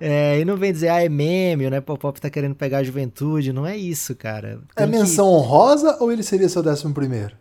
É, 0.00 0.38
e 0.38 0.44
não 0.44 0.56
vem 0.56 0.72
dizer, 0.72 0.88
ah, 0.88 1.02
é 1.02 1.08
meme, 1.08 1.68
né? 1.68 1.80
Pop-Pop 1.80 2.20
tá 2.20 2.30
querendo 2.30 2.54
pegar 2.54 2.78
a 2.78 2.84
juventude. 2.84 3.52
Não 3.52 3.66
é 3.66 3.76
isso, 3.76 4.14
cara. 4.14 4.60
É 4.76 4.84
Tem 4.84 4.90
que- 4.90 4.98
menção 4.98 5.26
honrosa 5.28 5.96
ou 6.00 6.12
ele 6.12 6.22
seria 6.22 6.48
seu 6.48 6.62
décimo 6.62 6.94
primeiro? 6.94 7.36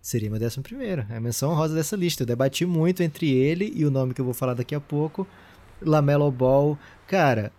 Seria 0.00 0.30
meu 0.30 0.38
décimo 0.38 0.62
primeiro. 0.62 1.04
É 1.10 1.16
a 1.16 1.20
menção 1.20 1.50
honrosa 1.50 1.74
dessa 1.74 1.96
lista. 1.96 2.22
Eu 2.22 2.26
debati 2.26 2.64
muito 2.64 3.02
entre 3.02 3.28
ele 3.28 3.72
e 3.74 3.84
o 3.84 3.90
nome 3.90 4.14
que 4.14 4.20
eu 4.20 4.24
vou 4.24 4.34
falar 4.34 4.54
daqui 4.54 4.74
a 4.74 4.80
pouco. 4.80 5.26
Lamelo 5.82 6.30
Ball. 6.30 6.78
Cara, 7.08 7.52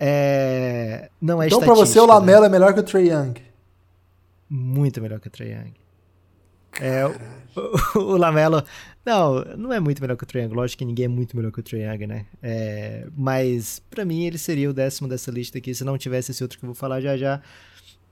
é... 0.00 1.08
não 1.22 1.40
é 1.40 1.46
Então, 1.46 1.60
para 1.60 1.74
você, 1.74 1.98
o 2.00 2.06
né? 2.06 2.12
Lamelo 2.12 2.44
é 2.44 2.48
melhor 2.48 2.74
que 2.74 2.80
o 2.80 2.82
Trey 2.82 3.10
Young. 3.10 3.34
Muito 4.48 5.00
melhor 5.00 5.20
que 5.20 5.28
o 5.28 5.30
Trae 5.30 5.52
Young. 5.52 5.74
É, 6.80 7.06
o, 7.06 7.98
o 7.98 8.16
Lamelo. 8.16 8.62
Não, 9.04 9.44
não 9.56 9.72
é 9.72 9.80
muito 9.80 10.00
melhor 10.00 10.16
que 10.16 10.24
o 10.24 10.26
Trae 10.26 10.44
Young. 10.44 10.54
Lógico 10.54 10.78
que 10.78 10.84
ninguém 10.84 11.06
é 11.06 11.08
muito 11.08 11.36
melhor 11.36 11.50
que 11.50 11.60
o 11.60 11.62
Trae 11.62 11.82
Young, 11.82 12.06
né? 12.06 12.26
É, 12.42 13.06
mas, 13.16 13.82
pra 13.90 14.04
mim, 14.04 14.24
ele 14.24 14.38
seria 14.38 14.70
o 14.70 14.74
décimo 14.74 15.08
dessa 15.08 15.30
lista 15.30 15.58
aqui. 15.58 15.74
Se 15.74 15.84
não 15.84 15.98
tivesse 15.98 16.30
esse 16.30 16.42
outro 16.42 16.58
que 16.58 16.64
eu 16.64 16.68
vou 16.68 16.74
falar 16.74 17.00
já 17.00 17.16
já. 17.16 17.40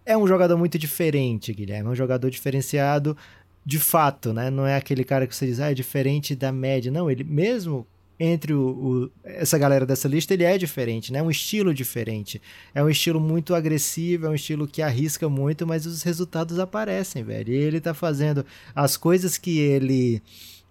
É 0.07 0.17
um 0.17 0.27
jogador 0.27 0.59
muito 0.59 0.79
diferente, 0.79 1.53
Guilherme. 1.53 1.89
É 1.89 1.93
um 1.93 1.95
jogador 1.95 2.31
diferenciado 2.31 3.17
de 3.65 3.79
fato, 3.79 4.33
né? 4.33 4.51
Não 4.51 4.67
é 4.67 4.77
aquele 4.77 5.05
cara 5.05 5.27
que 5.27 5.35
você 5.35 5.47
diz, 5.47 5.61
ah, 5.61 5.71
é 5.71 5.75
diferente 5.75 6.37
da 6.37 6.53
média. 6.53 6.93
Não, 6.93 7.11
ele 7.11 7.25
mesmo 7.25 7.87
entre 8.19 8.53
o, 8.55 8.61
o- 8.69 9.11
essa 9.25 9.59
galera 9.59 9.85
dessa 9.85 10.07
lista, 10.09 10.33
ele 10.35 10.45
é 10.45 10.57
diferente, 10.57 11.13
né? 11.13 11.19
É 11.19 11.23
um 11.23 11.31
estilo 11.31 11.75
diferente. 11.75 12.41
É 12.75 12.83
um 12.83 12.89
estilo 12.89 13.21
muito 13.21 13.55
agressivo, 13.55 14.27
é 14.27 14.31
um 14.31 14.35
estilo 14.35 14.67
que 14.69 14.83
arrisca 14.83 15.29
muito, 15.29 15.67
mas 15.67 15.85
os 15.87 16.03
resultados 16.03 16.59
aparecem, 16.59 17.25
velho. 17.25 17.53
E 17.53 17.57
ele 17.57 17.81
tá 17.81 17.93
fazendo 17.95 18.45
as 18.75 18.97
coisas 18.97 19.37
que 19.37 19.59
ele 19.59 20.23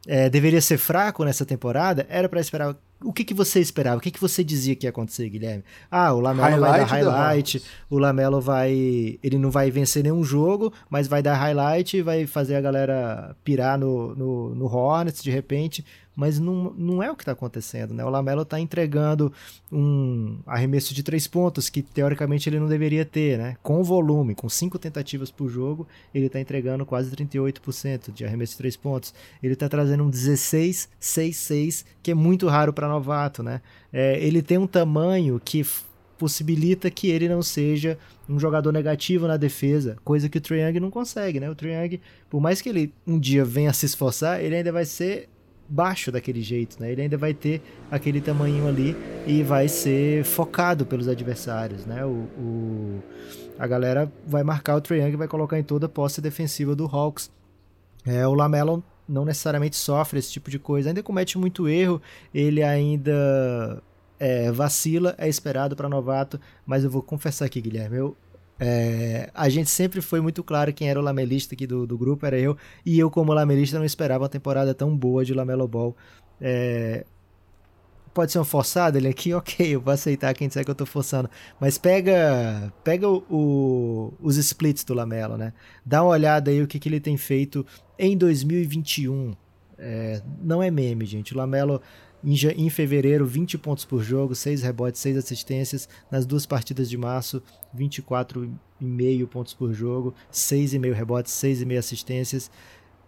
é, 0.07 0.29
deveria 0.29 0.61
ser 0.61 0.77
fraco 0.77 1.23
nessa 1.23 1.45
temporada, 1.45 2.05
era 2.09 2.27
pra 2.29 2.39
esperar. 2.41 2.75
O 3.05 3.11
que, 3.11 3.25
que 3.25 3.33
você 3.33 3.59
esperava? 3.59 3.97
O 3.97 3.99
que, 3.99 4.09
que 4.09 4.19
você 4.21 4.45
dizia 4.45 4.77
que 4.77 4.85
ia 4.85 4.89
acontecer, 4.89 5.27
Guilherme? 5.29 5.61
Ah, 5.91 6.13
o 6.13 6.21
Lamelo 6.21 6.61
vai 6.61 6.79
dar 6.79 6.85
Highlight 6.85 7.17
highlight, 7.57 7.63
o 7.89 7.97
Lamelo 7.99 8.39
vai. 8.39 8.71
Ele 9.21 9.37
não 9.37 9.51
vai 9.51 9.69
vencer 9.69 10.01
nenhum 10.03 10.23
jogo, 10.23 10.71
mas 10.89 11.05
vai 11.05 11.21
dar 11.21 11.35
highlight 11.35 11.97
e 11.97 12.01
vai 12.01 12.25
fazer 12.25 12.55
a 12.55 12.61
galera 12.61 13.35
pirar 13.43 13.77
no, 13.77 14.15
no, 14.15 14.55
no 14.55 14.65
Hornets 14.73 15.21
de 15.21 15.29
repente. 15.29 15.83
Mas 16.16 16.39
não, 16.39 16.74
não 16.78 17.01
é 17.01 17.09
o 17.11 17.16
que 17.16 17.24
está 17.24 17.32
acontecendo, 17.32 17.93
né? 17.93 18.05
O 18.05 18.09
Lamelo 18.09 18.43
está 18.43 18.59
entregando 18.59 19.34
um 19.72 20.38
arremesso 20.45 20.93
de 20.93 21.01
três 21.01 21.26
pontos 21.28 21.70
que 21.70 21.82
teoricamente 21.82 22.47
ele 22.47 22.59
não 22.59 22.68
deveria 22.68 23.03
ter, 23.03 23.38
né? 23.38 23.57
Com 23.64 23.84
volume, 23.84 24.36
com 24.36 24.47
cinco 24.47 24.78
tentativas 24.78 25.32
por 25.32 25.49
jogo, 25.49 25.88
ele 26.14 26.28
está 26.28 26.39
entregando 26.39 26.86
quase 26.86 27.09
38% 27.09 28.14
de 28.14 28.24
arremesso 28.24 28.51
de 28.51 28.57
três 28.59 28.78
pontos. 28.78 29.14
Ele 29.41 29.53
está 29.53 29.68
trazendo 29.68 30.03
um 30.03 30.11
16-6-6, 30.11 31.86
que 32.01 32.11
é 32.11 32.16
muito 32.16 32.47
raro 32.47 32.72
para 32.72 32.88
novato, 32.88 33.41
né? 33.41 33.61
É, 33.91 34.24
ele 34.24 34.41
tem 34.41 34.57
um 34.57 34.68
tamanho 34.68 35.41
que 35.43 35.66
possibilita 36.18 36.89
que 36.89 37.09
ele 37.09 37.28
não 37.28 37.41
seja 37.41 37.97
um 38.30 38.39
jogador 38.39 38.72
negativo 38.72 39.28
na 39.28 39.36
defesa, 39.36 39.97
coisa 40.03 40.30
que 40.30 40.38
o 40.38 40.55
Young 40.55 40.80
não 40.80 40.89
consegue, 40.89 41.39
né? 41.39 41.49
O 41.49 41.55
Young, 41.61 41.99
por 42.30 42.39
mais 42.39 42.61
que 42.61 42.70
ele 42.70 42.93
um 43.05 43.20
dia 43.20 43.43
venha 43.43 43.74
se 43.74 43.86
esforçar, 43.86 44.41
ele 44.41 44.55
ainda 44.55 44.72
vai 44.72 44.86
ser 44.86 45.28
baixo 45.74 46.11
daquele 46.11 46.41
jeito, 46.41 46.80
né? 46.80 46.91
Ele 46.91 47.01
ainda 47.01 47.17
vai 47.17 47.34
ter 47.34 47.59
aquele 47.89 48.21
tamanho 48.21 48.67
ali 48.67 48.95
e 49.26 49.41
vai 49.41 49.67
ser 49.67 50.24
focado 50.24 50.86
pelos 50.86 51.07
adversários, 51.07 51.84
né? 51.86 52.05
O, 52.05 52.28
o- 52.38 53.03
a 53.57 53.65
galera 53.65 54.11
vai 54.28 54.43
marcar 54.43 54.76
o 54.76 54.82
Trae 54.82 54.99
Young 54.99 55.13
e 55.13 55.15
vai 55.15 55.28
colocar 55.28 55.57
em 55.59 55.63
toda 55.63 55.88
a 55.88 55.89
posse 55.89 56.21
defensiva 56.21 56.76
do 56.76 56.86
Hawks. 56.86 57.32
É, 58.05 58.28
o 58.28 58.34
Lamelo 58.34 58.84
não 59.09 59.26
necessariamente 59.26 59.76
sofre 59.76 60.19
esse 60.19 60.32
tipo 60.32 60.49
de 60.51 60.59
coisa, 60.59 60.89
ainda 60.89 61.01
comete 61.01 61.38
muito 61.38 61.67
erro, 61.67 62.01
ele 62.34 62.61
ainda 62.61 63.82
é, 64.19 64.51
vacila, 64.51 65.15
é 65.17 65.28
esperado 65.28 65.76
para 65.76 65.89
novato, 65.89 66.39
mas 66.65 66.84
eu 66.84 66.89
vou 66.89 67.01
confessar 67.01 67.45
aqui, 67.45 67.59
Guilherme, 67.61 67.97
eu, 67.97 68.15
é, 68.60 69.30
a 69.34 69.49
gente 69.49 69.70
sempre 69.70 70.01
foi 70.01 70.22
muito 70.22 70.43
claro 70.43 70.74
quem 70.74 70.89
era 70.89 70.99
o 70.99 71.04
lamelista 71.04 71.56
aqui 71.56 71.66
do, 71.68 71.86
do 71.88 71.97
grupo, 71.97 72.26
era 72.26 72.38
eu, 72.39 72.58
e 72.86 72.97
eu 72.99 73.10
como 73.12 73.34
lamelista 73.34 73.78
não 73.78 73.86
esperava 73.86 74.24
uma 74.24 74.30
temporada 74.30 74.74
tão 74.74 74.95
boa 74.95 75.26
de 75.26 75.34
Lamelo 75.34 75.68
Ball. 75.68 75.95
É, 76.39 77.06
pode 78.14 78.32
ser 78.32 78.39
um 78.39 78.43
forçado 78.43 78.97
ele 78.97 79.08
aqui, 79.08 79.34
ok, 79.36 79.76
eu 79.76 79.82
vou 79.82 79.93
aceitar 79.93 80.34
quem 80.34 80.47
disser 80.47 80.64
que 80.64 80.72
eu 80.72 80.76
tô 80.76 80.86
forçando, 80.86 81.30
mas 81.60 81.78
pega 81.78 82.72
pega 82.84 83.08
o, 83.10 83.24
o- 83.30 84.14
os 84.22 84.38
splits 84.38 84.84
do 84.84 84.93
Lamelo, 84.93 85.38
né? 85.38 85.54
Dá 85.86 86.04
uma 86.04 86.12
olhada 86.12 86.51
aí 86.51 86.62
o 86.62 86.68
que, 86.68 86.80
que 86.80 86.88
ele 86.89 86.99
tem 86.99 87.18
feito 87.18 87.66
em 87.97 88.16
2021. 88.18 89.34
É, 89.78 90.22
não 90.41 90.62
é 90.64 90.70
meme, 90.72 91.06
gente. 91.06 91.34
O 91.34 91.38
Lamelo 91.38 91.82
em, 92.24 92.69
fevereiro, 92.69 93.26
20 93.26 93.57
pontos 93.57 93.84
por 93.84 94.01
jogo, 94.01 94.34
6 94.34 94.61
rebotes, 94.61 95.01
6 95.01 95.17
assistências. 95.17 95.89
Nas 96.09 96.26
duas 96.26 96.45
partidas 96.45 96.89
de 96.89 96.97
março, 96.97 97.43
24,5 97.78 99.28
pontos 99.28 99.53
por 99.53 99.74
jogo, 99.74 100.13
6,5 100.32 100.93
rebotes, 100.93 101.34
6,5 101.34 101.78
assistências. 101.78 102.51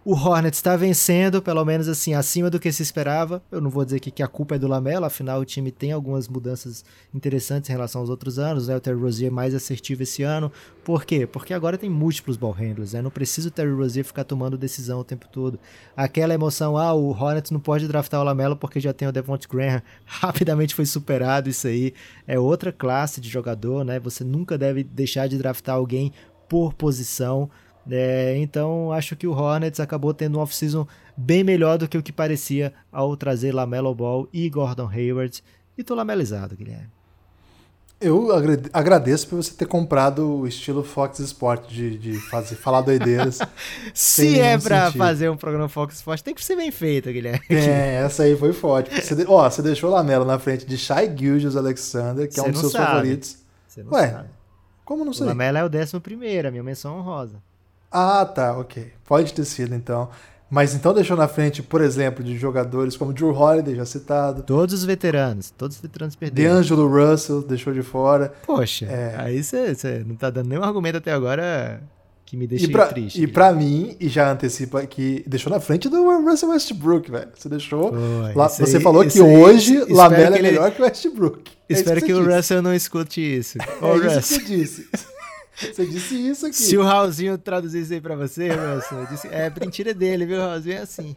O 0.08 0.14
Hornets 0.14 0.60
está 0.60 0.76
vencendo, 0.76 1.42
pelo 1.42 1.64
menos 1.64 1.88
assim, 1.88 2.14
acima 2.14 2.48
do 2.48 2.60
que 2.60 2.70
se 2.70 2.80
esperava. 2.80 3.42
Eu 3.50 3.60
não 3.60 3.68
vou 3.68 3.84
dizer 3.84 3.98
que, 3.98 4.12
que 4.12 4.22
a 4.22 4.28
culpa 4.28 4.54
é 4.54 4.58
do 4.58 4.68
Lamelo, 4.68 5.04
afinal 5.04 5.40
o 5.40 5.44
time 5.44 5.72
tem 5.72 5.90
algumas 5.90 6.28
mudanças 6.28 6.84
interessantes 7.12 7.68
em 7.68 7.72
relação 7.72 8.02
aos 8.02 8.08
outros 8.08 8.38
anos. 8.38 8.68
Né? 8.68 8.76
O 8.76 8.80
Terry 8.80 9.00
Rozier 9.00 9.32
é 9.32 9.34
mais 9.34 9.52
assertivo 9.52 10.04
esse 10.04 10.22
ano. 10.22 10.52
Por 10.84 11.04
quê? 11.04 11.26
Porque 11.26 11.52
agora 11.52 11.76
tem 11.76 11.90
múltiplos 11.90 12.36
ball 12.36 12.52
handlers. 12.52 12.92
Né? 12.92 13.02
Não 13.02 13.10
precisa 13.10 13.48
o 13.48 13.50
Terry 13.50 13.72
Rozier 13.72 14.04
ficar 14.04 14.22
tomando 14.22 14.56
decisão 14.56 15.00
o 15.00 15.04
tempo 15.04 15.26
todo. 15.26 15.58
Aquela 15.96 16.32
emoção, 16.32 16.76
ah, 16.76 16.94
o 16.94 17.08
Hornets 17.08 17.50
não 17.50 17.58
pode 17.58 17.88
draftar 17.88 18.20
o 18.20 18.24
Lamelo 18.24 18.54
porque 18.54 18.78
já 18.78 18.92
tem 18.92 19.08
o 19.08 19.12
Devonte 19.12 19.48
Graham. 19.48 19.82
Rapidamente 20.06 20.72
foi 20.72 20.86
superado 20.86 21.48
isso 21.48 21.66
aí. 21.66 21.92
É 22.28 22.38
outra 22.38 22.70
classe 22.70 23.20
de 23.20 23.28
jogador, 23.28 23.84
né? 23.84 23.98
Você 23.98 24.22
nunca 24.22 24.56
deve 24.56 24.84
deixar 24.84 25.26
de 25.26 25.36
draftar 25.36 25.74
alguém 25.74 26.12
por 26.48 26.74
posição. 26.74 27.50
É, 27.90 28.36
então 28.38 28.90
acho 28.92 29.14
que 29.14 29.26
o 29.26 29.32
Hornets 29.32 29.78
acabou 29.80 30.12
tendo 30.12 30.38
um 30.38 30.40
off-season 30.42 30.86
bem 31.16 31.44
melhor 31.44 31.78
do 31.78 31.86
que 31.88 31.96
o 31.96 32.02
que 32.02 32.12
parecia 32.12 32.72
ao 32.90 33.16
trazer 33.16 33.52
Lamelo 33.54 33.94
Ball 33.94 34.28
e 34.32 34.48
Gordon 34.50 34.88
Hayward. 34.88 35.42
E 35.78 35.84
tô 35.84 35.94
lamelizado, 35.94 36.56
Guilherme. 36.56 36.88
Eu 37.98 38.30
agra- 38.30 38.60
agradeço 38.74 39.26
por 39.26 39.36
você 39.36 39.54
ter 39.54 39.64
comprado 39.64 40.40
o 40.40 40.46
estilo 40.46 40.82
Fox 40.84 41.18
Sport 41.20 41.66
de, 41.68 41.96
de 41.96 42.14
fazer, 42.28 42.54
falar 42.54 42.82
doideiras. 42.82 43.38
Se 43.94 44.38
é 44.38 44.58
pra 44.58 44.86
sentido. 44.86 44.98
fazer 44.98 45.30
um 45.30 45.36
programa 45.36 45.66
Fox 45.66 45.94
Sports, 45.96 46.20
tem 46.22 46.34
que 46.34 46.44
ser 46.44 46.56
bem 46.56 46.70
feito, 46.70 47.10
Guilherme. 47.10 47.40
É, 47.48 48.02
essa 48.04 48.24
aí 48.24 48.36
foi 48.36 48.52
forte. 48.52 48.90
Você, 49.00 49.14
de- 49.14 49.24
ó, 49.26 49.48
você 49.48 49.62
deixou 49.62 49.88
o 49.88 49.92
Lamelo 49.94 50.26
na 50.26 50.38
frente 50.38 50.66
de 50.66 50.76
Shai 50.76 51.06
Gilgeous 51.16 51.56
Alexander, 51.56 52.28
que 52.28 52.38
é 52.38 52.42
Você 52.42 52.48
um 52.48 52.52
dos 52.52 52.60
seus 52.60 52.72
sabe. 52.72 52.86
favoritos. 52.86 53.38
Você 53.66 53.82
não 53.82 53.92
Ué, 53.92 54.10
sabe. 54.10 54.28
Como 54.84 55.02
não 55.02 55.12
O 55.12 55.14
sei? 55.14 55.26
Lamelo 55.26 55.56
é 55.56 55.64
o 55.64 55.68
décimo 55.70 55.98
primeiro, 56.00 56.48
a 56.48 56.50
minha 56.50 56.62
menção 56.62 56.98
honrosa. 56.98 57.42
Ah, 57.98 58.26
tá, 58.26 58.58
ok. 58.58 58.92
Pode 59.06 59.32
ter 59.32 59.44
sido, 59.46 59.74
então. 59.74 60.10
Mas 60.50 60.74
então 60.74 60.92
deixou 60.92 61.16
na 61.16 61.26
frente, 61.26 61.62
por 61.62 61.80
exemplo, 61.80 62.22
de 62.22 62.36
jogadores 62.36 62.94
como 62.94 63.12
Drew 63.12 63.32
Holiday, 63.34 63.74
já 63.74 63.86
citado. 63.86 64.42
Todos 64.42 64.74
os 64.74 64.84
veteranos, 64.84 65.50
todos 65.50 65.76
os 65.76 65.82
veteranos 65.82 66.14
perderam. 66.14 66.56
DeAngelo 66.56 66.86
Russell 66.88 67.40
deixou 67.42 67.72
de 67.72 67.82
fora. 67.82 68.32
Poxa, 68.46 68.84
é. 68.84 69.14
aí 69.16 69.42
você 69.42 70.04
não 70.06 70.14
tá 70.14 70.28
dando 70.28 70.48
nenhum 70.48 70.62
argumento 70.62 70.98
até 70.98 71.10
agora 71.10 71.82
que 72.26 72.36
me 72.36 72.46
deixa 72.46 72.66
e 72.66 72.70
pra, 72.70 72.86
triste. 72.86 73.22
E 73.22 73.26
pra 73.26 73.52
mim, 73.52 73.96
e 73.98 74.08
já 74.08 74.30
antecipa 74.30 74.84
que 74.84 75.24
deixou 75.26 75.50
na 75.50 75.58
frente 75.58 75.88
do 75.88 76.02
Russell 76.20 76.50
Westbrook, 76.50 77.10
velho. 77.10 77.28
Você 77.34 77.48
deixou. 77.48 77.92
Lá, 78.34 78.48
você 78.48 78.76
aí, 78.76 78.82
falou 78.82 79.06
que 79.06 79.18
aí, 79.18 79.36
hoje 79.42 79.84
Lamela 79.88 80.36
é 80.36 80.42
melhor 80.42 80.70
que 80.70 80.82
o 80.82 80.84
Westbrook. 80.84 81.50
É 81.68 81.72
espero 81.72 82.00
que, 82.00 82.06
que 82.06 82.14
o 82.14 82.18
disse. 82.18 82.36
Russell 82.36 82.62
não 82.62 82.74
escute 82.74 83.20
isso. 83.20 83.58
Ô, 83.80 83.86
é 83.86 83.92
Russell. 83.94 84.18
isso 84.18 84.40
que 84.40 84.46
você 84.46 84.56
disse. 84.56 84.88
Você 85.56 85.86
disse 85.86 86.14
isso 86.14 86.46
aqui. 86.46 86.56
Se 86.56 86.76
o 86.76 86.82
Raulzinho 86.82 87.38
traduzisse 87.38 87.94
aí 87.94 88.00
pra 88.00 88.14
você, 88.14 88.48
Russell, 88.48 89.06
disse, 89.06 89.28
é 89.28 89.50
mentira 89.58 89.94
dele, 89.94 90.26
viu, 90.26 90.38
Raulzinho? 90.38 90.76
É 90.76 90.80
assim. 90.80 91.16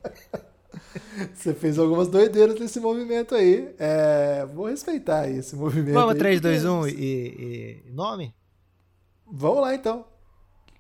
Você 1.34 1.54
fez 1.54 1.78
algumas 1.78 2.08
doideiras 2.08 2.60
nesse 2.60 2.80
movimento 2.80 3.36
aí. 3.36 3.74
É, 3.78 4.48
vou 4.54 4.68
respeitar 4.68 5.22
aí 5.22 5.38
esse 5.38 5.56
movimento. 5.56 5.94
Vamos, 5.94 6.14
aí, 6.14 6.20
3, 6.20 6.42
2, 6.42 6.66
1 6.66 6.88
e, 6.88 6.92
e 6.92 7.92
nome? 7.92 8.34
Vamos 9.30 9.62
lá 9.62 9.76
então. 9.76 10.06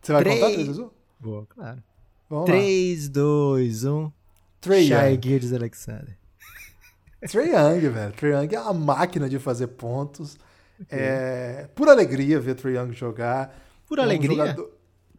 Você 0.01 0.13
vai 0.13 0.23
3... 0.23 0.39
contar 0.39 0.53
3, 0.53 0.67
2, 0.67 0.79
1? 0.79 0.89
Vou, 1.19 1.45
claro. 1.47 1.83
Vamos 2.29 2.45
3, 2.45 3.07
lá. 3.07 3.13
2, 3.13 3.85
1. 3.85 4.11
Trey 4.61 4.87
Shai 4.87 5.19
Gildes 5.21 5.53
Alexander. 5.53 6.17
Trey 7.29 7.49
Young, 7.49 7.89
velho. 7.89 8.13
Trey 8.13 8.31
Young 8.31 8.55
é 8.55 8.57
a 8.57 8.73
máquina 8.73 9.27
de 9.29 9.39
fazer 9.39 9.67
pontos. 9.67 10.37
É, 10.89 11.67
por 11.75 11.89
alegria 11.89 12.39
ver 12.39 12.55
Trey 12.55 12.77
Young 12.77 12.93
jogar. 12.93 13.57
Por 13.87 13.99
é 13.99 14.03
alegria? 14.03 14.31
Um 14.31 14.35
jogador... 14.35 14.71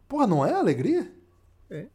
Porra, 0.07 0.27
não 0.27 0.45
é 0.45 0.53
alegria? 0.53 1.11
É. 1.69 1.85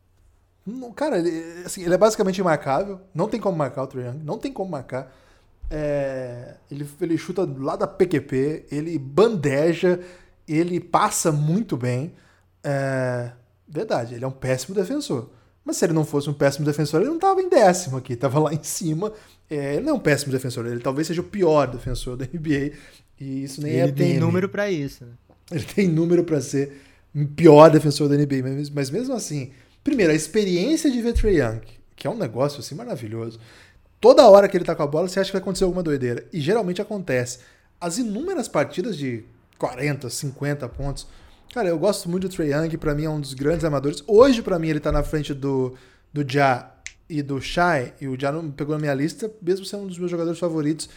Não, 0.66 0.92
cara, 0.92 1.18
ele, 1.18 1.64
assim, 1.64 1.82
ele 1.82 1.94
é 1.94 1.98
basicamente 1.98 2.38
imarcável. 2.38 3.00
Não 3.14 3.28
tem 3.28 3.40
como 3.40 3.56
marcar 3.56 3.82
o 3.82 3.86
Trey 3.86 4.06
Young. 4.06 4.18
Não 4.22 4.38
tem 4.38 4.52
como 4.52 4.70
marcar. 4.70 5.12
É, 5.70 6.54
ele, 6.70 6.88
ele 7.00 7.18
chuta 7.18 7.48
lá 7.58 7.76
da 7.76 7.86
PQP, 7.86 8.66
ele 8.70 8.98
bandeja, 8.98 10.00
ele 10.46 10.80
passa 10.80 11.32
muito 11.32 11.76
bem. 11.76 12.14
É, 12.62 13.32
verdade, 13.66 14.14
ele 14.14 14.24
é 14.24 14.28
um 14.28 14.32
péssimo 14.32 14.74
defensor. 14.74 15.30
Mas 15.64 15.76
se 15.76 15.84
ele 15.84 15.92
não 15.92 16.04
fosse 16.04 16.30
um 16.30 16.34
péssimo 16.34 16.64
defensor, 16.64 17.00
ele 17.00 17.08
não 17.08 17.16
estava 17.16 17.42
em 17.42 17.48
décimo 17.48 17.96
aqui, 17.96 18.12
estava 18.12 18.38
lá 18.38 18.54
em 18.54 18.62
cima. 18.62 19.12
É, 19.50 19.74
ele 19.74 19.84
não 19.84 19.94
é 19.94 19.96
um 19.96 20.00
péssimo 20.00 20.30
defensor, 20.30 20.66
ele 20.66 20.80
talvez 20.80 21.08
seja 21.08 21.20
o 21.20 21.24
pior 21.24 21.66
defensor 21.66 22.16
da 22.16 22.24
NBA. 22.24 22.76
E 23.20 23.44
isso 23.44 23.60
nem 23.60 23.72
ele 23.72 23.80
é 23.80 23.84
Ele 23.84 23.92
tem 23.92 24.18
número 24.18 24.48
para 24.48 24.70
isso. 24.70 25.04
Né? 25.04 25.12
Ele 25.52 25.64
tem 25.64 25.88
número 25.88 26.24
para 26.24 26.40
ser 26.40 26.80
o 27.14 27.26
pior 27.26 27.70
defensor 27.70 28.08
da 28.08 28.16
NBA. 28.16 28.42
Mas, 28.42 28.70
mas, 28.70 28.90
mesmo 28.90 29.14
assim, 29.14 29.52
primeiro, 29.82 30.12
a 30.12 30.16
experiência 30.16 30.90
de 30.90 31.00
ver 31.00 31.14
Trae 31.14 31.38
Young, 31.38 31.60
que 31.94 32.06
é 32.06 32.10
um 32.10 32.16
negócio 32.16 32.60
assim 32.60 32.74
maravilhoso. 32.74 33.38
Toda 34.00 34.28
hora 34.28 34.48
que 34.48 34.56
ele 34.56 34.64
tá 34.64 34.74
com 34.74 34.82
a 34.82 34.86
bola, 34.86 35.08
você 35.08 35.20
acha 35.20 35.30
que 35.30 35.32
vai 35.32 35.42
acontecer 35.42 35.64
alguma 35.64 35.82
doideira. 35.82 36.26
E 36.32 36.40
geralmente 36.40 36.82
acontece. 36.82 37.38
As 37.80 37.98
inúmeras 37.98 38.48
partidas 38.48 38.96
de 38.96 39.24
40, 39.58 40.10
50 40.10 40.68
pontos 40.68 41.06
Cara, 41.56 41.70
eu 41.70 41.78
gosto 41.78 42.06
muito 42.06 42.28
do 42.28 42.34
Trey 42.34 42.52
Young, 42.52 42.76
pra 42.76 42.94
mim 42.94 43.04
é 43.04 43.08
um 43.08 43.18
dos 43.18 43.32
grandes 43.32 43.64
amadores. 43.64 44.02
Hoje, 44.06 44.42
pra 44.42 44.58
mim, 44.58 44.68
ele 44.68 44.78
tá 44.78 44.92
na 44.92 45.02
frente 45.02 45.32
do, 45.32 45.74
do 46.12 46.22
Ja 46.22 46.70
e 47.08 47.22
do 47.22 47.40
Shai, 47.40 47.94
e 47.98 48.06
o 48.06 48.14
Ja 48.20 48.30
não 48.30 48.50
pegou 48.50 48.74
na 48.74 48.80
minha 48.80 48.92
lista, 48.92 49.32
mesmo 49.40 49.64
sendo 49.64 49.84
um 49.84 49.86
dos 49.86 49.98
meus 49.98 50.10
jogadores 50.10 50.38
favoritos. 50.38 50.90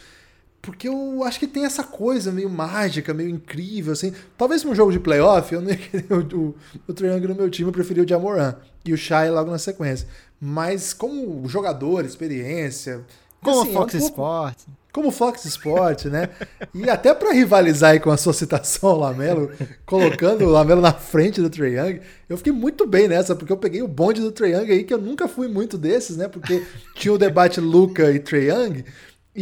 Porque 0.62 0.88
eu 0.88 1.24
acho 1.24 1.38
que 1.38 1.46
tem 1.46 1.64
essa 1.64 1.82
coisa 1.82 2.30
meio 2.30 2.50
mágica, 2.50 3.14
meio 3.14 3.30
incrível, 3.30 3.92
assim. 3.92 4.12
Talvez 4.36 4.62
num 4.62 4.74
jogo 4.74 4.92
de 4.92 5.00
playoff 5.00 5.54
eu 5.54 5.62
não 5.62 5.70
ia 5.70 5.76
querer 5.76 6.06
o, 6.12 6.20
o, 6.36 6.54
o 6.86 7.28
no 7.28 7.34
meu 7.34 7.50
time, 7.50 7.68
eu 7.68 7.72
preferia 7.72 8.04
o 8.04 8.08
Jamoran 8.08 8.54
e 8.84 8.92
o 8.92 8.96
Shai 8.96 9.30
logo 9.30 9.50
na 9.50 9.58
sequência. 9.58 10.06
Mas 10.40 10.92
como 10.92 11.48
jogador, 11.48 12.04
experiência... 12.04 13.04
Como 13.42 13.62
assim, 13.62 13.72
Fox 13.72 13.94
é 13.94 13.96
um 13.96 14.00
pouco... 14.00 14.20
Sports 14.20 14.66
como 14.92 15.10
Fox 15.10 15.44
Sport, 15.44 16.06
né? 16.06 16.28
E 16.74 16.88
até 16.90 17.14
para 17.14 17.32
rivalizar 17.32 17.92
aí 17.92 18.00
com 18.00 18.10
a 18.10 18.16
sua 18.16 18.32
citação, 18.32 18.96
Lamelo, 18.96 19.50
colocando 19.86 20.44
o 20.44 20.50
Lamelo 20.50 20.80
na 20.80 20.92
frente 20.92 21.40
do 21.40 21.64
Young, 21.64 22.00
eu 22.28 22.36
fiquei 22.36 22.52
muito 22.52 22.86
bem 22.86 23.06
nessa, 23.06 23.36
porque 23.36 23.52
eu 23.52 23.56
peguei 23.56 23.82
o 23.82 23.88
bonde 23.88 24.20
do 24.20 24.46
Young 24.46 24.70
aí, 24.70 24.84
que 24.84 24.92
eu 24.92 24.98
nunca 24.98 25.28
fui 25.28 25.48
muito 25.48 25.78
desses, 25.78 26.16
né? 26.16 26.28
Porque 26.28 26.64
tinha 26.94 27.12
o 27.12 27.18
debate 27.18 27.60
Luca 27.60 28.10
e 28.10 28.22
Young, 28.36 28.84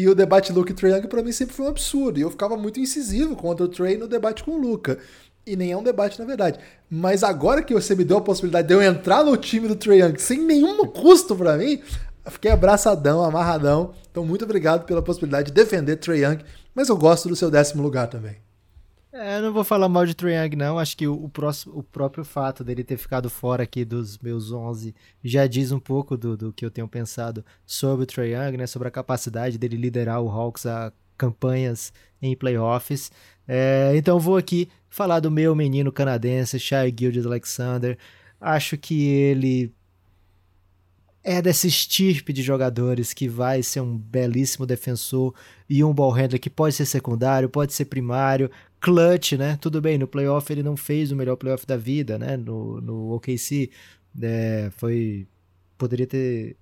e 0.02 0.08
o 0.08 0.14
debate 0.14 0.52
Luca 0.52 0.72
e 0.72 0.74
Trae 0.74 0.92
Young 0.92 1.06
para 1.08 1.22
mim 1.22 1.32
sempre 1.32 1.54
foi 1.54 1.66
um 1.66 1.70
absurdo, 1.70 2.18
e 2.18 2.22
eu 2.22 2.30
ficava 2.30 2.56
muito 2.56 2.80
incisivo 2.80 3.36
contra 3.36 3.64
o 3.64 3.68
Trae 3.68 3.96
no 3.96 4.08
debate 4.08 4.44
com 4.44 4.52
o 4.52 4.60
Luca. 4.60 4.98
E 5.46 5.56
nem 5.56 5.72
é 5.72 5.76
um 5.76 5.82
debate, 5.82 6.18
na 6.18 6.26
verdade. 6.26 6.58
Mas 6.90 7.22
agora 7.22 7.62
que 7.62 7.72
você 7.72 7.94
me 7.94 8.04
deu 8.04 8.18
a 8.18 8.20
possibilidade 8.20 8.68
de 8.68 8.74
eu 8.74 8.82
entrar 8.82 9.24
no 9.24 9.36
time 9.36 9.66
do 9.66 9.76
Trae 9.76 10.00
Young 10.00 10.18
sem 10.18 10.40
nenhum 10.40 10.84
custo 10.86 11.34
para 11.34 11.56
mim, 11.56 11.80
Fiquei 12.30 12.50
abraçadão, 12.50 13.22
amarradão. 13.22 13.94
Então, 14.10 14.24
muito 14.24 14.44
obrigado 14.44 14.84
pela 14.84 15.02
possibilidade 15.02 15.48
de 15.48 15.52
defender 15.52 15.96
Trey 15.96 16.24
Young, 16.24 16.38
mas 16.74 16.88
eu 16.88 16.96
gosto 16.96 17.28
do 17.28 17.36
seu 17.36 17.50
décimo 17.50 17.82
lugar 17.82 18.08
também. 18.08 18.36
É, 19.20 19.40
não 19.40 19.52
vou 19.52 19.64
falar 19.64 19.88
mal 19.88 20.06
de 20.06 20.14
Young, 20.24 20.54
não. 20.54 20.78
Acho 20.78 20.96
que 20.96 21.04
o, 21.08 21.24
o, 21.24 21.28
próximo, 21.28 21.76
o 21.76 21.82
próprio 21.82 22.24
fato 22.24 22.62
dele 22.62 22.84
ter 22.84 22.96
ficado 22.96 23.28
fora 23.28 23.64
aqui 23.64 23.84
dos 23.84 24.16
meus 24.18 24.52
11 24.52 24.94
já 25.24 25.44
diz 25.48 25.72
um 25.72 25.80
pouco 25.80 26.16
do, 26.16 26.36
do 26.36 26.52
que 26.52 26.64
eu 26.64 26.70
tenho 26.70 26.86
pensado 26.86 27.44
sobre 27.66 28.06
o 28.06 28.24
Young, 28.24 28.56
né? 28.56 28.66
Sobre 28.68 28.86
a 28.86 28.92
capacidade 28.92 29.58
dele 29.58 29.76
liderar 29.76 30.22
o 30.22 30.30
Hawks 30.30 30.66
a 30.66 30.92
campanhas 31.16 31.92
em 32.22 32.36
playoffs. 32.36 33.10
É, 33.46 33.90
então 33.96 34.20
vou 34.20 34.36
aqui 34.36 34.68
falar 34.88 35.18
do 35.18 35.32
meu 35.32 35.52
menino 35.52 35.90
canadense, 35.90 36.60
Shai 36.60 36.94
Gildes 36.96 37.26
Alexander. 37.26 37.98
Acho 38.40 38.78
que 38.78 39.04
ele 39.04 39.74
é 41.22 41.42
dessa 41.42 41.66
estirpe 41.66 42.32
de 42.32 42.42
jogadores 42.42 43.12
que 43.12 43.28
vai 43.28 43.62
ser 43.62 43.80
um 43.80 43.96
belíssimo 43.96 44.64
defensor 44.64 45.34
e 45.68 45.82
um 45.84 45.92
ball 45.92 46.10
handler 46.10 46.40
que 46.40 46.50
pode 46.50 46.74
ser 46.74 46.86
secundário, 46.86 47.48
pode 47.48 47.72
ser 47.72 47.86
primário, 47.86 48.50
clutch, 48.80 49.32
né? 49.32 49.58
Tudo 49.60 49.80
bem, 49.80 49.98
no 49.98 50.06
playoff 50.06 50.50
ele 50.52 50.62
não 50.62 50.76
fez 50.76 51.10
o 51.12 51.16
melhor 51.16 51.36
playoff 51.36 51.66
da 51.66 51.76
vida, 51.76 52.18
né? 52.18 52.36
No, 52.36 52.80
no 52.80 53.14
OKC 53.14 53.70
é, 54.22 54.70
foi 54.76 55.26
poderia 55.76 56.06
ter 56.06 56.56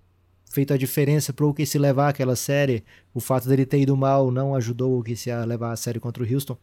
feito 0.50 0.72
a 0.72 0.76
diferença 0.76 1.32
para 1.32 1.44
o 1.44 1.50
OKC 1.50 1.78
levar 1.78 2.08
aquela 2.08 2.36
série. 2.36 2.84
O 3.14 3.20
fato 3.20 3.48
dele 3.48 3.66
ter 3.66 3.80
ido 3.80 3.96
mal 3.96 4.30
não 4.30 4.54
ajudou 4.54 4.92
o 4.92 5.00
OKC 5.00 5.30
a 5.30 5.44
levar 5.44 5.72
a 5.72 5.76
série 5.76 6.00
contra 6.00 6.22
o 6.22 6.26
Houston. 6.32 6.56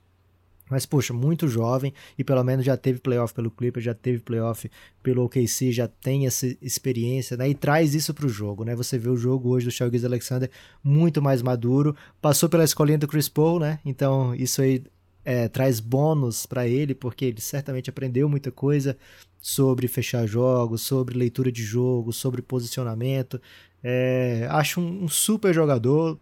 Mas, 0.74 0.86
poxa, 0.86 1.14
muito 1.14 1.48
jovem 1.48 1.94
e 2.18 2.24
pelo 2.24 2.44
menos 2.44 2.66
já 2.66 2.76
teve 2.76 3.00
playoff 3.00 3.34
pelo 3.34 3.52
Clippers, 3.52 3.86
já 3.86 3.94
teve 3.94 4.20
playoff 4.20 4.70
pelo 5.02 5.24
OKC, 5.24 5.72
já 5.72 5.88
tem 5.88 6.26
essa 6.26 6.48
experiência, 6.62 7.38
né? 7.38 7.48
E 7.48 7.56
traz 7.56 7.94
isso 7.94 8.14
pro 8.14 8.28
jogo, 8.28 8.64
né? 8.64 8.76
Você 8.76 8.98
vê 8.98 9.10
o 9.10 9.16
jogo 9.16 9.50
hoje 9.50 9.66
do 9.66 9.72
Shai 9.72 9.90
Alexander 10.04 10.50
muito 10.84 11.22
mais 11.22 11.42
maduro, 11.42 11.96
passou 12.22 12.50
pela 12.50 12.64
escolinha 12.64 12.98
do 12.98 13.08
Chris 13.08 13.30
Paul, 13.30 13.60
né? 13.60 13.80
Então, 13.86 14.34
isso 14.36 14.62
aí 14.62 14.84
é, 15.24 15.48
traz 15.48 15.80
bônus 15.80 16.46
para 16.46 16.68
ele, 16.68 16.94
porque 16.94 17.26
ele 17.26 17.42
certamente 17.42 17.90
aprendeu 17.90 18.28
muita 18.28 18.52
coisa 18.52 18.98
sobre 19.42 19.88
fechar 19.88 20.26
jogos, 20.26 20.82
sobre 20.82 21.18
leitura 21.18 21.52
de 21.52 21.64
jogo, 21.64 22.12
sobre 22.12 22.42
posicionamento. 22.42 23.42
É, 23.84 24.48
acho 24.50 24.80
um, 24.80 25.04
um 25.04 25.08
super 25.08 25.54
jogador, 25.54 26.18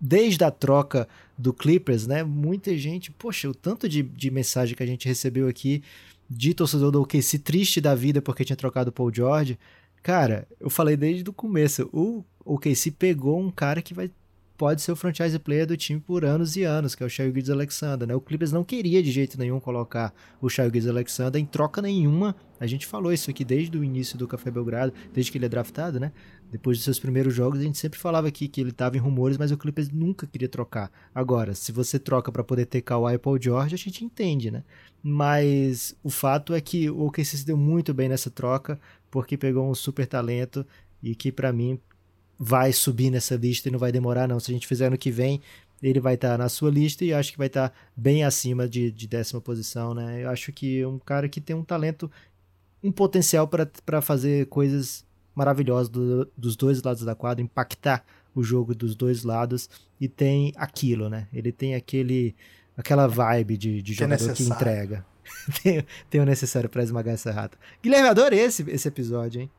desde 0.00 0.44
a 0.44 0.50
troca 0.50 1.08
do 1.36 1.52
Clippers, 1.52 2.06
né? 2.06 2.22
Muita 2.22 2.76
gente, 2.76 3.10
poxa, 3.10 3.48
o 3.48 3.54
tanto 3.54 3.88
de, 3.88 4.02
de 4.02 4.30
mensagem 4.30 4.74
que 4.74 4.82
a 4.82 4.86
gente 4.86 5.08
recebeu 5.08 5.48
aqui 5.48 5.82
de 6.28 6.54
torcedor 6.54 6.90
do 6.90 7.02
OKC 7.02 7.38
triste 7.38 7.80
da 7.80 7.94
vida 7.94 8.20
porque 8.20 8.44
tinha 8.44 8.56
trocado 8.56 8.90
o 8.90 8.92
Paul 8.92 9.12
George. 9.12 9.58
Cara, 10.02 10.46
eu 10.60 10.70
falei 10.70 10.96
desde 10.96 11.28
o 11.28 11.32
começo, 11.32 11.88
o 11.92 12.24
OKC 12.44 12.90
pegou 12.92 13.40
um 13.40 13.50
cara 13.50 13.82
que 13.82 13.94
vai 13.94 14.10
pode 14.56 14.82
ser 14.82 14.92
o 14.92 14.96
franchise 14.96 15.38
player 15.38 15.66
do 15.66 15.76
time 15.76 16.00
por 16.00 16.24
anos 16.24 16.56
e 16.56 16.64
anos, 16.64 16.94
que 16.94 17.02
é 17.02 17.06
o 17.06 17.08
Shai 17.08 17.26
Gildes 17.26 17.50
Alexander, 17.50 18.08
né? 18.08 18.14
O 18.14 18.20
Clippers 18.20 18.52
não 18.52 18.64
queria 18.64 19.02
de 19.02 19.10
jeito 19.10 19.38
nenhum 19.38 19.60
colocar 19.60 20.12
o 20.40 20.48
Shai 20.48 20.66
Gildes 20.66 20.88
Alexander 20.88 21.40
em 21.40 21.44
troca 21.44 21.82
nenhuma. 21.82 22.34
A 22.58 22.66
gente 22.66 22.86
falou 22.86 23.12
isso 23.12 23.30
aqui 23.30 23.44
desde 23.44 23.76
o 23.76 23.84
início 23.84 24.16
do 24.16 24.26
Café 24.26 24.50
Belgrado, 24.50 24.92
desde 25.12 25.30
que 25.30 25.38
ele 25.38 25.44
é 25.44 25.48
draftado, 25.48 26.00
né? 26.00 26.12
Depois 26.50 26.78
dos 26.78 26.84
seus 26.84 26.98
primeiros 26.98 27.34
jogos, 27.34 27.60
a 27.60 27.62
gente 27.62 27.76
sempre 27.76 27.98
falava 27.98 28.28
aqui 28.28 28.48
que 28.48 28.60
ele 28.60 28.70
estava 28.70 28.96
em 28.96 29.00
rumores, 29.00 29.36
mas 29.36 29.50
o 29.50 29.58
Clippers 29.58 29.90
nunca 29.90 30.26
queria 30.26 30.48
trocar. 30.48 30.90
Agora, 31.14 31.54
se 31.54 31.70
você 31.70 31.98
troca 31.98 32.32
para 32.32 32.44
poder 32.44 32.66
ter 32.66 32.80
Kawhi 32.80 33.14
e 33.14 33.18
Paul 33.18 33.40
George, 33.40 33.74
a 33.74 33.78
gente 33.78 34.04
entende, 34.04 34.50
né? 34.50 34.62
Mas 35.02 35.94
o 36.02 36.08
fato 36.10 36.54
é 36.54 36.60
que 36.60 36.88
o 36.88 37.06
OKC 37.06 37.36
se 37.36 37.46
deu 37.46 37.56
muito 37.56 37.92
bem 37.92 38.08
nessa 38.08 38.30
troca, 38.30 38.80
porque 39.10 39.36
pegou 39.36 39.68
um 39.68 39.74
super 39.74 40.06
talento 40.06 40.64
e 41.02 41.14
que 41.14 41.30
para 41.30 41.52
mim 41.52 41.78
vai 42.38 42.72
subir 42.72 43.10
nessa 43.10 43.36
lista 43.36 43.68
e 43.68 43.72
não 43.72 43.78
vai 43.78 43.92
demorar 43.92 44.28
não. 44.28 44.40
Se 44.40 44.50
a 44.50 44.54
gente 44.54 44.66
fizer 44.66 44.90
no 44.90 44.98
que 44.98 45.10
vem, 45.10 45.40
ele 45.82 46.00
vai 46.00 46.14
estar 46.14 46.32
tá 46.32 46.38
na 46.38 46.48
sua 46.48 46.70
lista 46.70 47.04
e 47.04 47.12
acho 47.12 47.32
que 47.32 47.38
vai 47.38 47.46
estar 47.46 47.70
tá 47.70 47.74
bem 47.96 48.24
acima 48.24 48.68
de, 48.68 48.90
de 48.90 49.06
décima 49.06 49.40
posição, 49.40 49.94
né? 49.94 50.24
Eu 50.24 50.30
acho 50.30 50.52
que 50.52 50.80
é 50.80 50.88
um 50.88 50.98
cara 50.98 51.28
que 51.28 51.40
tem 51.40 51.54
um 51.54 51.64
talento, 51.64 52.10
um 52.82 52.92
potencial 52.92 53.48
para 53.48 54.00
fazer 54.00 54.46
coisas 54.46 55.04
maravilhosas 55.34 55.88
do, 55.88 56.30
dos 56.36 56.56
dois 56.56 56.82
lados 56.82 57.04
da 57.04 57.14
quadra, 57.14 57.42
impactar 57.42 58.04
o 58.34 58.42
jogo 58.42 58.74
dos 58.74 58.94
dois 58.94 59.22
lados 59.22 59.68
e 60.00 60.08
tem 60.08 60.52
aquilo, 60.56 61.08
né? 61.08 61.26
Ele 61.32 61.52
tem 61.52 61.74
aquele 61.74 62.34
aquela 62.76 63.06
vibe 63.06 63.56
de, 63.56 63.82
de 63.82 63.94
jogador 63.94 64.32
que, 64.32 64.44
que 64.44 64.50
entrega. 64.50 65.04
tem, 65.62 65.84
tem 66.10 66.20
o 66.20 66.24
necessário 66.24 66.68
para 66.68 66.82
esmagar 66.82 67.14
essa 67.14 67.32
rata. 67.32 67.58
Guilherme, 67.82 68.08
adorei 68.08 68.40
esse, 68.40 68.68
esse 68.70 68.88
episódio, 68.88 69.40
hein? 69.42 69.50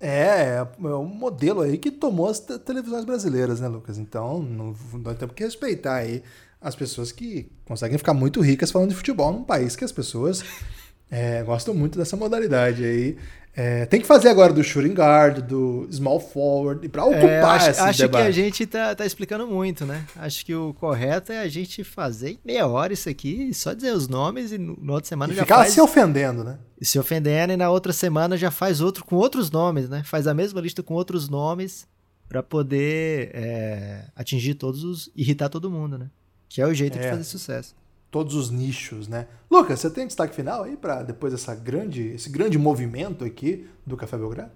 É, 0.00 0.58
é 0.58 0.94
um 0.94 1.06
modelo 1.06 1.60
aí 1.60 1.76
que 1.76 1.90
tomou 1.90 2.28
as 2.28 2.38
televisões 2.38 3.04
brasileiras, 3.04 3.60
né, 3.60 3.66
Lucas? 3.66 3.98
Então, 3.98 4.40
não, 4.42 4.74
nós 4.94 5.16
temos 5.18 5.34
que 5.34 5.42
respeitar 5.42 5.96
aí 5.96 6.22
as 6.60 6.74
pessoas 6.74 7.10
que 7.10 7.50
conseguem 7.64 7.98
ficar 7.98 8.14
muito 8.14 8.40
ricas 8.40 8.70
falando 8.70 8.90
de 8.90 8.96
futebol 8.96 9.32
num 9.32 9.44
país 9.44 9.76
que 9.76 9.84
as 9.84 9.92
pessoas 9.92 10.44
é, 11.10 11.42
gostam 11.42 11.74
muito 11.74 11.98
dessa 11.98 12.16
modalidade 12.16 12.84
aí. 12.84 13.16
É, 13.60 13.86
tem 13.86 14.00
que 14.00 14.06
fazer 14.06 14.28
agora 14.28 14.52
do 14.52 14.62
shooting 14.62 14.92
guard, 14.94 15.40
do 15.40 15.88
small 15.90 16.20
forward, 16.20 16.88
para 16.88 17.04
ocupar 17.04 17.28
é, 17.28 17.40
acho, 17.40 17.70
esse 17.70 17.80
acho 17.80 18.08
que 18.08 18.16
a 18.16 18.30
gente 18.30 18.64
tá, 18.66 18.94
tá 18.94 19.04
explicando 19.04 19.48
muito, 19.48 19.84
né? 19.84 20.06
Acho 20.14 20.46
que 20.46 20.54
o 20.54 20.72
correto 20.74 21.32
é 21.32 21.40
a 21.40 21.48
gente 21.48 21.82
fazer 21.82 22.30
em 22.30 22.38
meia 22.44 22.68
hora 22.68 22.92
isso 22.92 23.08
aqui, 23.08 23.52
só 23.52 23.72
dizer 23.72 23.90
os 23.90 24.06
nomes 24.06 24.52
e 24.52 24.58
no, 24.58 24.92
outra 24.92 25.08
semana 25.08 25.32
e 25.32 25.36
já 25.36 25.42
ficar 25.42 25.56
faz... 25.56 25.72
se 25.72 25.80
ofendendo, 25.80 26.44
né? 26.44 26.56
Se 26.80 27.00
ofendendo 27.00 27.52
e 27.52 27.56
na 27.56 27.68
outra 27.68 27.92
semana 27.92 28.36
já 28.36 28.52
faz 28.52 28.80
outro 28.80 29.04
com 29.04 29.16
outros 29.16 29.50
nomes, 29.50 29.88
né? 29.88 30.04
Faz 30.04 30.28
a 30.28 30.34
mesma 30.34 30.60
lista 30.60 30.80
com 30.80 30.94
outros 30.94 31.28
nomes 31.28 31.84
para 32.28 32.44
poder 32.44 33.32
é, 33.34 34.04
atingir 34.14 34.54
todos 34.54 34.84
os... 34.84 35.10
irritar 35.16 35.48
todo 35.48 35.68
mundo, 35.68 35.98
né? 35.98 36.06
Que 36.48 36.62
é 36.62 36.66
o 36.66 36.72
jeito 36.72 36.96
de 36.96 37.04
É. 37.04 37.10
fazer 37.10 37.24
sucesso. 37.24 37.74
Todos 38.10 38.34
os 38.34 38.50
nichos, 38.50 39.06
né? 39.06 39.26
Lucas, 39.50 39.80
você 39.80 39.90
tem 39.90 40.06
destaque 40.06 40.34
final 40.34 40.62
aí 40.62 40.76
para 40.76 41.02
depois 41.02 41.32
dessa 41.32 41.54
grande, 41.54 42.08
esse 42.08 42.30
grande 42.30 42.58
movimento 42.58 43.24
aqui 43.24 43.66
do 43.86 43.96
Café 43.96 44.16
Belgrado? 44.16 44.52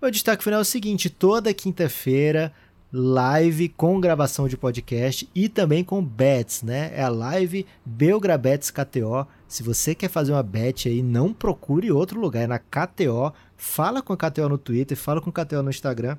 O 0.00 0.10
destaque 0.10 0.42
final 0.42 0.60
é 0.60 0.62
o 0.62 0.64
seguinte: 0.64 1.10
toda 1.10 1.52
quinta-feira, 1.52 2.52
live 2.92 3.68
com 3.68 4.00
gravação 4.00 4.48
de 4.48 4.56
podcast 4.56 5.28
e 5.34 5.48
também 5.48 5.84
com 5.84 6.02
bets, 6.02 6.62
né? 6.62 6.90
É 6.94 7.02
a 7.02 7.08
live 7.08 7.66
Belgrabets 7.84 8.70
KTO. 8.70 9.26
Se 9.46 9.62
você 9.62 9.94
quer 9.94 10.08
fazer 10.08 10.32
uma 10.32 10.42
bet 10.42 10.88
aí, 10.88 11.02
não 11.02 11.32
procure 11.32 11.92
outro 11.92 12.18
lugar, 12.18 12.42
é 12.42 12.46
na 12.46 12.58
KTO. 12.58 13.32
Fala 13.56 14.02
com 14.02 14.12
a 14.12 14.16
KTO 14.16 14.48
no 14.48 14.58
Twitter, 14.58 14.96
fala 14.96 15.20
com 15.20 15.30
a 15.30 15.32
KTO 15.32 15.62
no 15.62 15.70
Instagram. 15.70 16.16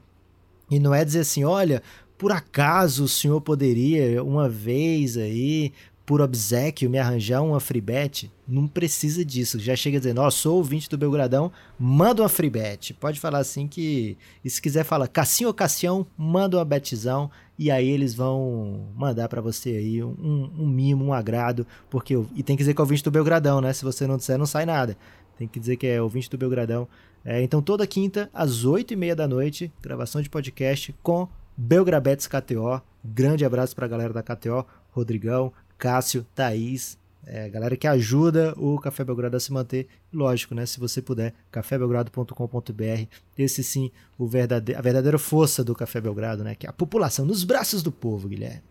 E 0.69 0.79
não 0.79 0.93
é 0.93 1.03
dizer 1.03 1.21
assim, 1.21 1.43
olha, 1.43 1.83
por 2.17 2.31
acaso 2.31 3.03
o 3.03 3.07
senhor 3.07 3.41
poderia 3.41 4.23
uma 4.23 4.47
vez 4.47 5.17
aí, 5.17 5.73
por 6.05 6.21
obsequio, 6.21 6.89
me 6.89 6.97
arranjar 6.97 7.41
uma 7.41 7.59
free 7.59 7.81
bet? 7.81 8.31
Não 8.47 8.67
precisa 8.67 9.23
disso. 9.23 9.59
Já 9.59 9.75
chega 9.75 9.99
dizendo, 9.99 10.21
ó, 10.21 10.29
sou 10.29 10.57
ouvinte 10.57 10.89
do 10.89 10.97
Belgradão, 10.97 11.51
manda 11.79 12.21
uma 12.21 12.29
free 12.29 12.49
bet. 12.49 12.93
Pode 12.93 13.19
falar 13.19 13.39
assim 13.39 13.67
que, 13.67 14.17
e 14.43 14.49
se 14.49 14.61
quiser 14.61 14.83
falar 14.83 15.07
Cassinho 15.07 15.47
ou 15.47 15.53
Cassião, 15.53 16.05
manda 16.17 16.57
uma 16.57 16.65
betzão 16.65 17.29
e 17.57 17.69
aí 17.69 17.87
eles 17.89 18.15
vão 18.15 18.87
mandar 18.95 19.29
para 19.29 19.39
você 19.39 19.69
aí 19.69 20.03
um, 20.03 20.51
um 20.57 20.67
mimo, 20.67 21.05
um 21.05 21.13
agrado, 21.13 21.65
porque 21.89 22.15
e 22.35 22.41
tem 22.41 22.57
que 22.57 22.63
dizer 22.63 22.73
que 22.73 22.81
é 22.81 22.83
ouvinte 22.83 23.03
do 23.03 23.11
Belgradão, 23.11 23.61
né? 23.61 23.71
Se 23.71 23.85
você 23.85 24.07
não 24.07 24.17
disser, 24.17 24.37
não 24.37 24.47
sai 24.47 24.65
nada. 24.65 24.97
Tem 25.37 25.47
que 25.47 25.59
dizer 25.59 25.77
que 25.77 25.85
é 25.85 26.01
ouvinte 26.01 26.29
do 26.29 26.37
Belgradão. 26.37 26.87
É, 27.23 27.41
então 27.41 27.61
toda 27.61 27.85
quinta, 27.85 28.29
às 28.33 28.65
oito 28.65 28.93
e 28.93 28.95
meia 28.95 29.15
da 29.15 29.27
noite, 29.27 29.71
gravação 29.81 30.21
de 30.21 30.29
podcast 30.29 30.93
com 31.03 31.27
Belgrabetes 31.55 32.25
KTO. 32.25 32.81
Grande 33.03 33.45
abraço 33.45 33.75
pra 33.75 33.87
galera 33.87 34.11
da 34.11 34.23
KTO, 34.23 34.65
Rodrigão, 34.89 35.53
Cássio, 35.81 36.23
Thaís, 36.35 36.95
é, 37.25 37.49
galera 37.49 37.75
que 37.75 37.87
ajuda 37.87 38.53
o 38.55 38.77
Café 38.79 39.03
Belgrado 39.03 39.35
a 39.35 39.39
se 39.39 39.51
manter. 39.51 39.87
Lógico, 40.13 40.53
né? 40.53 40.63
Se 40.67 40.79
você 40.79 41.01
puder, 41.01 41.33
cafébelgrado.com.br. 41.51 43.07
Esse 43.35 43.63
sim, 43.63 43.89
o 44.15 44.27
verdade... 44.27 44.75
a 44.75 44.81
verdadeira 44.81 45.17
força 45.17 45.63
do 45.63 45.73
Café 45.73 45.99
Belgrado, 45.99 46.43
né? 46.43 46.53
Que 46.53 46.67
é 46.67 46.69
a 46.69 46.73
população, 46.73 47.25
nos 47.25 47.43
braços 47.43 47.81
do 47.81 47.91
povo, 47.91 48.27
Guilherme. 48.27 48.61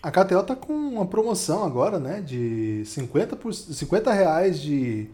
A 0.00 0.12
KTO 0.12 0.44
tá 0.44 0.54
com 0.54 0.72
uma 0.72 1.04
promoção 1.04 1.64
agora, 1.64 1.98
né? 1.98 2.20
De 2.20 2.84
50, 2.84 3.34
por, 3.34 3.52
50 3.52 4.12
reais 4.12 4.60
de, 4.60 5.08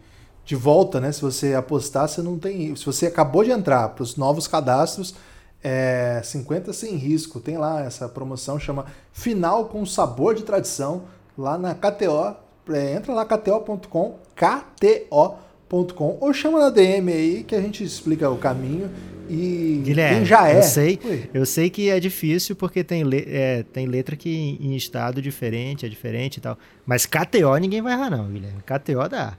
de 0.45 0.55
volta, 0.55 1.01
né? 1.01 1.11
Se 1.11 1.21
você 1.21 1.55
apostar, 1.55 2.07
você 2.07 2.21
não 2.21 2.37
tem. 2.37 2.75
Se 2.75 2.85
você 2.85 3.07
acabou 3.07 3.43
de 3.43 3.49
entrar 3.49 3.89
para 3.89 4.03
os 4.03 4.17
novos 4.17 4.47
cadastros, 4.47 5.15
é 5.63 6.21
50 6.23 6.71
sem 6.73 6.95
risco. 6.95 7.39
Tem 7.39 7.57
lá 7.57 7.81
essa 7.81 8.07
promoção, 8.07 8.59
chama 8.59 8.85
Final 9.11 9.65
com 9.65 9.83
Sabor 9.83 10.35
de 10.35 10.43
Tradição, 10.43 11.05
lá 11.37 11.57
na 11.57 11.73
KTO. 11.75 12.35
É, 12.73 12.93
entra 12.95 13.13
lá, 13.13 13.25
kto.com, 13.25 14.17
kto.com, 14.35 16.17
ou 16.21 16.33
chama 16.33 16.59
na 16.59 16.69
DM 16.69 17.11
aí 17.11 17.43
que 17.43 17.55
a 17.55 17.61
gente 17.61 17.83
explica 17.83 18.29
o 18.29 18.37
caminho. 18.37 18.89
E 19.29 19.81
Guilherme, 19.85 20.17
quem 20.17 20.25
já 20.25 20.49
é. 20.49 20.57
eu 20.57 20.63
sei, 20.63 20.99
Oi. 21.03 21.29
eu 21.33 21.45
sei 21.45 21.69
que 21.69 21.89
é 21.89 21.97
difícil 21.99 22.55
porque 22.57 22.83
tem, 22.83 23.03
le- 23.03 23.25
é, 23.27 23.63
tem 23.63 23.85
letra 23.85 24.15
que 24.17 24.29
em 24.59 24.75
estado 24.75 25.21
diferente 25.21 25.85
é 25.85 25.89
diferente 25.89 26.37
e 26.37 26.41
tal. 26.41 26.57
Mas 26.85 27.05
KTO 27.05 27.55
ninguém 27.57 27.81
vai 27.81 27.93
errar, 27.93 28.09
não, 28.09 28.27
Guilherme. 28.29 28.61
KTO 28.61 29.07
dá. 29.09 29.37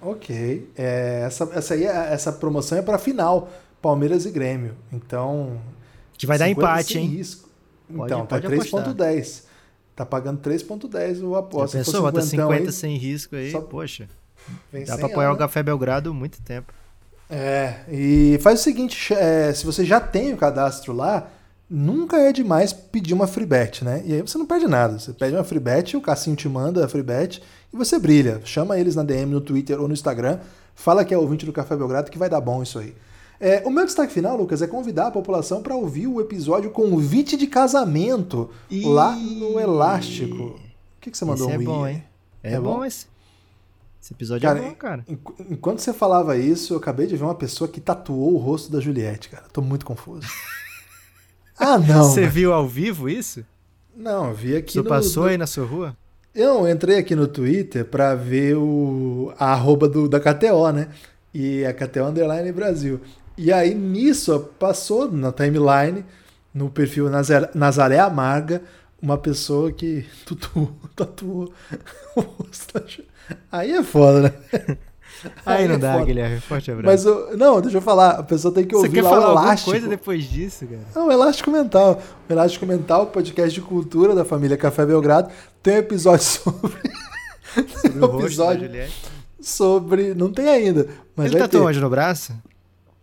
Ok. 0.00 0.70
É, 0.76 1.22
essa, 1.26 1.50
essa, 1.52 1.74
aí, 1.74 1.84
essa 1.84 2.32
promoção 2.32 2.78
é 2.78 2.82
para 2.82 2.96
final, 2.96 3.50
Palmeiras 3.82 4.24
e 4.24 4.30
Grêmio. 4.30 4.76
Então. 4.92 5.58
Que 6.16 6.24
vai 6.26 6.38
dar 6.38 6.46
50 6.46 6.60
empate, 6.70 6.98
hein? 6.98 7.06
risco. 7.06 7.48
Pode- 7.92 8.12
então, 8.12 8.20
tá 8.26 8.40
pode 8.40 8.46
apostar. 8.54 8.94
3,10. 8.94 9.47
Tá 9.98 10.06
pagando 10.06 10.38
3,10 10.40 11.22
o 11.24 11.32
Já 11.32 11.38
aposta. 11.40 11.78
Se 11.82 11.84
pensou, 11.84 12.02
bota 12.02 12.20
cinquentão 12.22 12.50
50 12.52 12.70
aí, 12.70 12.72
sem 12.72 12.96
risco 12.96 13.34
aí, 13.34 13.50
só- 13.50 13.60
poxa. 13.60 14.08
vem 14.72 14.84
Dá 14.84 14.92
100 14.94 14.98
pra 14.98 15.06
apoiar 15.08 15.32
o. 15.32 15.36
Café 15.36 15.60
Belgrado 15.60 16.14
muito 16.14 16.40
tempo. 16.40 16.72
É, 17.28 17.80
e 17.90 18.38
faz 18.40 18.60
o 18.60 18.62
seguinte: 18.62 19.12
é, 19.12 19.52
se 19.52 19.66
você 19.66 19.84
já 19.84 19.98
tem 19.98 20.32
o 20.32 20.36
cadastro 20.36 20.92
lá, 20.92 21.28
nunca 21.68 22.16
é 22.16 22.32
demais 22.32 22.72
pedir 22.72 23.12
uma 23.12 23.26
free 23.26 23.44
bet, 23.44 23.84
né? 23.84 24.00
E 24.06 24.12
aí 24.14 24.22
você 24.22 24.38
não 24.38 24.46
perde 24.46 24.68
nada. 24.68 25.00
Você 25.00 25.12
pede 25.12 25.34
uma 25.34 25.42
free 25.42 25.58
bet, 25.58 25.96
o 25.96 26.00
Cassinho 26.00 26.36
te 26.36 26.48
manda 26.48 26.84
a 26.84 26.88
free 26.88 27.02
bet 27.02 27.42
e 27.74 27.76
você 27.76 27.98
brilha. 27.98 28.40
Chama 28.44 28.78
eles 28.78 28.94
na 28.94 29.02
DM, 29.02 29.32
no 29.32 29.40
Twitter 29.40 29.80
ou 29.80 29.88
no 29.88 29.94
Instagram. 29.94 30.38
Fala 30.76 31.04
que 31.04 31.12
é 31.12 31.18
ouvinte 31.18 31.44
do 31.44 31.52
Café 31.52 31.74
Belgrado 31.76 32.08
que 32.08 32.16
vai 32.18 32.30
dar 32.30 32.40
bom 32.40 32.62
isso 32.62 32.78
aí. 32.78 32.94
É, 33.40 33.62
o 33.64 33.70
meu 33.70 33.84
destaque 33.84 34.12
final, 34.12 34.36
Lucas, 34.36 34.60
é 34.62 34.66
convidar 34.66 35.06
a 35.06 35.10
população 35.12 35.62
para 35.62 35.74
ouvir 35.76 36.06
o 36.08 36.20
episódio 36.20 36.70
Convite 36.70 37.36
de 37.36 37.46
Casamento 37.46 38.50
Ih! 38.68 38.84
lá 38.84 39.14
no 39.14 39.60
Elástico. 39.60 40.42
O 40.42 41.00
que, 41.00 41.10
que 41.10 41.16
você 41.16 41.24
mandou 41.24 41.46
Esse 41.48 41.56
é 41.56 41.58
um 41.60 41.64
bom, 41.64 41.86
hein? 41.86 42.02
É, 42.42 42.54
É 42.54 42.60
bom, 42.60 42.78
bom? 42.78 42.84
esse. 42.84 43.06
Esse 44.02 44.12
episódio 44.12 44.48
Cara, 44.48 44.58
é 44.58 44.62
bom, 44.62 44.74
cara. 44.74 45.04
Enqu- 45.08 45.34
Enquanto 45.50 45.78
você 45.80 45.92
falava 45.92 46.36
isso, 46.36 46.72
eu 46.74 46.78
acabei 46.78 47.06
de 47.06 47.16
ver 47.16 47.24
uma 47.24 47.34
pessoa 47.34 47.68
que 47.68 47.80
tatuou 47.80 48.34
o 48.34 48.38
rosto 48.38 48.72
da 48.72 48.80
Juliette, 48.80 49.28
cara. 49.28 49.44
Tô 49.52 49.60
muito 49.62 49.84
confuso. 49.86 50.26
ah, 51.58 51.78
não. 51.78 52.04
Você 52.04 52.20
velho. 52.22 52.32
viu 52.32 52.52
ao 52.52 52.66
vivo 52.66 53.08
isso? 53.08 53.44
Não, 53.96 54.28
eu 54.28 54.34
vi 54.34 54.56
aqui 54.56 54.72
Você 54.74 54.78
no, 54.82 54.88
passou 54.88 55.24
no- 55.24 55.28
aí 55.30 55.36
na 55.38 55.46
sua 55.46 55.64
rua? 55.66 55.96
Eu 56.34 56.68
entrei 56.68 56.98
aqui 56.98 57.16
no 57.16 57.26
Twitter 57.26 57.84
pra 57.84 58.14
ver 58.14 58.56
o 58.56 59.32
a 59.38 59.52
arroba 59.52 59.88
do, 59.88 60.08
da 60.08 60.20
KTO, 60.20 60.70
né? 60.72 60.88
E 61.34 61.64
a 61.64 61.72
KTO 61.74 62.04
Underline 62.04 62.52
Brasil. 62.52 63.00
E 63.38 63.52
aí 63.52 63.74
nisso 63.74 64.38
passou 64.58 65.10
na 65.10 65.30
timeline, 65.32 66.04
no 66.52 66.68
perfil 66.68 67.08
Nazar- 67.08 67.50
Nazaré 67.54 67.98
Amarga, 68.00 68.62
uma 69.00 69.16
pessoa 69.16 69.70
que 69.70 70.04
tatuou, 70.26 70.72
tatuou 70.96 71.52
o 72.16 72.20
rosto 72.20 72.82
Aí 73.52 73.72
é 73.72 73.82
foda, 73.82 74.22
né? 74.22 74.76
Aí 75.44 75.66
não 75.68 75.74
é 75.74 75.78
dá, 75.78 75.92
foda. 75.94 76.04
Guilherme. 76.06 76.40
Forte 76.40 76.70
abraço. 76.70 76.86
Mas 76.86 77.04
eu- 77.04 77.36
não, 77.36 77.60
deixa 77.60 77.76
eu 77.78 77.82
falar, 77.82 78.10
a 78.10 78.22
pessoa 78.22 78.52
tem 78.52 78.64
que 78.64 78.74
Você 78.74 78.86
ouvir 78.86 78.96
quer 78.96 79.02
lá 79.02 79.10
falar 79.10 79.28
o 79.28 79.32
elástico. 79.32 79.70
coisa 79.70 79.88
depois 79.88 80.24
disso, 80.24 80.66
cara? 80.66 80.80
Não, 80.94 81.08
o 81.08 81.12
Elástico 81.12 81.50
Mental. 81.50 82.02
O 82.28 82.32
Elástico 82.32 82.66
Mental, 82.66 83.06
podcast 83.06 83.52
de 83.54 83.60
cultura 83.60 84.14
da 84.14 84.24
família 84.24 84.56
Café 84.56 84.84
Belgrado, 84.86 85.30
tem 85.62 85.74
um 85.74 85.78
episódio 85.78 86.24
sobre. 86.26 86.90
Sobre 87.80 87.98
o 88.04 88.20
episódio 88.20 88.70
sobre. 89.40 90.14
Não 90.14 90.30
tem 90.32 90.48
ainda, 90.48 90.88
mas 91.16 91.26
Ele 91.26 91.38
vai 91.38 91.48
tatuou 91.48 91.68
onde 91.68 91.80
no 91.80 91.90
braço? 91.90 92.32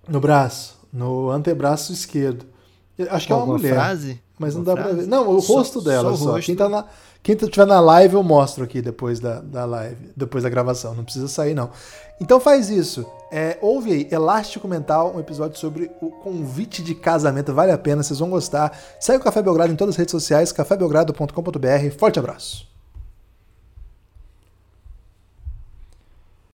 No 0.08 0.20
braço, 0.20 0.76
no 0.92 1.30
antebraço 1.30 1.92
esquerdo. 1.94 2.46
Acho 3.10 3.28
que 3.28 3.34
é 3.34 3.36
uma 3.36 3.46
mulher. 3.46 3.74
frase? 3.74 4.22
Mas 4.38 4.54
não 4.56 4.64
dá 4.64 4.74
pra 4.74 4.84
frase? 4.84 5.00
ver. 5.02 5.08
Não, 5.08 5.30
o 5.30 5.42
Só- 5.42 5.54
rosto 5.56 5.82
dela 5.82 6.12
só 6.12 6.18
só. 6.18 6.32
rosto. 6.32 6.46
Quem, 6.46 6.56
tá 6.56 6.68
na, 6.70 6.86
quem 7.24 7.36
tiver 7.36 7.66
na 7.66 7.80
live, 7.80 8.16
eu 8.16 8.24
mostro 8.24 8.64
aqui 8.64 8.82
depois 8.82 9.20
da, 9.20 9.40
da 9.42 9.66
live, 9.66 10.12
depois 10.16 10.44
da 10.44 10.50
gravação. 10.50 10.94
Não 10.94 11.04
precisa 11.04 11.28
sair, 11.28 11.54
não. 11.54 11.70
Então 12.22 12.40
faz 12.40 12.70
isso. 12.70 13.06
É, 13.32 13.58
ouve 13.62 13.92
aí, 13.92 14.08
Elástico 14.12 14.68
Mental, 14.68 15.14
um 15.16 15.20
episódio 15.20 15.58
sobre 15.58 15.90
o 16.02 16.10
convite 16.10 16.82
de 16.84 16.94
casamento. 16.96 17.54
Vale 17.54 17.72
a 17.72 17.78
pena, 17.78 18.04
vocês 18.04 18.20
vão 18.20 18.30
gostar. 18.30 18.78
Segue 19.00 19.20
o 19.20 19.24
Café 19.24 19.42
Belgrado 19.42 19.74
em 19.74 19.76
todas 19.76 19.96
as 19.96 19.98
redes 19.98 20.12
sociais, 20.12 20.52
cafébelgrado.com.br. 20.52 21.92
Forte 21.98 22.20
abraço. 22.20 22.68